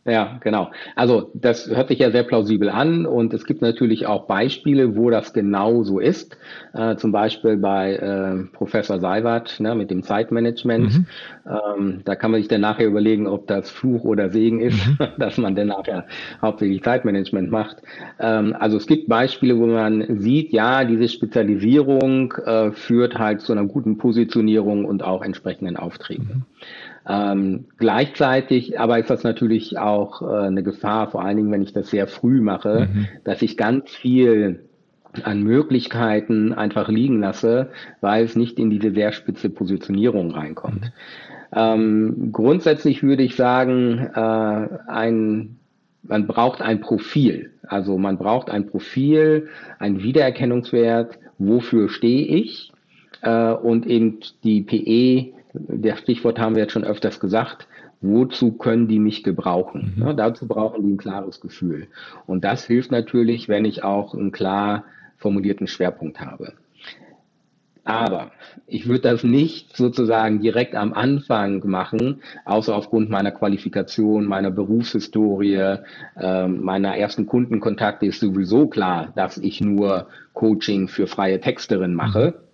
Ja, 0.07 0.39
genau. 0.41 0.71
Also 0.97 1.31
das 1.35 1.69
hört 1.69 1.89
sich 1.89 1.99
ja 1.99 2.11
sehr 2.11 2.23
plausibel 2.23 2.71
an 2.71 3.05
und 3.05 3.35
es 3.35 3.45
gibt 3.45 3.61
natürlich 3.61 4.07
auch 4.07 4.27
Beispiele, 4.27 4.97
wo 4.97 5.11
das 5.11 5.35
genau 5.35 5.83
so 5.83 5.99
ist. 5.99 6.39
Äh, 6.73 6.97
zum 6.97 7.13
Beispiel 7.13 7.59
bei 7.59 7.97
äh, 7.97 8.57
Professor 8.57 8.99
Seiwert 8.99 9.61
ne, 9.61 9.75
mit 9.75 9.91
dem 9.91 10.03
Zeitmanagement. 10.03 10.99
Mhm. 10.99 11.07
Ähm, 11.47 12.01
da 12.07 12.17
kann 12.17 12.31
man 12.31 12.41
sich 12.41 12.49
dann 12.49 12.63
nachher 12.63 12.87
überlegen, 12.87 13.27
ob 13.27 13.47
das 13.47 13.71
Fluch 13.71 14.05
oder 14.05 14.31
Segen 14.31 14.61
ist, 14.61 14.79
mhm. 14.87 14.97
dass 15.19 15.37
man 15.37 15.55
dann 15.55 15.69
nachher 15.69 16.07
hauptsächlich 16.41 16.83
Zeitmanagement 16.83 17.51
macht. 17.51 17.77
Ähm, 18.19 18.57
also 18.59 18.79
es 18.79 18.87
gibt 18.87 19.07
Beispiele, 19.07 19.59
wo 19.59 19.67
man 19.67 20.19
sieht, 20.19 20.51
ja, 20.53 20.85
diese 20.85 21.09
Spezialisierung 21.09 22.33
äh, 22.47 22.73
führt 22.73 23.19
halt 23.19 23.43
zu 23.43 23.53
einer 23.53 23.67
guten 23.67 23.99
Positionierung 23.99 24.87
und 24.87 25.03
auch 25.03 25.23
entsprechenden 25.23 25.77
Aufträgen. 25.77 26.27
Mhm. 26.27 26.43
Ähm, 27.09 27.67
gleichzeitig 27.79 28.79
aber 28.79 28.99
ist 28.99 29.11
das 29.11 29.25
natürlich 29.25 29.79
auch 29.79 30.23
äh, 30.23 30.47
eine 30.47 30.63
Gefahr, 30.63 31.11
vor 31.11 31.23
allen 31.25 31.37
Dingen, 31.37 31.51
wenn 31.51 31.63
ich 31.63 31.73
das 31.73 31.91
sehr 31.91 32.07
früh 32.07 32.41
mache, 32.41 32.89
mhm. 32.93 33.09
dass 33.25 33.43
ich 33.43 33.57
ganz 33.57 33.91
viel 33.91 34.61
an 35.25 35.43
Möglichkeiten 35.43 36.53
einfach 36.53 36.89
liegen 36.89 37.21
lasse, 37.21 37.71
weil 38.01 38.25
es 38.25 38.37
nicht 38.37 38.59
in 38.59 38.71
diese 38.71 38.93
sehr 38.93 39.13
spitze 39.13 39.51
Positionierung 39.51 40.31
reinkommt. 40.31 40.85
Mhm. 40.85 40.91
Ähm, 41.53 42.29
grundsätzlich 42.33 43.03
würde 43.03 43.25
ich 43.25 43.35
sagen, 43.35 44.11
äh, 44.15 44.69
ein, 44.89 45.57
man 46.03 46.27
braucht 46.27 46.63
ein 46.63 46.81
Profil. 46.81 47.51
Also 47.67 47.99
man 47.99 48.19
braucht 48.19 48.51
ein 48.51 48.67
Profil, 48.67 49.49
ein 49.79 50.03
Wiedererkennungswert, 50.03 51.19
wofür 51.39 51.89
stehe 51.89 52.27
ich 52.27 52.73
äh, 53.23 53.53
und 53.53 53.87
eben 53.87 54.19
die 54.45 54.63
PE 54.63 55.40
der 55.53 55.97
Stichwort 55.97 56.39
haben 56.39 56.55
wir 56.55 56.63
jetzt 56.63 56.73
schon 56.73 56.85
öfters 56.85 57.21
gesagt, 57.21 57.67
wozu 58.01 58.53
können 58.53 58.89
die 58.89 58.99
mich 58.99 59.23
gebrauchen? 59.23 59.95
Mhm. 59.97 60.03
Ja, 60.03 60.13
dazu 60.13 60.47
brauchen 60.47 60.83
die 60.87 60.95
ein 60.95 60.99
klares 60.99 61.41
Gefühl. 61.41 61.89
Und 62.27 62.45
das 62.45 62.65
hilft 62.65 62.91
natürlich, 62.91 63.49
wenn 63.49 63.65
ich 63.65 63.85
auch 63.85 64.15
einen 64.15 64.33
klar 64.33 64.85
formulierten 65.19 65.67
Schwerpunkt 65.67 66.21
habe. 66.21 66.55
Aber 67.85 68.31
ich 68.67 68.87
würde 68.87 69.01
das 69.01 69.25
nicht 69.25 69.77
sozusagen 69.77 70.41
direkt 70.41 70.75
am 70.75 70.93
Anfang 70.93 71.67
machen, 71.67 72.23
außer 72.45 72.77
aufgrund 72.77 73.11
meiner 73.11 73.33
Qualifikation, 73.33 74.27
meiner 74.27 74.51
Berufshistorie, 74.51 75.79
äh, 76.17 76.47
meiner 76.47 76.97
ersten 76.97 77.27
Kundenkontakte 77.27 78.07
ist 78.07 78.21
sowieso 78.21 78.69
klar, 78.69 79.13
dass 79.17 79.39
ich 79.39 79.61
nur 79.61 80.07
Coaching 80.35 80.89
für 80.89 81.07
freie 81.07 81.41
Texterin 81.41 81.95
mache. 81.95 82.35
Mhm 82.37 82.50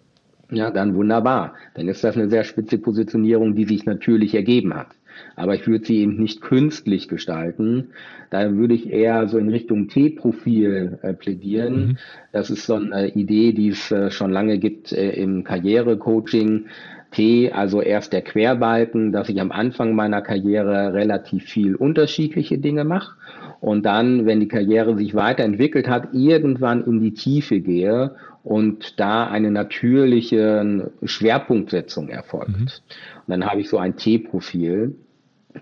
ja, 0.51 0.71
dann 0.71 0.95
wunderbar. 0.95 1.55
Dann 1.75 1.89
ist 1.89 2.05
das 2.05 2.17
eine 2.17 2.29
sehr 2.29 2.45
spitze 2.45 2.79
Positionierung, 2.79 3.55
die 3.55 3.65
sich 3.65 3.85
natürlich 3.85 4.35
ergeben 4.35 4.75
hat. 4.75 4.89
Aber 5.35 5.55
ich 5.55 5.67
würde 5.67 5.85
sie 5.85 5.99
eben 5.99 6.17
nicht 6.17 6.43
künstlich 6.43 7.09
gestalten. 7.09 7.89
Da 8.31 8.53
würde 8.55 8.75
ich 8.75 8.91
eher 8.91 9.29
so 9.29 9.39
in 9.39 9.49
Richtung 9.49 9.89
T-Profil 9.89 10.99
äh, 11.03 11.15
plädieren. 11.15 11.75
Mhm. 11.75 11.99
Das 12.33 12.51
ist 12.51 12.67
so 12.67 12.75
eine 12.75 13.09
Idee, 13.09 13.53
die 13.53 13.69
es 13.69 13.91
äh, 13.91 14.11
schon 14.11 14.31
lange 14.31 14.59
gibt 14.59 14.93
äh, 14.93 15.11
im 15.13 15.43
Karrierecoaching. 15.45 16.67
T, 17.13 17.51
also 17.53 17.81
erst 17.81 18.13
der 18.13 18.21
Querbalken, 18.21 19.13
dass 19.13 19.29
ich 19.29 19.41
am 19.41 19.53
Anfang 19.53 19.95
meiner 19.95 20.23
Karriere 20.23 20.93
relativ 20.93 21.45
viel 21.45 21.75
unterschiedliche 21.77 22.59
Dinge 22.59 22.85
mache 22.85 23.17
und 23.61 23.87
dann, 23.87 24.27
wenn 24.27 24.41
die 24.41 24.49
Karriere 24.49 24.97
sich 24.97 25.15
weiterentwickelt 25.15 25.89
hat, 25.89 26.09
irgendwann 26.13 26.85
in 26.85 27.01
die 27.01 27.15
Tiefe 27.15 27.61
gehe 27.61 28.17
und 28.47 29.01
da 29.01 29.27
eine 29.27 29.51
natürliche 29.51 30.93
Schwerpunktsetzung 31.03 32.09
erfolgt. 32.09 32.57
Mhm. 32.57 32.63
Und 32.63 33.27
dann 33.27 33.45
habe 33.45 33.61
ich 33.61 33.69
so 33.69 33.77
ein 33.77 33.97
T-Profil. 33.97 34.95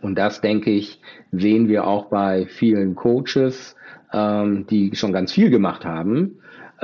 Und 0.02 0.16
das, 0.16 0.42
denke 0.42 0.70
ich, 0.70 1.00
sehen 1.32 1.68
wir 1.68 1.86
auch 1.86 2.06
bei 2.06 2.44
vielen 2.44 2.94
Coaches, 2.94 3.74
ähm, 4.12 4.66
die 4.68 4.94
schon 4.96 5.14
ganz 5.14 5.32
viel 5.32 5.48
gemacht 5.48 5.86
haben 5.86 6.40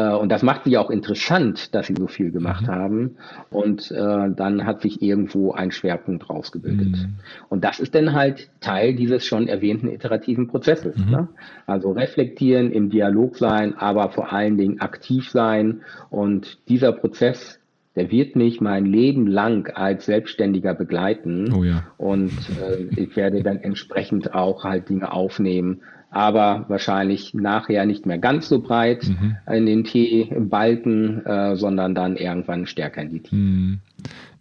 und 0.09 0.31
das 0.31 0.43
macht 0.43 0.65
sie 0.65 0.79
auch 0.79 0.91
interessant, 0.91 1.75
dass 1.75 1.87
sie 1.87 1.95
so 1.99 2.07
viel 2.07 2.31
gemacht 2.31 2.67
mhm. 2.67 2.73
haben. 2.73 3.17
Und 3.51 3.91
äh, 3.91 4.31
dann 4.31 4.65
hat 4.65 4.83
sich 4.83 5.03
irgendwo 5.03 5.53
ein 5.53 5.71
Schwerpunkt 5.71 6.31
rausgebildet. 6.31 6.93
Mhm. 6.93 7.15
Und 7.49 7.65
das 7.65 7.81
ist 7.81 7.95
dann 7.95 8.13
halt 8.13 8.51
Teil 8.61 8.95
dieses 8.95 9.25
schon 9.25 9.49
erwähnten 9.49 9.89
iterativen 9.89 10.49
Prozesses. 10.49 10.97
Mhm. 10.97 11.11
Ne? 11.11 11.29
Also 11.67 11.93
reflektieren, 11.93 12.73
im 12.73 12.91
Dialog 12.91 13.37
sein, 13.37 13.77
aber 13.77 14.11
vor 14.11 14.33
allen 14.33 14.57
Dingen 14.57 14.81
aktiv 14.81 15.31
sein. 15.31 15.81
Und 16.11 16.59
dieser 16.69 16.93
Prozess 16.93 17.61
der 17.97 18.11
wird 18.11 18.37
mich 18.37 18.61
mein 18.61 18.87
Leben 18.87 19.27
lang 19.27 19.69
als 19.75 20.07
Selbstständiger 20.07 20.75
begleiten. 20.75 21.53
Oh 21.53 21.65
ja. 21.65 21.85
Und 21.99 22.31
äh, 22.63 22.85
ich 22.97 23.17
werde 23.17 23.43
dann 23.43 23.59
entsprechend 23.59 24.33
auch 24.33 24.63
halt 24.63 24.89
Dinge 24.89 25.13
aufnehmen, 25.13 25.83
aber 26.11 26.65
wahrscheinlich 26.69 27.35
nachher 27.35 27.87
nicht 27.87 28.05
mehr 28.05 28.19
ganz 28.19 28.49
so 28.49 28.61
breit 28.61 29.05
mhm. 29.05 29.37
in 29.51 29.67
den 29.67 29.85
T-Balken, 29.85 31.25
äh, 31.25 31.57
sondern 31.57 31.95
dann 31.95 32.17
irgendwann 32.17 32.67
stärker 32.67 33.03
in 33.03 33.11
die 33.11 33.21
Tiefe. 33.21 33.37
Mhm. 33.37 33.81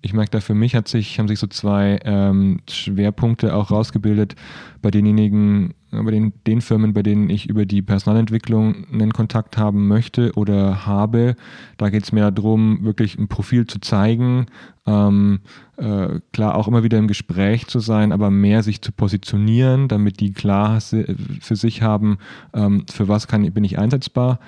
Ich 0.02 0.14
merke 0.14 0.32
da 0.32 0.40
für 0.40 0.54
mich 0.54 0.76
hat 0.76 0.88
sich, 0.88 1.20
haben 1.20 1.28
sich 1.28 1.40
so 1.40 1.48
zwei 1.48 2.00
ähm, 2.04 2.62
Schwerpunkte 2.70 3.54
auch 3.54 3.70
rausgebildet 3.70 4.36
bei 4.82 4.92
denjenigen, 4.92 5.74
bei 5.92 6.12
den, 6.12 6.32
den 6.48 6.62
Firmen, 6.62 6.94
bei 6.94 7.04
denen 7.04 7.30
ich 7.30 7.50
über 7.50 7.66
die 7.66 7.82
Personalentwicklung 7.82 8.86
einen 8.94 9.12
Kontakt 9.12 9.58
haben 9.58 9.88
möchte 9.88 10.32
oder 10.36 10.86
habe. 10.86 11.36
Da 11.78 11.90
geht 11.90 12.04
es 12.04 12.12
mir 12.14 12.32
darum, 12.32 12.84
wirklich 12.84 13.18
ein 13.18 13.28
Profil 13.28 13.68
zu 13.68 13.80
zeigen, 13.80 14.46
ähm, 14.86 15.42
äh, 15.78 16.20
klar 16.32 16.56
auch 16.56 16.68
immer 16.68 16.84
wieder 16.84 16.98
im 16.98 17.08
Gespräch 17.08 17.68
zu 17.68 17.80
sein, 17.80 18.14
aber 18.14 18.32
mehr 18.32 18.64
sich 18.64 18.82
zu 18.82 18.94
positionieren, 18.94 19.90
damit 19.90 20.22
die 20.22 20.32
klar 20.32 20.80
für 20.80 21.56
sich 21.56 21.82
haben, 21.82 22.20
ähm, 22.54 22.86
für 22.90 23.08
was 23.10 23.28
kann, 23.28 23.52
bin 23.52 23.64
ich 23.66 23.78
einsetzbar. 23.78 24.40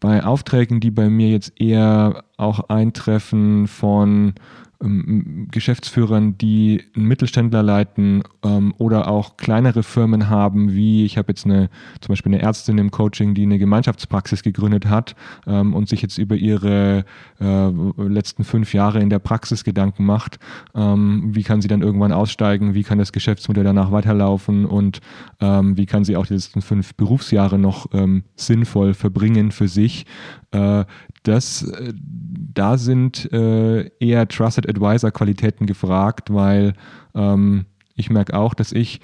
Bei 0.00 0.24
Aufträgen, 0.24 0.80
die 0.80 0.90
bei 0.90 1.08
mir 1.08 1.30
jetzt 1.30 1.60
eher 1.60 2.24
auch 2.36 2.68
eintreffen 2.68 3.68
von 3.68 4.34
ähm, 4.82 5.48
Geschäftsführern, 5.50 6.38
die 6.38 6.82
einen 6.94 7.06
Mittelständler 7.06 7.62
leiten 7.62 8.22
ähm, 8.44 8.74
oder 8.78 9.08
auch 9.08 9.36
kleinere 9.36 9.82
Firmen 9.82 10.28
haben, 10.28 10.72
wie 10.72 11.04
ich 11.04 11.18
habe 11.18 11.32
jetzt 11.32 11.44
eine 11.44 11.70
zum 12.00 12.12
Beispiel 12.12 12.34
eine 12.34 12.42
Ärztin 12.42 12.78
im 12.78 12.90
Coaching, 12.90 13.34
die 13.34 13.42
eine 13.42 13.58
Gemeinschaftspraxis 13.58 14.42
gegründet 14.42 14.86
hat 14.86 15.14
ähm, 15.46 15.74
und 15.74 15.88
sich 15.88 16.02
jetzt 16.02 16.18
über 16.18 16.36
ihre 16.36 17.04
äh, 17.40 17.68
letzten 17.96 18.44
fünf 18.44 18.74
Jahre 18.74 19.00
in 19.00 19.10
der 19.10 19.18
Praxis 19.18 19.64
Gedanken 19.64 20.04
macht, 20.04 20.38
ähm, 20.74 21.34
wie 21.34 21.42
kann 21.42 21.60
sie 21.60 21.68
dann 21.68 21.82
irgendwann 21.82 22.12
aussteigen, 22.12 22.74
wie 22.74 22.82
kann 22.82 22.98
das 22.98 23.12
Geschäftsmodell 23.12 23.64
danach 23.64 23.92
weiterlaufen 23.92 24.66
und 24.66 25.00
ähm, 25.40 25.76
wie 25.76 25.86
kann 25.86 26.04
sie 26.04 26.16
auch 26.16 26.26
die 26.26 26.34
letzten 26.34 26.62
fünf 26.62 26.94
Berufsjahre 26.94 27.58
noch 27.58 27.86
sinnvoll 28.36 28.94
verbringen 28.94 29.50
für 29.50 29.68
sich. 29.68 30.06
Äh, 30.54 30.84
das, 31.24 31.62
äh, 31.62 31.92
da 31.96 32.78
sind 32.78 33.30
äh, 33.32 33.88
eher 33.98 34.28
Trusted 34.28 34.68
Advisor 34.68 35.10
Qualitäten 35.10 35.66
gefragt, 35.66 36.32
weil 36.32 36.74
ähm, 37.14 37.66
ich 37.96 38.10
merke 38.10 38.38
auch, 38.38 38.54
dass 38.54 38.72
ich 38.72 39.00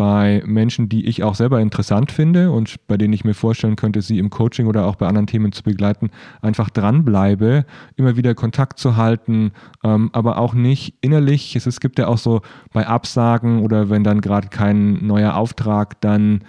bei 0.00 0.42
Menschen, 0.46 0.88
die 0.88 1.04
ich 1.04 1.24
auch 1.24 1.34
selber 1.34 1.60
interessant 1.60 2.10
finde 2.10 2.52
und 2.52 2.76
bei 2.86 2.96
denen 2.96 3.12
ich 3.12 3.24
mir 3.24 3.34
vorstellen 3.34 3.76
könnte, 3.76 4.00
sie 4.00 4.18
im 4.18 4.30
Coaching 4.30 4.66
oder 4.66 4.86
auch 4.86 4.96
bei 4.96 5.06
anderen 5.06 5.26
Themen 5.26 5.52
zu 5.52 5.62
begleiten, 5.62 6.08
einfach 6.40 6.70
dranbleibe, 6.70 7.66
immer 7.96 8.16
wieder 8.16 8.34
Kontakt 8.34 8.78
zu 8.78 8.96
halten, 8.96 9.52
ähm, 9.84 10.08
aber 10.14 10.38
auch 10.38 10.54
nicht 10.54 10.94
innerlich. 11.02 11.54
Es, 11.54 11.66
es 11.66 11.80
gibt 11.80 11.98
ja 11.98 12.06
auch 12.06 12.16
so 12.16 12.40
bei 12.72 12.86
Absagen 12.86 13.60
oder 13.60 13.90
wenn 13.90 14.02
dann 14.02 14.22
gerade 14.22 14.48
kein 14.48 15.06
neuer 15.06 15.34
Auftrag 15.34 16.00
dann 16.00 16.44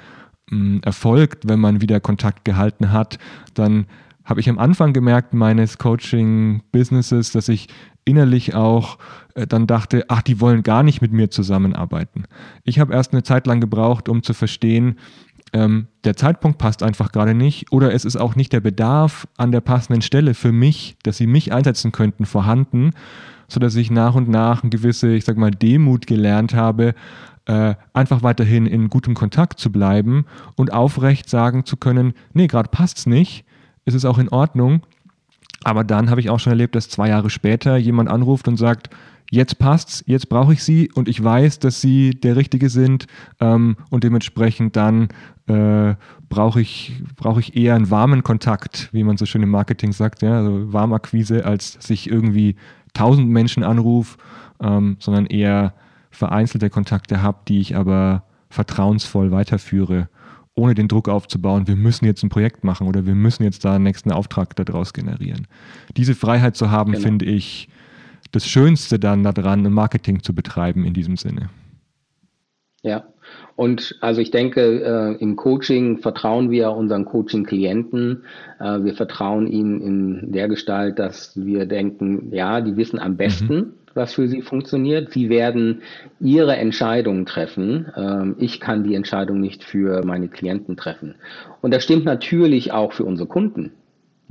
mh, 0.49 0.51
hm, 0.51 0.81
erfolgt, 0.83 1.49
wenn 1.49 1.59
man 1.59 1.81
wieder 1.81 1.99
Kontakt 1.99 2.45
gehalten 2.45 2.93
hat, 2.93 3.17
dann 3.53 3.85
habe 4.23 4.39
ich 4.39 4.49
am 4.49 4.59
Anfang 4.59 4.93
gemerkt 4.93 5.33
meines 5.33 5.77
Coaching-Businesses, 5.77 7.31
dass 7.31 7.49
ich 7.49 7.67
innerlich 8.05 8.55
auch 8.55 8.97
äh, 9.35 9.47
dann 9.47 9.67
dachte, 9.67 10.05
ach, 10.07 10.21
die 10.21 10.39
wollen 10.39 10.63
gar 10.63 10.83
nicht 10.83 11.01
mit 11.01 11.11
mir 11.11 11.29
zusammenarbeiten. 11.29 12.25
Ich 12.63 12.79
habe 12.79 12.93
erst 12.93 13.13
eine 13.13 13.23
Zeit 13.23 13.47
lang 13.47 13.61
gebraucht, 13.61 14.09
um 14.09 14.23
zu 14.23 14.33
verstehen, 14.33 14.97
ähm, 15.53 15.87
der 16.03 16.15
Zeitpunkt 16.15 16.57
passt 16.57 16.81
einfach 16.81 17.11
gerade 17.11 17.33
nicht 17.33 17.71
oder 17.71 17.93
es 17.93 18.05
ist 18.05 18.15
auch 18.15 18.35
nicht 18.35 18.53
der 18.53 18.61
Bedarf 18.61 19.27
an 19.37 19.51
der 19.51 19.61
passenden 19.61 20.01
Stelle 20.01 20.33
für 20.33 20.51
mich, 20.51 20.95
dass 21.03 21.17
sie 21.17 21.27
mich 21.27 21.51
einsetzen 21.51 21.91
könnten, 21.91 22.25
vorhanden, 22.25 22.91
sodass 23.47 23.75
ich 23.75 23.91
nach 23.91 24.15
und 24.15 24.29
nach 24.29 24.63
eine 24.63 24.69
gewisse, 24.69 25.13
ich 25.13 25.25
sag 25.25 25.37
mal, 25.37 25.51
Demut 25.51 26.07
gelernt 26.07 26.53
habe, 26.53 26.95
äh, 27.45 27.75
einfach 27.93 28.23
weiterhin 28.23 28.65
in 28.65 28.89
gutem 28.89 29.13
Kontakt 29.13 29.59
zu 29.59 29.71
bleiben 29.71 30.25
und 30.55 30.71
aufrecht 30.71 31.29
sagen 31.29 31.65
zu 31.65 31.75
können, 31.75 32.13
nee, 32.33 32.47
gerade 32.47 32.69
passt 32.69 32.99
es 32.99 33.05
nicht, 33.85 33.95
es 33.95 33.95
ist 33.95 34.05
auch 34.05 34.17
in 34.17 34.29
Ordnung. 34.29 34.81
Aber 35.63 35.83
dann 35.83 36.09
habe 36.09 36.21
ich 36.21 36.29
auch 36.29 36.39
schon 36.39 36.51
erlebt, 36.51 36.75
dass 36.75 36.89
zwei 36.89 37.09
Jahre 37.09 37.29
später 37.29 37.77
jemand 37.77 38.09
anruft 38.09 38.47
und 38.47 38.57
sagt, 38.57 38.89
jetzt 39.29 39.59
passt's, 39.59 40.03
jetzt 40.07 40.27
brauche 40.27 40.53
ich 40.53 40.63
sie 40.63 40.91
und 40.91 41.07
ich 41.07 41.23
weiß, 41.23 41.59
dass 41.59 41.81
sie 41.81 42.11
der 42.11 42.35
Richtige 42.35 42.69
sind 42.69 43.07
ähm, 43.39 43.77
und 43.89 44.03
dementsprechend 44.03 44.75
dann 44.75 45.09
äh, 45.47 45.95
brauche 46.29 46.61
ich, 46.61 47.01
brauch 47.15 47.39
ich 47.39 47.55
eher 47.55 47.75
einen 47.75 47.91
warmen 47.91 48.23
Kontakt, 48.23 48.89
wie 48.91 49.03
man 49.03 49.17
so 49.17 49.25
schön 49.25 49.43
im 49.43 49.49
Marketing 49.49 49.93
sagt, 49.93 50.21
ja, 50.21 50.39
also 50.39 50.73
Warmakquise, 50.73 51.45
als 51.45 51.73
sich 51.73 52.09
irgendwie 52.09 52.55
tausend 52.93 53.29
Menschen 53.29 53.63
anrufe, 53.63 54.17
ähm, 54.61 54.97
sondern 54.99 55.27
eher 55.27 55.73
vereinzelte 56.09 56.69
Kontakte 56.69 57.21
habe, 57.21 57.39
die 57.47 57.59
ich 57.59 57.75
aber 57.75 58.23
vertrauensvoll 58.49 59.31
weiterführe, 59.31 60.09
ohne 60.61 60.75
den 60.75 60.87
Druck 60.87 61.09
aufzubauen, 61.09 61.67
wir 61.67 61.75
müssen 61.75 62.05
jetzt 62.05 62.23
ein 62.23 62.29
Projekt 62.29 62.63
machen 62.63 62.87
oder 62.87 63.07
wir 63.07 63.15
müssen 63.15 63.43
jetzt 63.43 63.65
da 63.65 63.75
einen 63.75 63.83
nächsten 63.83 64.11
Auftrag 64.11 64.55
daraus 64.55 64.93
generieren. 64.93 65.47
Diese 65.97 66.13
Freiheit 66.13 66.55
zu 66.55 66.69
haben, 66.69 66.91
genau. 66.91 67.03
finde 67.03 67.25
ich 67.25 67.67
das 68.31 68.47
Schönste 68.47 68.99
dann 68.99 69.23
daran, 69.23 69.63
Marketing 69.73 70.21
zu 70.21 70.35
betreiben 70.35 70.85
in 70.85 70.93
diesem 70.93 71.17
Sinne. 71.17 71.49
Ja, 72.83 73.03
und 73.55 73.95
also 74.01 74.21
ich 74.21 74.31
denke, 74.31 74.61
äh, 74.61 75.21
im 75.21 75.35
Coaching 75.35 75.97
vertrauen 75.99 76.49
wir 76.49 76.71
unseren 76.71 77.05
Coaching-Klienten. 77.05 78.23
Äh, 78.59 78.83
wir 78.83 78.93
vertrauen 78.93 79.47
ihnen 79.47 79.81
in 79.81 80.31
der 80.31 80.47
Gestalt, 80.47 80.99
dass 80.99 81.33
wir 81.35 81.65
denken, 81.65 82.33
ja, 82.33 82.61
die 82.61 82.77
wissen 82.77 82.99
am 82.99 83.17
besten, 83.17 83.55
mhm. 83.55 83.73
Was 83.93 84.13
für 84.13 84.27
sie 84.27 84.41
funktioniert. 84.41 85.11
Sie 85.11 85.29
werden 85.29 85.81
ihre 86.19 86.55
Entscheidungen 86.55 87.25
treffen. 87.25 87.91
Ähm, 87.95 88.35
ich 88.39 88.59
kann 88.59 88.83
die 88.83 88.95
Entscheidung 88.95 89.39
nicht 89.39 89.63
für 89.63 90.03
meine 90.05 90.27
Klienten 90.27 90.77
treffen. 90.77 91.15
Und 91.61 91.73
das 91.73 91.83
stimmt 91.83 92.05
natürlich 92.05 92.71
auch 92.71 92.93
für 92.93 93.03
unsere 93.03 93.27
Kunden. 93.27 93.71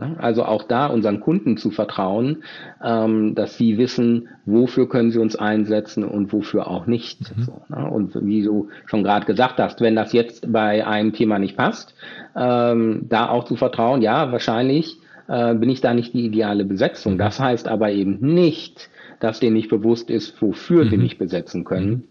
Ne? 0.00 0.16
Also 0.18 0.44
auch 0.44 0.64
da 0.64 0.86
unseren 0.86 1.20
Kunden 1.20 1.58
zu 1.58 1.70
vertrauen, 1.70 2.42
ähm, 2.82 3.34
dass 3.34 3.58
sie 3.58 3.76
wissen, 3.76 4.28
wofür 4.46 4.88
können 4.88 5.10
sie 5.10 5.18
uns 5.18 5.36
einsetzen 5.36 6.04
und 6.04 6.32
wofür 6.32 6.68
auch 6.68 6.86
nicht. 6.86 7.36
Mhm. 7.36 7.48
Ne? 7.68 7.90
Und 7.90 8.14
wie 8.26 8.42
du 8.42 8.68
schon 8.86 9.04
gerade 9.04 9.26
gesagt 9.26 9.60
hast, 9.60 9.80
wenn 9.82 9.94
das 9.94 10.12
jetzt 10.12 10.50
bei 10.50 10.86
einem 10.86 11.12
Thema 11.12 11.38
nicht 11.38 11.56
passt, 11.56 11.94
ähm, 12.34 13.06
da 13.08 13.28
auch 13.28 13.44
zu 13.44 13.56
vertrauen, 13.56 14.00
ja, 14.00 14.32
wahrscheinlich 14.32 14.96
äh, 15.28 15.54
bin 15.54 15.68
ich 15.68 15.82
da 15.82 15.92
nicht 15.92 16.14
die 16.14 16.24
ideale 16.24 16.64
Besetzung. 16.64 17.14
Mhm. 17.14 17.18
Das 17.18 17.38
heißt 17.38 17.68
aber 17.68 17.90
eben 17.90 18.18
nicht, 18.20 18.88
dass 19.20 19.40
denen 19.40 19.54
nicht 19.54 19.68
bewusst 19.68 20.10
ist, 20.10 20.40
wofür 20.42 20.84
mhm. 20.84 20.90
sie 20.90 20.96
mich 20.96 21.18
besetzen 21.18 21.64
können. 21.64 21.90
Mhm. 21.90 22.02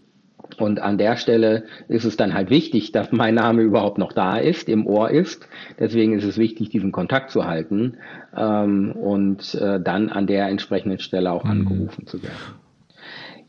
Und 0.58 0.80
an 0.80 0.98
der 0.98 1.16
Stelle 1.16 1.64
ist 1.88 2.04
es 2.04 2.16
dann 2.16 2.34
halt 2.34 2.50
wichtig, 2.50 2.92
dass 2.92 3.12
mein 3.12 3.34
Name 3.34 3.62
überhaupt 3.62 3.98
noch 3.98 4.12
da 4.12 4.36
ist, 4.36 4.68
im 4.68 4.86
Ohr 4.86 5.10
ist. 5.10 5.48
Deswegen 5.78 6.14
ist 6.14 6.24
es 6.24 6.38
wichtig, 6.38 6.70
diesen 6.70 6.92
Kontakt 6.92 7.30
zu 7.30 7.46
halten 7.46 7.94
ähm, 8.36 8.92
und 8.92 9.54
äh, 9.54 9.80
dann 9.80 10.08
an 10.08 10.26
der 10.26 10.48
entsprechenden 10.48 10.98
Stelle 10.98 11.30
auch 11.30 11.44
mhm. 11.44 11.50
angerufen 11.50 12.06
zu 12.06 12.22
werden. 12.22 12.36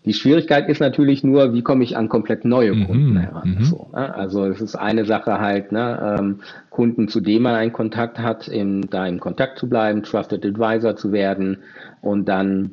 Die 0.03 0.13
Schwierigkeit 0.13 0.67
ist 0.67 0.79
natürlich 0.79 1.23
nur, 1.23 1.53
wie 1.53 1.61
komme 1.61 1.83
ich 1.83 1.95
an 1.95 2.09
komplett 2.09 2.43
neue 2.43 2.73
mhm. 2.73 2.85
Kunden 2.85 3.17
heran. 3.17 3.57
Mhm. 3.59 3.63
So, 3.63 3.89
ne? 3.93 4.15
Also 4.15 4.45
es 4.45 4.59
ist 4.59 4.75
eine 4.75 5.05
Sache 5.05 5.39
halt, 5.39 5.71
ne, 5.71 6.17
ähm, 6.19 6.39
Kunden, 6.71 7.07
zu 7.07 7.21
denen 7.21 7.43
man 7.43 7.53
einen 7.53 7.71
Kontakt 7.71 8.17
hat, 8.17 8.47
in, 8.47 8.81
da 8.89 9.05
im 9.05 9.19
Kontakt 9.19 9.59
zu 9.59 9.69
bleiben, 9.69 10.01
Trusted 10.01 10.43
Advisor 10.43 10.95
zu 10.95 11.11
werden 11.11 11.57
und 12.01 12.27
dann 12.27 12.71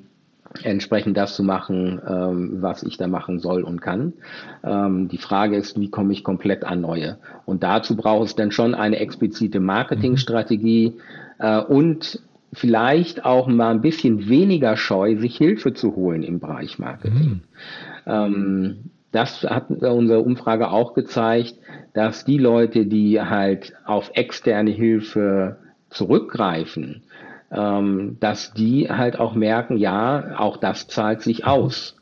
entsprechend 0.63 1.17
das 1.17 1.37
zu 1.37 1.43
machen, 1.43 2.01
ähm, 2.07 2.63
was 2.63 2.83
ich 2.83 2.97
da 2.97 3.07
machen 3.07 3.39
soll 3.39 3.63
und 3.63 3.81
kann. 3.81 4.15
Ähm, 4.65 5.09
die 5.09 5.19
Frage 5.19 5.57
ist, 5.57 5.79
wie 5.79 5.91
komme 5.91 6.13
ich 6.13 6.25
komplett 6.25 6.65
an 6.65 6.81
neue? 6.81 7.19
Und 7.45 7.63
dazu 7.63 7.97
braucht 7.97 8.27
es 8.27 8.37
dann 8.37 8.51
schon 8.51 8.75
eine 8.75 8.99
explizite 8.99 9.61
Marketingstrategie 9.61 10.95
äh, 11.39 11.61
und 11.61 12.21
vielleicht 12.53 13.25
auch 13.25 13.47
mal 13.47 13.71
ein 13.71 13.83
bisschen 13.83 14.29
weniger 14.29 14.77
scheu, 14.77 15.17
sich 15.17 15.37
Hilfe 15.37 15.75
zu 15.75 15.95
holen 15.97 16.23
im 16.23 16.41
Bereich 16.41 16.79
Marketing. 16.79 17.29
Mhm. 17.29 17.41
Ähm, 18.07 18.77
das 19.13 19.43
hat 19.43 19.71
unsere 19.71 20.21
Umfrage 20.21 20.71
auch 20.71 20.95
gezeigt, 20.95 21.55
dass 21.95 22.25
die 22.25 22.39
Leute, 22.39 22.87
die 22.87 23.21
halt 23.21 23.73
auf 23.87 24.11
externe 24.15 24.71
Hilfe 24.71 25.59
zurückgreifen, 25.91 27.03
dass 27.51 28.53
die 28.53 28.89
halt 28.91 29.19
auch 29.19 29.35
merken, 29.35 29.79
ja, 29.79 30.35
auch 30.39 30.59
das 30.59 30.87
zahlt 30.87 31.23
sich 31.23 31.47
aus. 31.47 31.99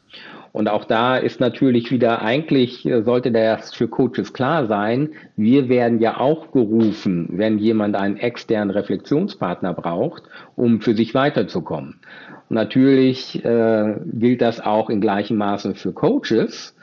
Und 0.57 0.70
auch 0.70 0.84
da 0.86 1.18
ist 1.18 1.38
natürlich 1.38 1.90
wieder, 1.90 2.22
eigentlich 2.22 2.86
äh, 2.86 3.03
sollte 3.03 3.30
das 3.30 3.74
für 3.74 3.88
Coaches 3.88 4.32
klar 4.32 4.66
sein, 4.66 5.11
wir 5.36 5.68
werden 5.68 6.01
ja 6.01 6.18
auch 6.18 6.51
gerufen, 6.51 7.28
wenn 7.32 7.59
jemand 7.59 7.94
einen 7.94 8.16
externen 8.16 8.70
Reflexionspartner 8.70 9.74
braucht, 9.74 10.22
um 10.57 10.80
für 10.80 10.94
sich 10.94 11.12
weiterzukommen. 11.12 12.01
Natürlich 12.49 13.44
äh, 13.44 13.97
gilt 14.14 14.40
das 14.40 14.62
auch 14.62 14.88
in 14.88 15.03
gleichem 15.03 15.36
Maße 15.36 15.74
für 15.74 15.92
Coaches, 15.92 16.74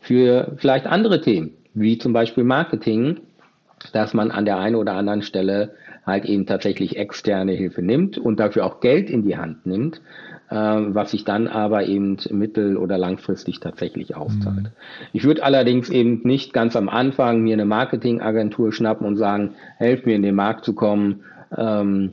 für 0.00 0.52
vielleicht 0.56 0.86
andere 0.86 1.20
Themen, 1.20 1.52
wie 1.74 1.98
zum 1.98 2.14
Beispiel 2.14 2.44
Marketing, 2.44 3.18
dass 3.92 4.14
man 4.14 4.30
an 4.30 4.46
der 4.46 4.58
einen 4.58 4.76
oder 4.76 4.94
anderen 4.94 5.20
Stelle 5.20 5.74
halt 6.10 6.24
eben 6.24 6.46
tatsächlich 6.46 6.96
externe 6.96 7.52
Hilfe 7.52 7.82
nimmt 7.82 8.18
und 8.18 8.40
dafür 8.40 8.66
auch 8.66 8.80
Geld 8.80 9.08
in 9.08 9.22
die 9.24 9.36
Hand 9.36 9.64
nimmt, 9.66 10.00
äh, 10.50 10.54
was 10.54 11.12
sich 11.12 11.24
dann 11.24 11.46
aber 11.48 11.86
eben 11.86 12.18
mittel- 12.30 12.76
oder 12.76 12.98
langfristig 12.98 13.60
tatsächlich 13.60 14.16
auszahlt. 14.16 14.64
Mhm. 14.64 14.72
Ich 15.12 15.24
würde 15.24 15.42
allerdings 15.42 15.88
eben 15.88 16.20
nicht 16.24 16.52
ganz 16.52 16.76
am 16.76 16.88
Anfang 16.88 17.40
mir 17.42 17.54
eine 17.54 17.64
Marketingagentur 17.64 18.72
schnappen 18.72 19.06
und 19.06 19.16
sagen, 19.16 19.54
helf 19.78 20.04
mir 20.04 20.16
in 20.16 20.22
den 20.22 20.34
Markt 20.34 20.64
zu 20.64 20.74
kommen, 20.74 21.22
ähm, 21.56 22.12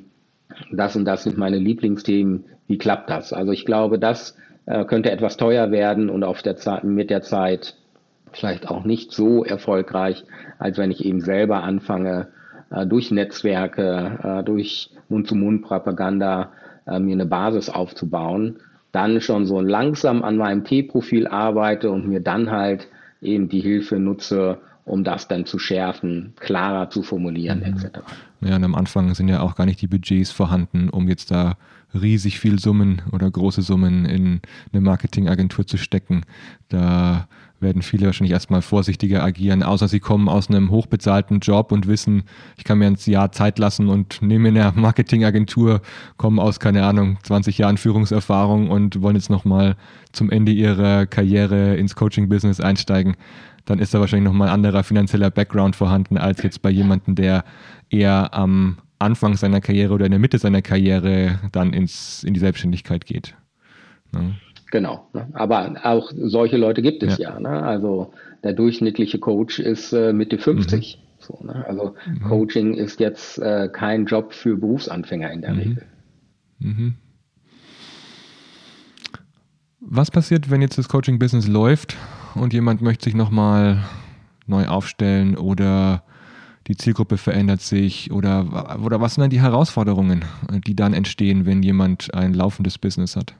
das 0.71 0.95
und 0.95 1.05
das 1.05 1.23
sind 1.23 1.37
meine 1.37 1.57
Lieblingsthemen, 1.57 2.45
wie 2.67 2.77
klappt 2.77 3.09
das? 3.09 3.33
Also 3.33 3.51
ich 3.51 3.65
glaube, 3.65 3.99
das 3.99 4.35
äh, 4.65 4.85
könnte 4.85 5.11
etwas 5.11 5.37
teuer 5.37 5.71
werden 5.71 6.09
und 6.09 6.23
auf 6.23 6.41
der 6.41 6.57
Zeit, 6.57 6.83
mit 6.83 7.09
der 7.09 7.21
Zeit 7.21 7.75
vielleicht 8.33 8.69
auch 8.69 8.83
nicht 8.83 9.11
so 9.11 9.43
erfolgreich, 9.43 10.23
als 10.59 10.77
wenn 10.77 10.91
ich 10.91 11.05
eben 11.05 11.21
selber 11.21 11.63
anfange, 11.63 12.27
durch 12.85 13.11
Netzwerke, 13.11 14.19
äh, 14.23 14.43
durch 14.43 14.89
Mund-zu-Mund-Propaganda 15.09 16.51
äh, 16.85 16.99
mir 16.99 17.13
eine 17.13 17.25
Basis 17.25 17.69
aufzubauen, 17.69 18.57
dann 18.91 19.21
schon 19.21 19.45
so 19.45 19.61
langsam 19.61 20.23
an 20.23 20.37
meinem 20.37 20.63
T-Profil 20.63 21.27
arbeite 21.27 21.91
und 21.91 22.07
mir 22.07 22.19
dann 22.19 22.51
halt 22.51 22.87
eben 23.21 23.49
die 23.49 23.61
Hilfe 23.61 23.99
nutze, 23.99 24.59
um 24.85 25.03
das 25.03 25.27
dann 25.27 25.45
zu 25.45 25.59
schärfen, 25.59 26.33
klarer 26.39 26.89
zu 26.89 27.03
formulieren, 27.03 27.59
mhm. 27.59 27.65
etc. 27.65 27.99
Ja, 28.41 28.55
und 28.55 28.63
am 28.63 28.75
Anfang 28.75 29.13
sind 29.13 29.27
ja 29.27 29.41
auch 29.41 29.55
gar 29.55 29.65
nicht 29.65 29.81
die 29.81 29.87
Budgets 29.87 30.31
vorhanden, 30.31 30.89
um 30.89 31.07
jetzt 31.07 31.31
da 31.31 31.57
riesig 31.93 32.39
viel 32.39 32.59
Summen 32.59 33.01
oder 33.11 33.29
große 33.29 33.61
Summen 33.61 34.05
in 34.05 34.41
eine 34.71 34.81
Marketingagentur 34.81 35.65
zu 35.65 35.77
stecken. 35.77 36.23
Da 36.69 37.27
werden 37.59 37.81
viele 37.81 38.05
wahrscheinlich 38.05 38.33
erstmal 38.33 38.61
vorsichtiger 38.61 39.23
agieren, 39.23 39.63
außer 39.63 39.87
sie 39.87 39.99
kommen 39.99 40.29
aus 40.29 40.49
einem 40.49 40.69
hochbezahlten 40.69 41.39
Job 41.39 41.71
und 41.71 41.87
wissen, 41.87 42.23
ich 42.57 42.63
kann 42.63 42.77
mir 42.77 42.87
ein 42.87 42.97
Jahr 43.05 43.31
Zeit 43.31 43.57
lassen 43.57 43.89
und 43.89 44.21
nehme 44.21 44.49
in 44.49 44.57
eine 44.57 44.71
Marketingagentur, 44.75 45.81
kommen 46.17 46.39
aus, 46.39 46.59
keine 46.59 46.85
Ahnung, 46.85 47.17
20 47.23 47.57
Jahren 47.57 47.77
Führungserfahrung 47.77 48.69
und 48.69 49.01
wollen 49.01 49.15
jetzt 49.15 49.29
nochmal 49.29 49.75
zum 50.11 50.29
Ende 50.29 50.51
ihrer 50.51 51.05
Karriere 51.05 51.75
ins 51.75 51.95
Coaching-Business 51.95 52.59
einsteigen. 52.59 53.15
Dann 53.65 53.79
ist 53.79 53.93
da 53.93 53.99
wahrscheinlich 53.99 54.27
nochmal 54.27 54.47
ein 54.47 54.53
anderer 54.53 54.83
finanzieller 54.83 55.29
Background 55.29 55.75
vorhanden, 55.75 56.17
als 56.17 56.41
jetzt 56.43 56.61
bei 56.61 56.69
jemandem, 56.69 57.15
der 57.15 57.43
eher 57.89 58.33
am 58.33 58.77
Anfang 58.99 59.35
seiner 59.35 59.61
Karriere 59.61 59.93
oder 59.93 60.05
in 60.05 60.11
der 60.11 60.19
Mitte 60.19 60.37
seiner 60.37 60.61
Karriere 60.61 61.39
dann 61.51 61.73
ins, 61.73 62.23
in 62.23 62.33
die 62.33 62.39
Selbstständigkeit 62.39 63.05
geht. 63.05 63.35
Ja. 64.13 64.21
Genau. 64.71 65.07
Ne? 65.13 65.27
Aber 65.33 65.75
auch 65.83 66.11
solche 66.15 66.57
Leute 66.57 66.81
gibt 66.81 67.03
es 67.03 67.17
ja. 67.17 67.31
ja 67.31 67.39
ne? 67.39 67.63
Also 67.63 68.11
der 68.43 68.53
durchschnittliche 68.53 69.19
Coach 69.19 69.59
ist 69.59 69.93
äh, 69.93 70.13
Mitte 70.13 70.37
50. 70.37 70.97
Mhm. 70.97 71.07
So, 71.19 71.39
ne? 71.43 71.65
Also 71.67 71.95
mhm. 72.05 72.21
Coaching 72.21 72.73
ist 72.75 72.99
jetzt 72.99 73.39
äh, 73.39 73.69
kein 73.71 74.05
Job 74.05 74.33
für 74.33 74.57
Berufsanfänger 74.57 75.31
in 75.31 75.41
der 75.41 75.53
mhm. 75.53 75.59
Regel. 75.59 75.85
Mhm. 76.59 76.95
Was 79.79 80.11
passiert, 80.11 80.49
wenn 80.49 80.61
jetzt 80.61 80.77
das 80.77 80.89
Coaching-Business 80.89 81.47
läuft 81.47 81.95
und 82.35 82.53
jemand 82.53 82.81
möchte 82.81 83.05
sich 83.05 83.15
nochmal 83.15 83.85
neu 84.45 84.67
aufstellen 84.67 85.37
oder 85.37 86.03
die 86.67 86.75
Zielgruppe 86.75 87.17
verändert 87.17 87.61
sich 87.61 88.11
oder, 88.11 88.79
oder 88.83 88.99
was 88.99 89.15
sind 89.15 89.21
dann 89.21 89.29
die 89.29 89.41
Herausforderungen, 89.41 90.25
die 90.65 90.75
dann 90.75 90.93
entstehen, 90.93 91.45
wenn 91.45 91.63
jemand 91.63 92.13
ein 92.13 92.33
laufendes 92.33 92.77
Business 92.77 93.15
hat? 93.15 93.35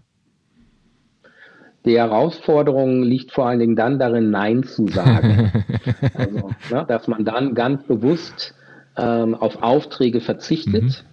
Die 1.88 1.98
Herausforderung 1.98 3.02
liegt 3.02 3.32
vor 3.32 3.48
allen 3.48 3.60
Dingen 3.60 3.78
dann 3.78 3.98
darin, 3.98 4.30
Nein 4.30 4.64
zu 4.64 4.88
sagen. 4.88 5.52
also, 6.14 6.50
ne, 6.70 6.86
dass 6.86 7.08
man 7.08 7.24
dann 7.24 7.56
ganz 7.56 7.84
bewusst 7.84 8.54
ähm, 8.98 9.36
auf 9.36 9.64
Aufträge 9.64 10.20
verzichtet, 10.20 11.06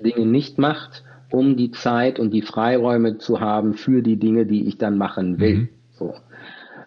mhm. 0.00 0.02
Dinge 0.04 0.26
nicht 0.26 0.58
macht, 0.58 1.02
um 1.30 1.56
die 1.56 1.72
Zeit 1.72 2.20
und 2.20 2.30
die 2.30 2.42
Freiräume 2.42 3.18
zu 3.18 3.40
haben 3.40 3.74
für 3.74 4.00
die 4.00 4.16
Dinge, 4.16 4.46
die 4.46 4.68
ich 4.68 4.78
dann 4.78 4.96
machen 4.96 5.40
will. 5.40 5.56
Mhm. 5.56 5.68
So. 5.90 6.14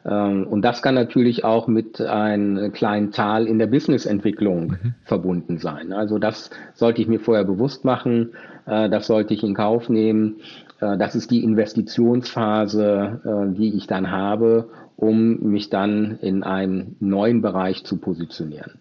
Ähm, 0.06 0.48
und 0.48 0.62
das 0.62 0.82
kann 0.82 0.96
natürlich 0.96 1.44
auch 1.44 1.68
mit 1.68 2.00
einem 2.00 2.72
kleinen 2.72 3.12
Tal 3.12 3.48
in 3.48 3.60
der 3.60 3.68
Businessentwicklung 3.68 4.70
mhm. 4.70 4.94
verbunden 5.04 5.58
sein. 5.58 5.92
Also 5.92 6.20
das 6.20 6.52
sollte 6.74 7.02
ich 7.02 7.10
mir 7.10 7.20
vorher 7.20 7.44
bewusst 7.44 7.84
machen, 7.84 8.32
äh, 8.66 8.90
das 8.90 9.08
sollte 9.08 9.34
ich 9.34 9.44
in 9.44 9.56
Kauf 9.56 9.90
nehmen. 9.90 10.38
Äh, 10.80 10.98
das 10.98 11.16
ist 11.16 11.32
die 11.32 11.44
Investitionsphase, 11.44 13.22
äh, 13.24 13.56
die 13.56 13.76
ich 13.76 13.88
dann 13.88 14.12
habe, 14.12 14.70
um 14.98 15.40
mich 15.52 15.70
dann 15.70 16.20
in 16.22 16.44
einem 16.44 16.96
neuen 17.00 17.42
Bereich 17.42 17.86
zu 17.86 17.98
positionieren. 17.98 18.74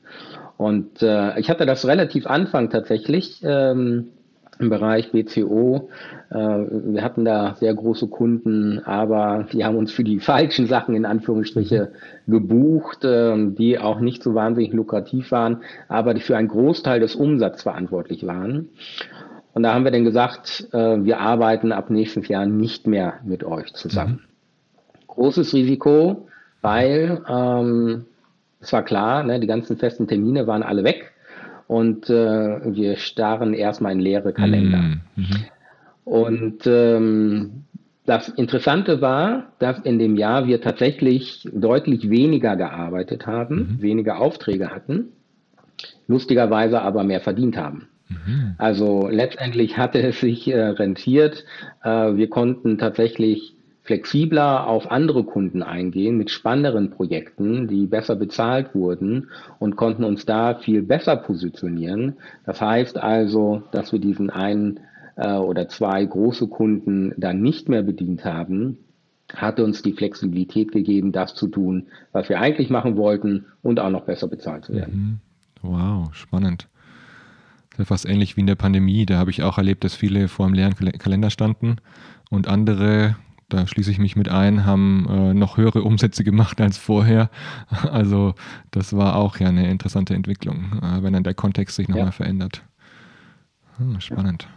Und 0.57 1.01
ich 1.01 1.51
hatte 1.51 1.67
das 1.67 1.87
relativ 1.87 2.27
Anfang 2.27 2.69
tatsächlich. 2.71 3.41
Ähm, 3.45 4.09
im 4.59 4.71
Bereich 4.71 5.13
BCO. 5.13 5.89
Äh, 6.31 6.37
wir 6.37 7.03
hatten 7.03 7.25
da 7.25 7.55
sehr 7.55 7.75
große 7.75 8.09
Kunden, 8.09 8.81
aber 8.85 9.47
die 9.53 9.65
haben 9.65 9.77
uns 9.77 9.93
für 9.93 10.05
die 10.05 10.21
falschen 10.21 10.67
Sachen 10.67 10.95
in 10.95 11.07
Anführungsstriche 11.07 11.93
gebucht, 12.27 13.05
ähm, 13.05 13.55
die 13.55 13.79
auch 13.79 14.01
nicht 14.01 14.23
so 14.23 14.35
wahnsinnig 14.35 14.73
lukrativ 14.73 15.31
waren, 15.31 15.59
aber 15.89 16.15
die 16.15 16.21
für 16.21 16.37
einen 16.37 16.49
Großteil 16.49 17.01
des 17.01 17.15
Umsatzes 17.15 17.63
verantwortlich 17.63 18.27
waren. 18.27 18.69
Und 19.59 19.65
da 19.65 19.75
haben 19.75 19.83
wir 19.83 19.91
dann 19.91 20.05
gesagt, 20.05 20.69
äh, 20.73 21.03
wir 21.03 21.19
arbeiten 21.19 21.73
ab 21.73 21.91
nächstes 21.91 22.29
Jahr 22.29 22.47
nicht 22.47 22.87
mehr 22.87 23.15
mit 23.25 23.43
euch 23.43 23.75
zusammen. 23.75 24.21
Mhm. 24.23 25.07
Großes 25.09 25.53
Risiko, 25.53 26.29
weil 26.63 27.25
ähm, 27.29 28.05
es 28.61 28.73
war 28.73 28.85
klar, 28.85 29.25
ne, 29.25 29.41
die 29.41 29.49
ganzen 29.49 29.77
festen 29.77 30.07
Termine 30.07 30.47
waren 30.47 30.63
alle 30.63 30.85
weg 30.85 31.11
und 31.67 32.09
äh, 32.09 32.73
wir 32.73 32.99
starren 32.99 33.53
erstmal 33.53 33.95
in 33.95 33.99
leere 33.99 34.33
Kalender. 34.33 34.79
Mhm. 35.17 35.27
Und 36.05 36.65
ähm, 36.69 37.65
das 38.07 38.29
Interessante 38.29 39.01
war, 39.01 39.55
dass 39.59 39.81
in 39.81 39.99
dem 39.99 40.15
Jahr 40.15 40.47
wir 40.47 40.61
tatsächlich 40.61 41.49
deutlich 41.53 42.09
weniger 42.09 42.55
gearbeitet 42.55 43.27
haben, 43.27 43.57
mhm. 43.57 43.83
weniger 43.83 44.21
Aufträge 44.21 44.71
hatten, 44.71 45.09
lustigerweise 46.07 46.81
aber 46.81 47.03
mehr 47.03 47.21
verdient 47.21 47.57
haben. 47.57 47.89
Mhm. 48.09 48.55
Also 48.59 49.09
letztendlich 49.09 49.77
hatte 49.77 50.03
es 50.03 50.21
sich 50.21 50.49
äh, 50.49 50.61
rentiert. 50.61 51.45
Äh, 51.83 52.17
wir 52.17 52.29
konnten 52.29 52.79
tatsächlich 52.79 53.55
flexibler 53.89 54.67
auf 54.67 54.91
andere 54.91 55.25
Kunden 55.25 55.63
eingehen 55.63 56.19
mit 56.19 56.31
spannenderen 56.31 56.91
Projekten, 56.91 57.69
die 57.69 57.87
besser 57.87 58.17
bezahlt 58.17 58.75
wurden 58.75 59.29
und 59.59 59.77
konnten 59.77 60.05
uns 60.05 60.27
da 60.27 60.57
viel 60.57 60.83
besser 60.83 61.17
positionieren. 61.17 62.19
Das 62.45 62.61
heißt 62.61 62.99
also, 62.99 63.63
dass 63.73 63.91
wir 63.93 63.99
diesen 63.99 64.29
einen 64.29 64.81
äh, 65.17 65.33
oder 65.33 65.69
zwei 65.69 66.05
große 66.05 66.49
Kunden 66.49 67.15
dann 67.17 67.41
nicht 67.41 67.71
mehr 67.71 67.83
bedient 67.83 68.27
haben, 68.27 68.77
hat 69.35 69.59
uns 69.59 69.83
die 69.83 69.93
Flexibilität 69.93 70.73
gegeben, 70.73 71.13
das 71.13 71.35
zu 71.35 71.49
tun, 71.49 71.87
was 72.13 72.29
wir 72.29 72.41
eigentlich 72.41 72.69
machen 72.71 72.97
wollten 72.97 73.47
und 73.63 73.81
auch 73.81 73.91
noch 73.91 74.05
besser 74.05 74.29
bezahlt 74.29 74.67
zu 74.67 74.75
werden. 74.75 75.21
Mhm. 75.63 75.71
Wow, 75.71 76.15
spannend. 76.15 76.69
Fast 77.85 78.07
ähnlich 78.07 78.37
wie 78.37 78.41
in 78.41 78.47
der 78.47 78.55
Pandemie. 78.55 79.07
Da 79.07 79.19
habe 79.19 79.31
ich 79.31 79.43
auch 79.43 79.59
erlebt, 79.59 79.85
dass 79.85 79.95
viele 79.95 80.29
vor 80.29 80.47
einem 80.47 80.55
leeren 80.55 80.75
Kalender 80.75 81.31
standen 81.31 81.77
und 82.31 82.49
andere 82.49 83.17
da 83.49 83.67
schließe 83.67 83.91
ich 83.91 83.99
mich 83.99 84.15
mit 84.15 84.29
ein, 84.29 84.67
haben 84.67 85.07
äh, 85.09 85.35
noch 85.35 85.57
höhere 85.57 85.83
Umsätze 85.83 86.23
gemacht 86.23 86.61
als 86.61 86.79
vorher. 86.79 87.31
Also 87.91 88.35
das 88.71 88.95
war 88.95 89.17
auch 89.17 89.39
ja 89.39 89.49
eine 89.49 89.71
interessante 89.71 90.15
Entwicklung, 90.15 90.81
äh, 90.83 91.03
wenn 91.03 91.15
dann 91.15 91.25
der 91.25 91.35
Kontext 91.35 91.77
sich 91.77 91.89
nochmal 91.89 92.07
ja. 92.07 92.13
verändert. 92.13 92.63
Hm, 93.79 94.01
spannend. 94.01 94.49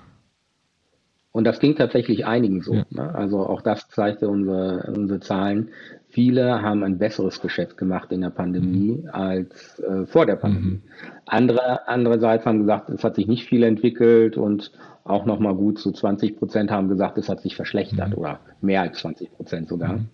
Und 1.32 1.46
das 1.46 1.60
ging 1.60 1.76
tatsächlich 1.76 2.26
einigen 2.26 2.62
so. 2.62 2.74
Ja. 2.74 2.86
Ne? 2.90 3.16
Also 3.16 3.46
auch 3.48 3.62
das 3.62 3.88
zeigte 3.88 4.28
unsere, 4.28 4.92
unsere 4.94 5.22
Zahlen. 5.22 5.70
Viele 6.12 6.62
haben 6.62 6.84
ein 6.84 6.98
besseres 6.98 7.40
Geschäft 7.40 7.78
gemacht 7.78 8.12
in 8.12 8.22
der 8.22 8.32
Pandemie 8.32 9.02
mhm. 9.02 9.10
als 9.12 9.80
äh, 9.80 10.06
vor 10.06 10.26
der 10.26 10.36
Pandemie. 10.36 10.76
Mhm. 10.76 10.82
Andere, 11.26 11.88
andererseits 11.88 12.46
haben 12.46 12.60
gesagt, 12.60 12.90
es 12.90 13.04
hat 13.04 13.16
sich 13.16 13.28
nicht 13.28 13.48
viel 13.48 13.64
entwickelt 13.64 14.36
und 14.36 14.72
auch 15.06 15.26
nochmal 15.26 15.56
gut, 15.56 15.80
so 15.80 15.92
20 15.92 16.38
Prozent 16.38 16.70
haben 16.70 16.90
gesagt, 16.90 17.18
es 17.18 17.30
hat 17.30 17.42
sich 17.42 17.56
verschlechtert 17.56 18.10
mhm. 18.10 18.18
oder 18.18 18.40
mehr 18.62 18.82
als 18.82 19.00
20 19.00 19.32
Prozent 19.32 19.70
sogar. 19.70 19.94
Mhm. 19.94 20.10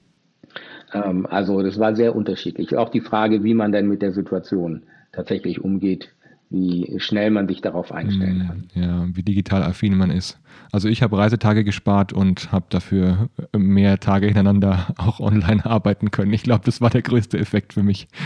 Ähm, 0.94 1.26
also 1.26 1.64
das 1.64 1.80
war 1.80 1.96
sehr 1.96 2.16
unterschiedlich. 2.16 2.78
Auch 2.78 2.90
die 2.90 3.02
Frage, 3.02 3.44
wie 3.44 3.56
man 3.56 3.72
denn 3.72 3.88
mit 3.88 4.04
der 4.04 4.12
Situation 4.12 4.84
tatsächlich 5.12 5.64
umgeht, 5.64 6.14
wie 6.50 7.00
schnell 7.00 7.30
man 7.30 7.48
sich 7.48 7.62
darauf 7.62 7.92
einstellen 7.92 8.48
kann. 8.48 8.82
Ja, 8.82 9.08
wie 9.14 9.24
digital 9.24 9.64
affin 9.64 9.98
man 9.98 10.10
ist. 10.10 10.40
Also 10.72 10.88
ich 10.88 11.02
habe 11.02 11.18
Reisetage 11.18 11.64
gespart 11.64 12.14
und 12.14 12.52
habe 12.52 12.66
dafür 12.70 13.30
mehr 13.56 14.00
Tage 14.00 14.28
hintereinander 14.28 14.88
auch 14.98 15.20
online 15.20 15.66
arbeiten 15.66 16.12
können. 16.12 16.34
Ich 16.34 16.44
glaube, 16.44 16.64
das 16.66 16.82
war 16.82 16.90
der 16.90 17.02
größte 17.02 17.38
Effekt 17.38 17.74
für 17.74 17.84
mich. 17.84 18.08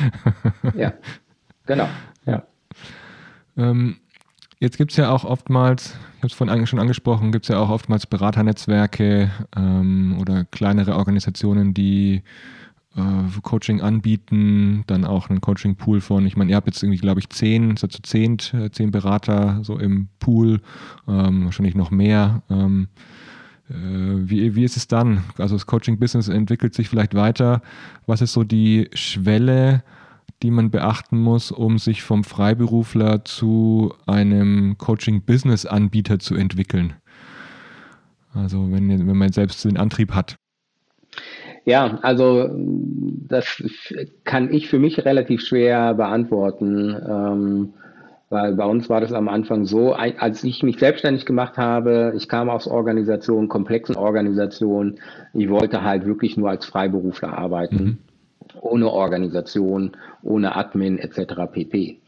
Ja, 0.75 0.93
genau. 1.65 1.87
Ja. 2.25 2.43
Ähm, 3.57 3.97
Jetzt 4.61 4.77
gibt 4.77 4.91
es 4.91 4.97
ja 4.97 5.09
auch 5.09 5.23
oftmals, 5.23 5.97
ich 6.17 6.19
habe 6.19 6.27
es 6.27 6.33
vorhin 6.33 6.67
schon 6.67 6.77
angesprochen, 6.77 7.31
gibt 7.31 7.45
es 7.45 7.49
ja 7.49 7.57
auch 7.57 7.71
oftmals 7.71 8.05
Beraternetzwerke 8.05 9.31
ähm, 9.57 10.17
oder 10.21 10.45
kleinere 10.45 10.95
Organisationen, 10.97 11.73
die 11.73 12.21
äh, 12.95 13.41
Coaching 13.41 13.81
anbieten, 13.81 14.83
dann 14.87 15.05
auch 15.05 15.29
einen 15.29 15.41
Coaching-Pool 15.41 16.01
von, 16.01 16.25
ich 16.25 16.35
meine, 16.35 16.51
ihr 16.51 16.55
habt 16.55 16.67
jetzt 16.67 16.83
irgendwie, 16.83 16.99
glaube 16.99 17.19
ich, 17.19 17.29
zehn, 17.29 17.77
so 17.77 17.87
zu 17.87 18.01
zehn, 18.01 18.37
äh, 18.53 18.69
zehn 18.71 18.91
Berater 18.91 19.59
so 19.63 19.77
im 19.77 20.09
Pool, 20.19 20.61
ähm, 21.07 21.45
wahrscheinlich 21.45 21.75
noch 21.75 21.91
mehr. 21.91 22.43
Ähm, 22.49 22.87
äh, 23.69 23.73
wie, 23.73 24.55
wie 24.55 24.63
ist 24.63 24.77
es 24.77 24.87
dann? 24.87 25.23
Also 25.37 25.55
das 25.55 25.65
Coaching-Business 25.65 26.27
entwickelt 26.27 26.73
sich 26.73 26.89
vielleicht 26.89 27.15
weiter. 27.15 27.61
Was 28.05 28.21
ist 28.21 28.33
so 28.33 28.43
die 28.43 28.89
Schwelle? 28.93 29.83
die 30.41 30.51
man 30.51 30.71
beachten 30.71 31.19
muss, 31.19 31.51
um 31.51 31.77
sich 31.77 32.01
vom 32.01 32.23
Freiberufler 32.23 33.23
zu 33.25 33.93
einem 34.07 34.77
Coaching-Business-Anbieter 34.77 36.19
zu 36.19 36.35
entwickeln? 36.35 36.93
Also 38.33 38.71
wenn, 38.71 38.89
wenn 38.89 39.17
man 39.17 39.31
selbst 39.31 39.63
den 39.65 39.77
Antrieb 39.77 40.13
hat. 40.13 40.37
Ja, 41.65 41.99
also 42.01 42.49
das 42.53 43.63
kann 44.23 44.51
ich 44.51 44.67
für 44.67 44.79
mich 44.79 45.05
relativ 45.05 45.41
schwer 45.41 45.93
beantworten, 45.93 46.95
ähm, 47.07 47.73
weil 48.29 48.55
bei 48.55 48.65
uns 48.65 48.89
war 48.89 49.01
das 49.01 49.11
am 49.11 49.27
Anfang 49.27 49.65
so, 49.65 49.93
als 49.93 50.43
ich 50.43 50.63
mich 50.63 50.79
selbstständig 50.79 51.25
gemacht 51.25 51.57
habe, 51.57 52.13
ich 52.15 52.29
kam 52.29 52.49
aus 52.49 52.65
Organisationen, 52.65 53.49
komplexen 53.49 53.95
Organisationen, 53.95 54.99
ich 55.33 55.49
wollte 55.49 55.83
halt 55.83 56.05
wirklich 56.05 56.37
nur 56.37 56.49
als 56.49 56.65
Freiberufler 56.65 57.37
arbeiten. 57.37 57.83
Mhm 57.83 57.97
ohne 58.59 58.91
Organisation, 58.91 59.91
ohne 60.23 60.55
Admin 60.55 60.97
etc. 60.97 61.33
pp. 61.51 61.99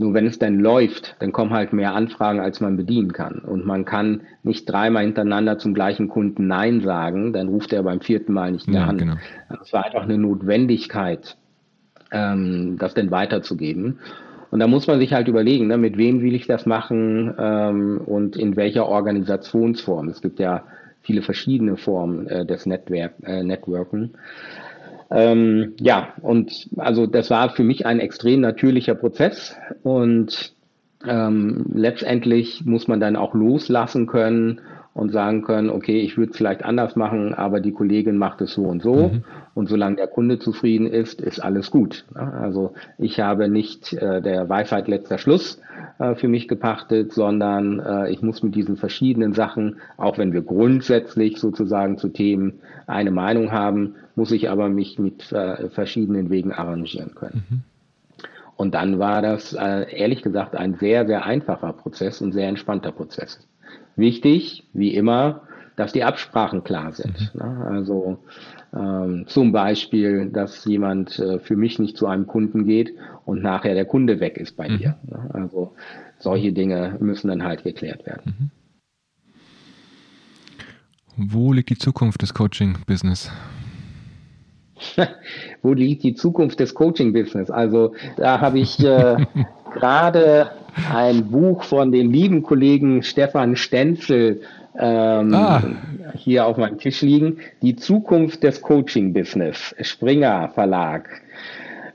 Nur 0.00 0.14
wenn 0.14 0.26
es 0.26 0.38
dann 0.38 0.60
läuft, 0.60 1.16
dann 1.18 1.32
kommen 1.32 1.52
halt 1.52 1.72
mehr 1.72 1.92
Anfragen, 1.92 2.38
als 2.38 2.60
man 2.60 2.76
bedienen 2.76 3.12
kann. 3.12 3.40
Und 3.40 3.66
man 3.66 3.84
kann 3.84 4.22
nicht 4.44 4.70
dreimal 4.70 5.02
hintereinander 5.02 5.58
zum 5.58 5.74
gleichen 5.74 6.08
Kunden 6.08 6.46
Nein 6.46 6.80
sagen, 6.80 7.32
dann 7.32 7.48
ruft 7.48 7.72
er 7.72 7.82
beim 7.82 8.00
vierten 8.00 8.32
Mal 8.32 8.52
nicht 8.52 8.68
mehr 8.68 8.82
ja, 8.82 8.86
an. 8.86 8.98
Genau. 8.98 9.14
Es 9.60 9.72
war 9.72 9.84
einfach 9.84 10.02
eine 10.02 10.16
Notwendigkeit, 10.16 11.36
ähm, 12.12 12.76
das 12.78 12.94
denn 12.94 13.10
weiterzugeben. 13.10 13.98
Und 14.50 14.60
da 14.60 14.68
muss 14.68 14.86
man 14.86 15.00
sich 15.00 15.12
halt 15.12 15.26
überlegen, 15.28 15.66
ne, 15.66 15.76
mit 15.76 15.98
wem 15.98 16.22
will 16.22 16.34
ich 16.34 16.46
das 16.46 16.64
machen 16.64 17.34
ähm, 17.36 18.00
und 18.06 18.36
in 18.36 18.56
welcher 18.56 18.86
Organisationsform. 18.86 20.08
Es 20.08 20.22
gibt 20.22 20.38
ja 20.38 20.62
viele 21.02 21.22
verschiedene 21.22 21.76
Formen 21.76 22.26
äh, 22.28 22.46
des 22.46 22.66
Network, 22.66 23.14
äh, 23.24 23.42
Networken. 23.42 24.12
Ähm, 25.10 25.74
ja, 25.80 26.12
und 26.20 26.68
also 26.76 27.06
das 27.06 27.30
war 27.30 27.50
für 27.50 27.64
mich 27.64 27.86
ein 27.86 28.00
extrem 28.00 28.40
natürlicher 28.40 28.94
Prozess 28.94 29.56
und 29.82 30.52
ähm, 31.06 31.66
letztendlich 31.74 32.64
muss 32.64 32.88
man 32.88 33.00
dann 33.00 33.16
auch 33.16 33.34
loslassen 33.34 34.06
können 34.06 34.60
und 34.98 35.12
sagen 35.12 35.42
können, 35.42 35.70
okay, 35.70 36.00
ich 36.00 36.18
würde 36.18 36.32
es 36.32 36.36
vielleicht 36.36 36.64
anders 36.64 36.96
machen, 36.96 37.32
aber 37.32 37.60
die 37.60 37.70
Kollegin 37.70 38.18
macht 38.18 38.40
es 38.40 38.54
so 38.54 38.64
und 38.64 38.82
so. 38.82 39.10
Mhm. 39.10 39.24
Und 39.54 39.68
solange 39.68 39.94
der 39.94 40.08
Kunde 40.08 40.40
zufrieden 40.40 40.88
ist, 40.88 41.20
ist 41.20 41.38
alles 41.38 41.70
gut. 41.70 42.04
Also 42.14 42.72
ich 42.98 43.20
habe 43.20 43.48
nicht 43.48 43.92
äh, 43.92 44.20
der 44.20 44.48
Weisheit 44.48 44.88
letzter 44.88 45.18
Schluss 45.18 45.60
äh, 46.00 46.16
für 46.16 46.26
mich 46.26 46.48
gepachtet, 46.48 47.12
sondern 47.12 47.78
äh, 47.78 48.10
ich 48.10 48.22
muss 48.22 48.42
mit 48.42 48.56
diesen 48.56 48.76
verschiedenen 48.76 49.34
Sachen, 49.34 49.76
auch 49.98 50.18
wenn 50.18 50.32
wir 50.32 50.42
grundsätzlich 50.42 51.38
sozusagen 51.38 51.96
zu 51.96 52.08
Themen 52.08 52.54
eine 52.88 53.12
Meinung 53.12 53.52
haben, 53.52 53.94
muss 54.16 54.32
ich 54.32 54.50
aber 54.50 54.68
mich 54.68 54.98
mit 54.98 55.30
äh, 55.30 55.68
verschiedenen 55.70 56.28
Wegen 56.28 56.52
arrangieren 56.52 57.14
können. 57.14 57.44
Mhm. 57.48 57.60
Und 58.56 58.74
dann 58.74 58.98
war 58.98 59.22
das 59.22 59.52
äh, 59.52 59.86
ehrlich 59.96 60.22
gesagt 60.22 60.56
ein 60.56 60.74
sehr, 60.74 61.06
sehr 61.06 61.24
einfacher 61.24 61.72
Prozess 61.72 62.20
und 62.20 62.32
sehr 62.32 62.48
entspannter 62.48 62.90
Prozess. 62.90 63.38
Wichtig, 63.96 64.64
wie 64.72 64.94
immer, 64.94 65.42
dass 65.76 65.92
die 65.92 66.04
Absprachen 66.04 66.64
klar 66.64 66.92
sind. 66.92 67.32
Mhm. 67.34 67.40
Ne? 67.40 67.66
Also 67.66 68.18
ähm, 68.74 69.24
zum 69.26 69.52
Beispiel, 69.52 70.28
dass 70.30 70.64
jemand 70.64 71.18
äh, 71.18 71.38
für 71.38 71.56
mich 71.56 71.78
nicht 71.78 71.96
zu 71.96 72.06
einem 72.06 72.26
Kunden 72.26 72.64
geht 72.66 72.92
und 73.24 73.42
nachher 73.42 73.74
der 73.74 73.84
Kunde 73.84 74.20
weg 74.20 74.36
ist 74.36 74.56
bei 74.56 74.68
mhm. 74.68 74.78
dir. 74.78 74.98
Ne? 75.08 75.30
Also 75.32 75.74
solche 76.18 76.52
Dinge 76.52 76.96
müssen 77.00 77.28
dann 77.28 77.44
halt 77.44 77.64
geklärt 77.64 78.06
werden. 78.06 78.34
Mhm. 78.38 78.50
Wo 81.16 81.52
liegt 81.52 81.70
die 81.70 81.78
Zukunft 81.78 82.22
des 82.22 82.34
Coaching-Business? 82.34 83.32
Wo 85.62 85.72
liegt 85.72 86.04
die 86.04 86.14
Zukunft 86.14 86.60
des 86.60 86.74
Coaching-Business? 86.74 87.50
Also 87.50 87.94
da 88.16 88.40
habe 88.40 88.60
ich 88.60 88.78
äh, 88.78 89.26
gerade 89.74 90.50
ein 90.92 91.30
Buch 91.30 91.62
von 91.62 91.92
dem 91.92 92.10
lieben 92.10 92.42
Kollegen 92.42 93.02
Stefan 93.02 93.56
Stenzel 93.56 94.40
ähm, 94.78 95.34
ah. 95.34 95.62
hier 96.14 96.46
auf 96.46 96.56
meinem 96.56 96.78
Tisch 96.78 97.02
liegen. 97.02 97.38
Die 97.62 97.76
Zukunft 97.76 98.42
des 98.42 98.62
Coaching-Business, 98.62 99.74
Springer 99.80 100.50
Verlag. 100.54 101.08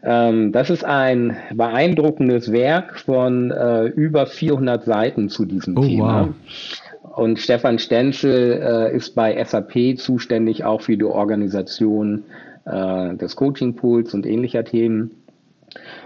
Ähm, 0.03 0.51
das 0.51 0.69
ist 0.69 0.83
ein 0.83 1.37
beeindruckendes 1.53 2.51
Werk 2.51 2.99
von 2.99 3.51
äh, 3.51 3.85
über 3.85 4.25
400 4.25 4.83
Seiten 4.83 5.29
zu 5.29 5.45
diesem 5.45 5.77
oh, 5.77 5.81
Thema. 5.81 6.27
Wow. 6.27 7.15
Und 7.15 7.39
Stefan 7.39 7.79
Stenzel 7.79 8.61
äh, 8.61 8.95
ist 8.95 9.15
bei 9.15 9.41
SAP 9.43 9.97
zuständig 9.97 10.65
auch 10.65 10.81
für 10.81 10.97
die 10.97 11.03
Organisation 11.03 12.23
äh, 12.65 13.15
des 13.15 13.35
Coaching 13.35 13.75
Pools 13.75 14.13
und 14.13 14.25
ähnlicher 14.25 14.65
Themen. 14.65 15.11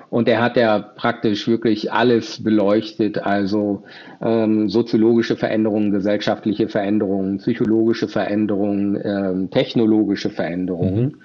Und 0.10 0.30
er 0.30 0.42
hat 0.42 0.56
ja 0.56 0.80
praktisch 0.80 1.48
wirklich 1.48 1.92
alles 1.92 2.42
beleuchtet, 2.44 3.18
also 3.18 3.84
ähm, 4.22 4.70
soziologische 4.70 5.36
Veränderungen, 5.36 5.92
gesellschaftliche 5.92 6.70
Veränderungen, 6.70 7.40
psychologische 7.40 8.08
Veränderungen, 8.08 9.00
ähm, 9.04 9.50
technologische 9.52 10.30
Veränderungen. 10.30 11.04
Mhm. 11.04 11.16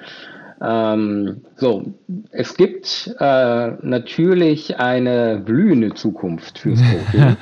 Ähm, 0.65 1.41
so, 1.57 1.95
es 2.31 2.57
gibt 2.57 3.15
äh, 3.19 3.71
natürlich 3.83 4.79
eine 4.79 5.43
blühende 5.45 5.95
Zukunft 5.95 6.59
fürs 6.59 6.81
Coaching, 6.81 7.37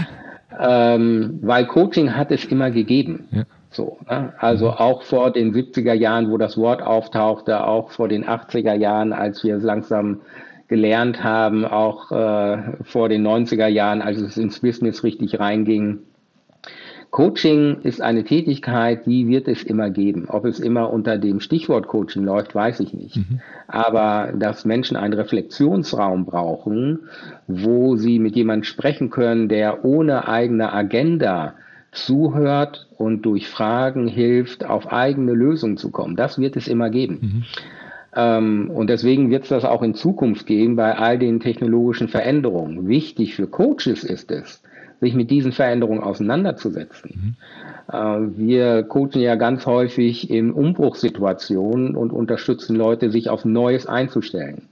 ähm, 0.60 1.38
weil 1.42 1.66
Coaching 1.66 2.14
hat 2.14 2.32
es 2.32 2.44
immer 2.44 2.70
gegeben. 2.70 3.28
Ja. 3.30 3.44
So, 3.70 3.98
ne? 4.08 4.32
Also 4.38 4.68
mhm. 4.68 4.76
auch 4.78 5.02
vor 5.02 5.32
den 5.32 5.52
70er 5.52 5.92
Jahren, 5.92 6.30
wo 6.30 6.38
das 6.38 6.56
Wort 6.56 6.82
auftauchte, 6.82 7.64
auch 7.64 7.90
vor 7.90 8.08
den 8.08 8.24
80er 8.24 8.74
Jahren, 8.74 9.12
als 9.12 9.44
wir 9.44 9.56
es 9.56 9.62
langsam 9.62 10.22
gelernt 10.68 11.22
haben, 11.22 11.64
auch 11.64 12.10
äh, 12.10 12.58
vor 12.82 13.08
den 13.08 13.26
90er 13.26 13.68
Jahren, 13.68 14.02
als 14.02 14.20
es 14.20 14.36
ins 14.36 14.60
Business 14.60 15.04
richtig 15.04 15.38
reinging. 15.38 16.00
Coaching 17.10 17.78
ist 17.82 18.02
eine 18.02 18.24
Tätigkeit, 18.24 19.06
die 19.06 19.28
wird 19.28 19.48
es 19.48 19.62
immer 19.62 19.90
geben. 19.90 20.26
Ob 20.28 20.44
es 20.44 20.60
immer 20.60 20.92
unter 20.92 21.18
dem 21.18 21.40
Stichwort 21.40 21.86
Coaching 21.86 22.24
läuft, 22.24 22.54
weiß 22.54 22.80
ich 22.80 22.92
nicht. 22.92 23.16
Mhm. 23.16 23.40
Aber 23.68 24.32
dass 24.36 24.64
Menschen 24.64 24.96
einen 24.96 25.14
Reflexionsraum 25.14 26.26
brauchen, 26.26 27.08
wo 27.46 27.96
sie 27.96 28.18
mit 28.18 28.36
jemandem 28.36 28.64
sprechen 28.64 29.10
können, 29.10 29.48
der 29.48 29.84
ohne 29.84 30.28
eigene 30.28 30.72
Agenda 30.72 31.54
zuhört 31.92 32.86
und 32.98 33.22
durch 33.22 33.48
Fragen 33.48 34.08
hilft, 34.08 34.66
auf 34.66 34.92
eigene 34.92 35.32
Lösungen 35.32 35.78
zu 35.78 35.90
kommen. 35.90 36.16
Das 36.16 36.38
wird 36.38 36.56
es 36.56 36.68
immer 36.68 36.90
geben. 36.90 37.18
Mhm. 37.22 37.44
Ähm, 38.16 38.70
und 38.70 38.88
deswegen 38.88 39.30
wird 39.30 39.44
es 39.44 39.50
das 39.50 39.64
auch 39.64 39.82
in 39.82 39.94
Zukunft 39.94 40.46
geben 40.46 40.74
bei 40.74 40.96
all 40.96 41.18
den 41.18 41.38
technologischen 41.38 42.08
Veränderungen. 42.08 42.88
Wichtig 42.88 43.34
für 43.34 43.46
Coaches 43.46 44.02
ist 44.02 44.30
es, 44.30 44.62
sich 45.00 45.14
mit 45.14 45.30
diesen 45.30 45.52
Veränderungen 45.52 46.02
auseinanderzusetzen. 46.02 47.36
Mhm. 47.90 47.94
Äh, 47.94 48.38
wir 48.38 48.82
coachen 48.84 49.20
ja 49.20 49.34
ganz 49.34 49.66
häufig 49.66 50.30
in 50.30 50.50
Umbruchssituationen 50.50 51.94
und 51.94 52.10
unterstützen 52.10 52.74
Leute, 52.74 53.10
sich 53.10 53.28
auf 53.28 53.44
Neues 53.44 53.86
einzustellen. 53.86 54.62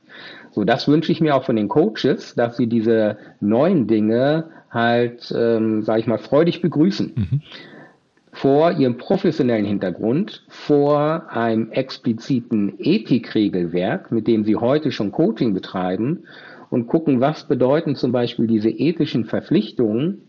So, 0.53 0.65
das 0.65 0.89
wünsche 0.89 1.13
ich 1.13 1.21
mir 1.21 1.35
auch 1.35 1.45
von 1.45 1.57
den 1.57 1.69
Coaches, 1.69 2.35
dass 2.37 2.57
sie 2.57 2.69
diese 2.69 3.19
neuen 3.41 3.87
Dinge 3.87 4.45
halt, 4.71 5.33
ähm, 5.37 5.83
sage 5.83 6.01
ich 6.01 6.07
mal, 6.07 6.19
freudig 6.19 6.63
begrüßen. 6.63 7.13
Mhm. 7.15 7.43
Vor 8.35 8.73
ihrem 8.73 8.99
professionellen 8.99 9.65
Hintergrund, 9.65 10.43
vor 10.49 11.31
einem 11.31 11.71
expliziten 11.71 12.75
Ethikregelwerk, 12.79 14.11
mit 14.11 14.27
dem 14.27 14.45
sie 14.45 14.57
heute 14.57 14.91
schon 14.91 15.13
Coaching 15.13 15.55
betreiben 15.55 16.25
und 16.69 16.89
gucken, 16.89 17.21
was 17.21 17.47
bedeuten 17.47 17.95
zum 17.95 18.11
Beispiel 18.11 18.49
diese 18.49 18.71
ethischen 18.71 19.25
Verpflichtungen, 19.25 20.23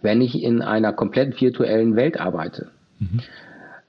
wenn 0.00 0.22
ich 0.22 0.42
in 0.42 0.62
einer 0.62 0.94
komplett 0.94 1.38
virtuellen 1.40 1.96
Welt 1.96 2.18
arbeite. 2.18 2.70
Mhm. 2.98 3.20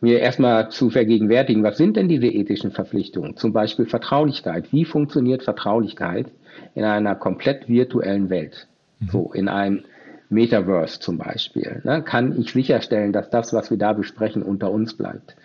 Mir 0.01 0.20
erstmal 0.20 0.70
zu 0.70 0.89
vergegenwärtigen, 0.89 1.64
was 1.64 1.78
sind 1.78 1.95
denn 1.95 2.10
diese 2.10 2.28
ethischen 2.28 2.72
Verpflichtungen? 2.72 3.38
Zum 3.38 3.53
Beispiel 3.53 3.86
Vertraulichkeit. 3.86 4.74
Wie 4.74 4.84
funktioniert 4.84 5.43
Vertraulichkeit 5.43 6.28
in 6.76 6.84
einer 6.84 7.16
komplett 7.16 7.70
virtuellen 7.70 8.30
Welt? 8.30 8.68
Mhm. 8.99 9.08
So 9.10 9.32
in 9.34 9.47
einem 9.47 9.84
Metaverse 10.30 10.99
zum 10.99 11.17
Beispiel, 11.17 11.82
ne, 11.84 12.01
kann 12.01 12.39
ich 12.39 12.51
sicherstellen, 12.51 13.13
dass 13.13 13.30
das, 13.30 13.53
was 13.53 13.69
wir 13.69 13.78
da 13.78 13.93
besprechen, 13.93 14.41
unter 14.43 14.71
uns 14.71 14.95
bleibt. 14.95 15.36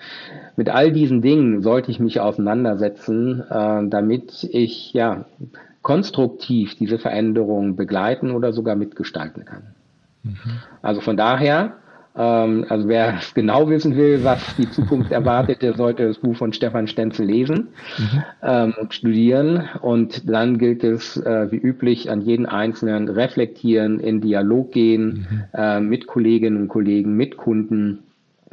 Mit 0.56 0.70
all 0.70 0.92
diesen 0.92 1.22
Dingen 1.22 1.62
sollte 1.62 1.90
ich 1.90 2.00
mich 2.00 2.20
auseinandersetzen, 2.20 3.42
äh, 3.50 3.88
damit 3.88 4.44
ich 4.50 4.92
ja 4.92 5.26
konstruktiv 5.82 6.76
diese 6.76 6.98
Veränderung 6.98 7.76
begleiten 7.76 8.30
oder 8.30 8.52
sogar 8.52 8.76
mitgestalten 8.76 9.44
kann. 9.44 9.74
Mhm. 10.22 10.60
Also 10.82 11.00
von 11.00 11.16
daher 11.16 11.74
also 12.14 12.88
wer 12.88 13.20
genau 13.34 13.68
wissen 13.68 13.96
will, 13.96 14.24
was 14.24 14.56
die 14.56 14.68
Zukunft 14.70 15.12
erwartet, 15.12 15.62
der 15.62 15.74
sollte 15.74 16.08
das 16.08 16.18
Buch 16.18 16.36
von 16.36 16.52
Stefan 16.52 16.86
Stenzel 16.88 17.26
lesen 17.26 17.68
mhm. 17.98 18.22
ähm, 18.42 18.74
und 18.80 18.94
studieren. 18.94 19.68
Und 19.80 20.28
dann 20.28 20.58
gilt 20.58 20.82
es, 20.82 21.16
äh, 21.16 21.50
wie 21.52 21.56
üblich, 21.56 22.10
an 22.10 22.20
jeden 22.20 22.46
Einzelnen 22.46 23.08
reflektieren, 23.08 24.00
in 24.00 24.20
Dialog 24.20 24.72
gehen 24.72 25.26
mhm. 25.30 25.42
äh, 25.52 25.80
mit 25.80 26.06
Kolleginnen 26.06 26.62
und 26.62 26.68
Kollegen, 26.68 27.16
mit 27.16 27.36
Kunden 27.36 28.00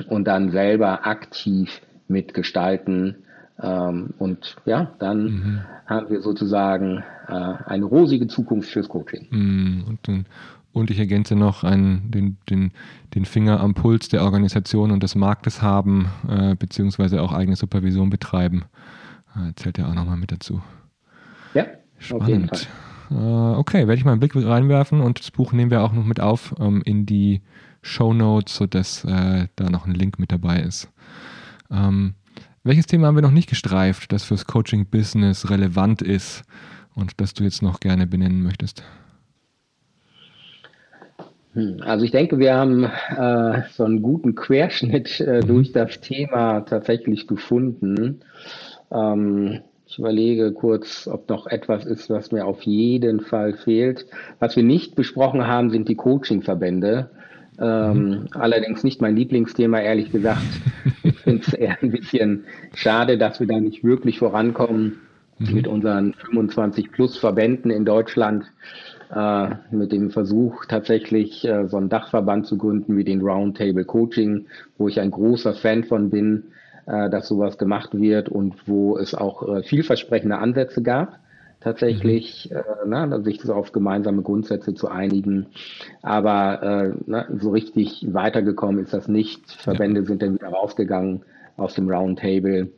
und 0.08 0.26
dann 0.26 0.52
selber 0.52 1.08
aktiv 1.08 1.82
mitgestalten. 2.08 3.16
Ähm, 3.62 4.14
und 4.20 4.56
ja, 4.66 4.92
dann 5.00 5.24
mhm. 5.24 5.60
haben 5.88 6.10
wir 6.10 6.22
sozusagen 6.22 7.04
äh, 7.28 7.34
eine 7.34 7.86
rosige 7.86 8.28
Zukunft 8.28 8.70
fürs 8.70 8.88
Coaching. 8.88 9.28
Mhm. 9.32 9.84
Und 9.88 10.00
dann 10.04 10.26
und 10.78 10.92
ich 10.92 11.00
ergänze 11.00 11.36
noch 11.36 11.64
einen, 11.64 12.12
den, 12.12 12.38
den, 12.50 12.72
den 13.16 13.26
Finger 13.26 13.60
am 13.60 13.74
Puls 13.74 14.10
der 14.10 14.24
Organisation 14.24 14.92
und 14.92 15.04
des 15.04 15.16
Marktes 15.16 15.62
haben, 15.62 16.08
äh, 16.30 16.56
beziehungsweise 16.56 17.22
auch 17.22 17.34
eigene 17.34 17.56
Supervision 17.56 18.10
betreiben. 18.10 18.66
Äh, 19.36 19.54
zählt 19.56 19.78
ja 19.78 19.88
auch 19.90 19.94
nochmal 19.94 20.18
mit 20.18 20.32
dazu. 20.32 20.62
Ja, 21.54 21.66
spannend. 21.98 22.68
Äh, 23.10 23.14
okay, 23.14 23.88
werde 23.88 23.96
ich 23.96 24.06
mal 24.06 24.12
einen 24.12 24.20
Blick 24.20 24.36
reinwerfen 24.36 25.02
und 25.02 25.20
das 25.20 25.32
Buch 25.32 25.54
nehmen 25.54 25.72
wir 25.72 25.84
auch 25.84 25.94
noch 25.94 26.06
mit 26.06 26.20
auf 26.20 26.56
ähm, 26.60 26.82
in 26.86 27.06
die 27.06 27.42
Show 27.82 28.14
Notes, 28.14 28.56
sodass 28.56 29.04
äh, 29.06 29.48
da 29.56 29.70
noch 29.70 29.86
ein 29.86 29.94
Link 29.94 30.20
mit 30.20 30.32
dabei 30.32 30.60
ist. 30.60 30.90
Ähm, 31.72 32.16
welches 32.64 32.86
Thema 32.86 33.08
haben 33.08 33.16
wir 33.16 33.22
noch 33.22 33.32
nicht 33.32 33.50
gestreift, 33.50 34.12
das 34.12 34.26
fürs 34.26 34.46
Coaching-Business 34.46 35.50
relevant 35.50 36.02
ist 36.02 36.44
und 36.96 37.22
das 37.22 37.34
du 37.34 37.44
jetzt 37.44 37.62
noch 37.62 37.80
gerne 37.80 38.08
benennen 38.08 38.44
möchtest? 38.44 38.84
Hm, 41.58 41.78
also 41.82 42.06
ich 42.06 42.12
denke, 42.12 42.38
wir 42.38 42.54
haben 42.54 42.84
äh, 42.84 43.64
so 43.74 43.84
einen 43.84 44.04
guten 44.04 44.36
Querschnitt 44.36 45.20
äh, 45.20 45.42
mhm. 45.42 45.48
durch 45.48 45.72
das 45.72 46.00
Thema 46.00 46.62
tatsächlich 46.62 47.26
gefunden. 47.26 48.20
Ähm, 48.92 49.62
ich 49.88 49.98
überlege 49.98 50.52
kurz, 50.52 51.08
ob 51.08 51.28
noch 51.30 51.48
etwas 51.48 51.86
ist, 51.86 52.12
was 52.12 52.32
mir 52.32 52.46
auf 52.46 52.62
jeden 52.62 53.22
Fall 53.22 53.54
fehlt. 53.54 54.06
Was 54.38 54.56
wir 54.56 54.64
nicht 54.64 54.96
besprochen 54.96 55.48
haben, 55.48 55.72
sind 55.72 55.90
die 55.90 55.96
Coaching-Verbände. 55.96 57.10
Ähm, 57.60 58.10
mhm. 58.10 58.28
Allerdings 58.34 58.84
nicht 58.84 59.02
mein 59.02 59.16
Lieblingsthema, 59.16 59.80
ehrlich 59.80 60.12
gesagt. 60.12 60.46
Ich 61.04 61.18
finde 61.22 61.42
es 61.48 61.54
eher 61.54 61.78
ein 61.82 61.90
bisschen 61.90 62.46
schade, 62.76 63.18
dass 63.18 63.40
wir 63.40 63.48
da 63.48 63.60
nicht 63.60 63.84
wirklich 63.84 64.20
vorankommen 64.20 65.00
mhm. 65.40 65.56
mit 65.56 65.68
unseren 65.68 66.14
25 66.14 66.92
plus 66.92 67.18
Verbänden 67.18 67.72
in 67.72 67.84
Deutschland 67.84 68.46
äh, 69.14 69.48
mit 69.72 69.92
dem 69.92 70.12
Versuch, 70.12 70.66
tatsächlich 70.66 71.46
äh, 71.48 71.68
so 71.68 71.78
einen 71.78 71.90
Dachverband 71.90 72.48
zu 72.48 72.58
gründen 72.58 72.98
wie 72.98 73.04
den 73.04 73.22
Roundtable 73.22 73.86
Coaching, 73.86 74.48
wo 74.78 74.88
ich 74.88 75.00
ein 75.00 75.12
großer 75.12 75.54
Fan 75.54 75.84
von 75.84 76.10
bin, 76.10 76.44
äh, 76.86 77.10
dass 77.10 77.28
sowas 77.28 77.58
gemacht 77.58 77.90
wird 77.94 78.30
und 78.30 78.68
wo 78.68 78.98
es 78.98 79.16
auch 79.16 79.48
äh, 79.48 79.64
vielversprechende 79.64 80.38
Ansätze 80.38 80.82
gab 80.82 81.20
tatsächlich, 81.60 82.50
mhm. 82.52 82.58
äh, 82.58 83.08
na, 83.08 83.22
sich 83.22 83.42
so 83.42 83.54
auf 83.54 83.72
gemeinsame 83.72 84.22
Grundsätze 84.22 84.74
zu 84.74 84.90
einigen. 84.90 85.48
Aber 86.02 86.64
äh, 86.64 86.94
na, 87.06 87.26
so 87.38 87.52
richtig 87.52 88.06
weitergekommen 88.12 88.84
ist 88.84 88.94
das 88.94 89.08
nicht. 89.08 89.52
Verbände 89.52 90.02
ja. 90.02 90.06
sind 90.06 90.22
dann 90.22 90.36
wieder 90.36 90.50
rausgegangen 90.50 91.24
aus 91.58 91.76
dem 91.76 91.90
Roundtable. 91.90 92.70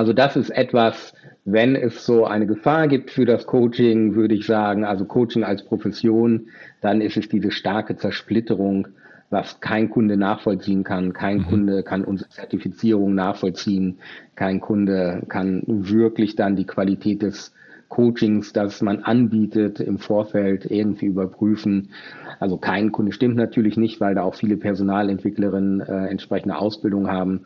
Also 0.00 0.14
das 0.14 0.34
ist 0.34 0.48
etwas, 0.48 1.12
wenn 1.44 1.76
es 1.76 2.06
so 2.06 2.24
eine 2.24 2.46
Gefahr 2.46 2.88
gibt 2.88 3.10
für 3.10 3.26
das 3.26 3.44
Coaching, 3.44 4.14
würde 4.14 4.34
ich 4.34 4.46
sagen, 4.46 4.82
also 4.82 5.04
Coaching 5.04 5.44
als 5.44 5.62
Profession, 5.62 6.46
dann 6.80 7.02
ist 7.02 7.18
es 7.18 7.28
diese 7.28 7.50
starke 7.50 7.96
Zersplitterung, 7.96 8.88
was 9.28 9.60
kein 9.60 9.90
Kunde 9.90 10.16
nachvollziehen 10.16 10.84
kann. 10.84 11.12
Kein 11.12 11.40
mhm. 11.40 11.44
Kunde 11.48 11.82
kann 11.82 12.06
unsere 12.06 12.30
Zertifizierung 12.30 13.14
nachvollziehen. 13.14 13.98
Kein 14.36 14.60
Kunde 14.60 15.22
kann 15.28 15.64
wirklich 15.66 16.34
dann 16.34 16.56
die 16.56 16.66
Qualität 16.66 17.20
des 17.20 17.52
Coachings, 17.90 18.54
das 18.54 18.80
man 18.80 19.00
anbietet, 19.00 19.80
im 19.80 19.98
Vorfeld 19.98 20.70
irgendwie 20.70 21.06
überprüfen. 21.06 21.90
Also 22.38 22.56
kein 22.56 22.90
Kunde 22.90 23.12
stimmt 23.12 23.36
natürlich 23.36 23.76
nicht, 23.76 24.00
weil 24.00 24.14
da 24.14 24.22
auch 24.22 24.36
viele 24.36 24.56
Personalentwicklerinnen 24.56 25.80
äh, 25.80 26.06
entsprechende 26.06 26.56
Ausbildung 26.56 27.08
haben. 27.08 27.44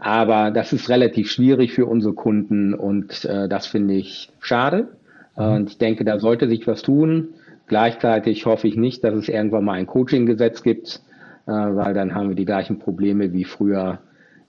Aber 0.00 0.50
das 0.50 0.72
ist 0.72 0.88
relativ 0.88 1.30
schwierig 1.30 1.74
für 1.74 1.84
unsere 1.84 2.14
Kunden 2.14 2.72
und 2.72 3.26
äh, 3.26 3.48
das 3.48 3.66
finde 3.66 3.94
ich 3.94 4.30
schade. 4.40 4.88
Mhm. 5.36 5.44
Und 5.44 5.70
ich 5.70 5.78
denke, 5.78 6.04
da 6.04 6.18
sollte 6.18 6.48
sich 6.48 6.66
was 6.66 6.80
tun. 6.80 7.28
Gleichzeitig 7.66 8.46
hoffe 8.46 8.66
ich 8.66 8.76
nicht, 8.76 9.04
dass 9.04 9.14
es 9.14 9.28
irgendwann 9.28 9.64
mal 9.64 9.74
ein 9.74 9.86
Coaching-Gesetz 9.86 10.62
gibt, 10.62 11.02
äh, 11.46 11.52
weil 11.52 11.92
dann 11.92 12.14
haben 12.14 12.30
wir 12.30 12.34
die 12.34 12.46
gleichen 12.46 12.78
Probleme 12.78 13.34
wie 13.34 13.44
früher 13.44 13.98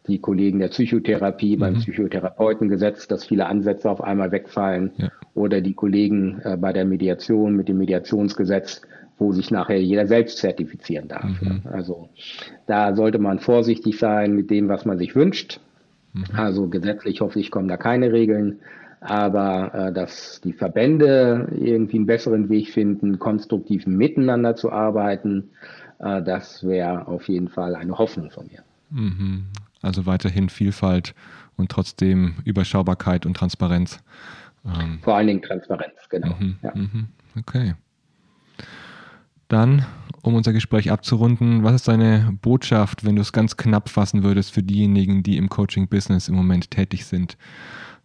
die 0.08 0.20
Kollegen 0.20 0.60
der 0.60 0.70
Psychotherapie 0.70 1.58
mhm. 1.58 1.60
beim 1.60 1.74
Psychotherapeutengesetz, 1.76 3.10
dass 3.10 3.26
viele 3.26 3.46
Ansätze 3.46 3.90
auf 3.90 4.02
einmal 4.02 4.32
wegfallen 4.32 4.92
ja. 4.98 5.10
oder 5.36 5.60
die 5.60 5.74
Kollegen 5.74 6.40
äh, 6.46 6.56
bei 6.56 6.72
der 6.72 6.86
Mediation 6.86 7.58
mit 7.58 7.68
dem 7.68 7.78
Mediationsgesetz, 7.78 8.82
wo 9.22 9.32
sich 9.32 9.52
nachher 9.52 9.80
jeder 9.80 10.08
selbst 10.08 10.40
zertifizieren 10.40 11.08
darf. 11.08 11.40
Mhm. 11.42 11.62
Also 11.72 12.10
da 12.66 12.96
sollte 12.96 13.20
man 13.20 13.38
vorsichtig 13.40 14.00
sein 14.00 14.34
mit 14.34 14.50
dem, 14.50 14.68
was 14.68 14.84
man 14.84 14.98
sich 14.98 15.16
wünscht. 15.16 15.60
Mhm. 16.14 16.24
Also 16.34 16.68
gesetzlich 16.68 17.22
hoffe 17.22 17.40
ich, 17.40 17.52
kommen 17.52 17.68
da 17.68 17.78
keine 17.78 18.12
Regeln. 18.12 18.62
Aber 19.00 19.74
äh, 19.76 19.94
dass 19.94 20.42
die 20.42 20.54
Verbände 20.54 21.48
irgendwie 21.56 21.98
einen 21.98 22.08
besseren 22.08 22.50
Weg 22.50 22.70
finden, 22.70 23.20
konstruktiv 23.20 23.86
miteinander 23.86 24.56
zu 24.56 24.72
arbeiten, 24.72 25.52
äh, 26.00 26.24
das 26.24 26.64
wäre 26.64 27.08
auf 27.08 27.30
jeden 27.30 27.48
Fall 27.48 27.76
eine 27.76 28.00
Hoffnung 28.00 28.32
von 28.32 28.48
mir. 28.48 28.64
Mhm. 28.90 29.46
Also 29.84 30.08
weiterhin 30.08 30.50
Vielfalt 30.50 31.14
und 31.58 31.70
trotzdem 31.70 32.36
Überschaubarkeit 32.44 33.28
und 33.28 33.38
Transparenz. 33.38 34.00
Ähm, 34.66 34.98
Vor 35.04 35.16
allen 35.16 35.28
Dingen 35.28 35.42
Transparenz, 35.44 36.10
genau. 36.10 36.36
Mhm, 36.40 36.58
ja. 36.64 36.72
Mhm. 36.76 37.08
Okay. 37.40 37.74
Dann, 39.52 39.86
um 40.24 40.34
unser 40.36 40.54
Gespräch 40.54 40.92
abzurunden, 40.92 41.66
was 41.66 41.76
ist 41.76 41.88
deine 41.90 42.38
Botschaft, 42.42 43.06
wenn 43.06 43.18
du 43.18 43.22
es 43.22 43.34
ganz 43.34 43.58
knapp 43.58 43.90
fassen 43.90 44.24
würdest 44.24 44.54
für 44.54 44.64
diejenigen, 44.64 45.24
die 45.24 45.36
im 45.36 45.50
Coaching-Business 45.50 46.30
im 46.30 46.36
Moment 46.36 46.72
tätig 46.72 47.06
sind? 47.06 47.36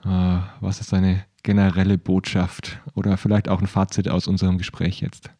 Äh, 0.04 0.38
was 0.60 0.80
ist 0.80 0.92
deine 0.92 1.22
generelle 1.44 1.98
Botschaft 1.98 2.80
oder 2.96 3.16
vielleicht 3.16 3.48
auch 3.48 3.60
ein 3.60 3.68
Fazit 3.68 4.08
aus 4.08 4.26
unserem 4.26 4.58
Gespräch 4.58 5.00
jetzt? 5.00 5.30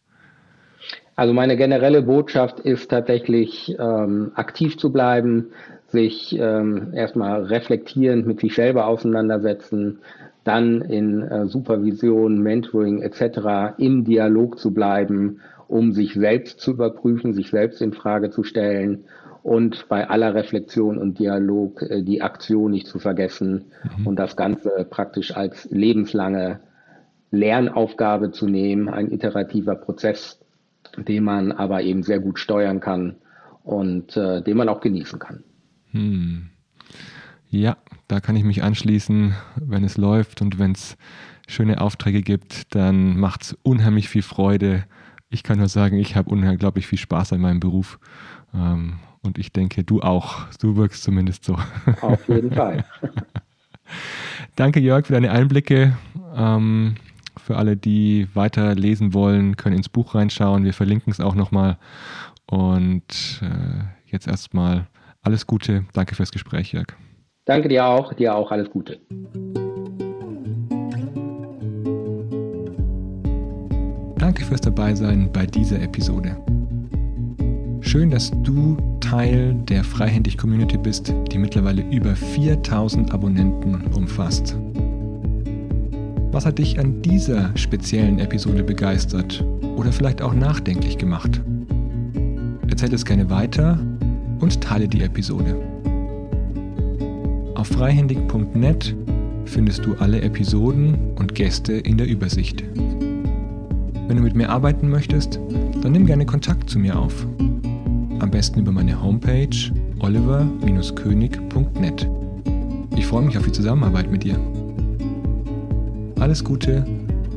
Also 1.17 1.33
meine 1.33 1.57
generelle 1.57 2.03
Botschaft 2.03 2.61
ist 2.61 2.89
tatsächlich 2.89 3.75
ähm, 3.77 4.31
aktiv 4.35 4.77
zu 4.77 4.93
bleiben, 4.93 5.47
sich 5.87 6.37
ähm, 6.39 6.93
erstmal 6.93 7.43
reflektierend 7.43 8.25
mit 8.25 8.39
sich 8.39 8.55
selber 8.55 8.87
auseinandersetzen, 8.87 9.99
dann 10.45 10.79
in 10.83 11.23
äh, 11.23 11.47
Supervision, 11.47 12.39
Mentoring 12.41 13.01
etc. 13.01 13.77
im 13.77 14.05
Dialog 14.05 14.57
zu 14.57 14.73
bleiben 14.73 15.41
um 15.67 15.91
sich 15.91 16.13
selbst 16.13 16.59
zu 16.59 16.71
überprüfen, 16.71 17.33
sich 17.33 17.49
selbst 17.49 17.81
in 17.81 17.93
Frage 17.93 18.29
zu 18.29 18.43
stellen 18.43 19.05
und 19.43 19.87
bei 19.87 20.09
aller 20.09 20.35
Reflexion 20.35 20.97
und 20.97 21.19
Dialog 21.19 21.81
äh, 21.81 22.03
die 22.03 22.21
Aktion 22.21 22.71
nicht 22.71 22.87
zu 22.87 22.99
vergessen 22.99 23.65
mhm. 23.97 24.07
und 24.07 24.15
das 24.17 24.35
Ganze 24.35 24.85
praktisch 24.89 25.35
als 25.35 25.69
lebenslange 25.71 26.59
Lernaufgabe 27.31 28.31
zu 28.31 28.47
nehmen, 28.47 28.89
ein 28.89 29.11
iterativer 29.11 29.75
Prozess, 29.75 30.39
den 30.97 31.23
man 31.23 31.51
aber 31.51 31.81
eben 31.81 32.03
sehr 32.03 32.19
gut 32.19 32.39
steuern 32.39 32.79
kann 32.79 33.15
und 33.63 34.15
äh, 34.15 34.41
den 34.41 34.57
man 34.57 34.69
auch 34.69 34.79
genießen 34.79 35.19
kann. 35.19 35.43
Hm. 35.91 36.49
Ja, 37.49 37.77
da 38.07 38.19
kann 38.19 38.35
ich 38.35 38.43
mich 38.43 38.63
anschließen, 38.63 39.33
wenn 39.55 39.83
es 39.83 39.97
läuft 39.97 40.41
und 40.41 40.59
wenn 40.59 40.71
es 40.71 40.97
schöne 41.47 41.79
Aufträge 41.79 42.21
gibt, 42.21 42.75
dann 42.75 43.17
macht 43.17 43.43
es 43.43 43.57
unheimlich 43.63 44.09
viel 44.09 44.21
Freude, 44.21 44.83
ich 45.29 45.43
kann 45.43 45.57
nur 45.57 45.67
sagen, 45.67 45.97
ich 45.97 46.15
habe 46.15 46.29
unglaublich 46.29 46.87
viel 46.87 46.99
Spaß 46.99 47.33
an 47.33 47.41
meinem 47.41 47.59
Beruf. 47.59 47.99
Ähm, 48.53 48.99
und 49.21 49.37
ich 49.37 49.51
denke, 49.51 49.83
du 49.83 50.01
auch. 50.01 50.45
Du 50.59 50.77
wirkst 50.77 51.03
zumindest 51.03 51.43
so. 51.43 51.57
Auf 52.01 52.27
jeden 52.29 52.51
Fall. 52.51 52.85
Danke, 54.55 54.79
Jörg, 54.79 55.05
für 55.05 55.13
deine 55.13 55.31
Einblicke. 55.31 55.97
Ähm, 56.35 56.95
für 57.37 57.57
alle, 57.57 57.77
die 57.77 58.27
weiter 58.33 58.75
lesen 58.75 59.13
wollen, 59.13 59.55
können 59.55 59.77
ins 59.77 59.89
Buch 59.89 60.15
reinschauen. 60.15 60.63
Wir 60.63 60.73
verlinken 60.73 61.11
es 61.11 61.19
auch 61.19 61.35
nochmal. 61.35 61.77
Und 62.45 63.41
äh, 63.41 64.11
jetzt 64.11 64.27
erstmal 64.27 64.87
alles 65.21 65.45
Gute. 65.45 65.85
Danke 65.93 66.15
fürs 66.15 66.31
Gespräch, 66.31 66.71
Jörg. 66.71 66.87
Danke 67.45 67.67
dir 67.69 67.85
auch. 67.85 68.13
Dir 68.13 68.35
auch 68.35 68.51
alles 68.51 68.69
Gute. 68.69 68.99
Danke 74.37 74.49
fürs 74.49 74.61
Dabeisein 74.61 75.31
bei 75.33 75.47
dieser 75.47 75.81
Episode. 75.81 76.37
Schön, 77.81 78.11
dass 78.11 78.29
du 78.43 78.77
Teil 78.99 79.55
der 79.67 79.83
Freihändig-Community 79.83 80.77
bist, 80.77 81.11
die 81.31 81.39
mittlerweile 81.39 81.81
über 81.89 82.15
4000 82.15 83.11
Abonnenten 83.11 83.87
umfasst. 83.95 84.55
Was 86.31 86.45
hat 86.45 86.59
dich 86.59 86.77
an 86.77 87.01
dieser 87.01 87.49
speziellen 87.57 88.19
Episode 88.19 88.63
begeistert 88.63 89.43
oder 89.75 89.91
vielleicht 89.91 90.21
auch 90.21 90.35
nachdenklich 90.35 90.99
gemacht? 90.99 91.41
Erzähl 92.69 92.93
es 92.93 93.05
gerne 93.05 93.31
weiter 93.31 93.79
und 94.39 94.61
teile 94.61 94.87
die 94.87 95.01
Episode. 95.01 95.55
Auf 97.55 97.69
freihändig.net 97.69 98.95
findest 99.45 99.83
du 99.83 99.95
alle 99.95 100.21
Episoden 100.21 101.15
und 101.15 101.33
Gäste 101.33 101.73
in 101.73 101.97
der 101.97 102.05
Übersicht. 102.05 102.63
Wenn 104.07 104.17
du 104.17 104.23
mit 104.23 104.35
mir 104.35 104.49
arbeiten 104.49 104.89
möchtest, 104.89 105.39
dann 105.81 105.91
nimm 105.91 106.05
gerne 106.05 106.25
Kontakt 106.25 106.69
zu 106.69 106.79
mir 106.79 106.97
auf. 106.97 107.25
Am 108.19 108.31
besten 108.31 108.61
über 108.61 108.71
meine 108.71 109.01
Homepage 109.01 109.49
oliver-könig.net. 109.99 112.09
Ich 112.95 113.05
freue 113.05 113.25
mich 113.25 113.37
auf 113.37 113.43
die 113.45 113.51
Zusammenarbeit 113.51 114.09
mit 114.09 114.23
dir. 114.23 114.39
Alles 116.19 116.43
Gute 116.43 116.83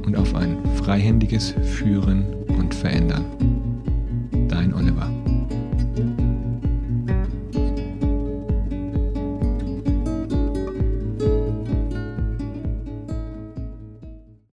und 0.07 0.17
auf 0.17 0.35
ein 0.35 0.57
freihändiges 0.77 1.55
Führen 1.63 2.25
und 2.59 2.75
Verändern. 2.75 3.27
Dein 4.49 4.73
Oliver. 4.73 5.20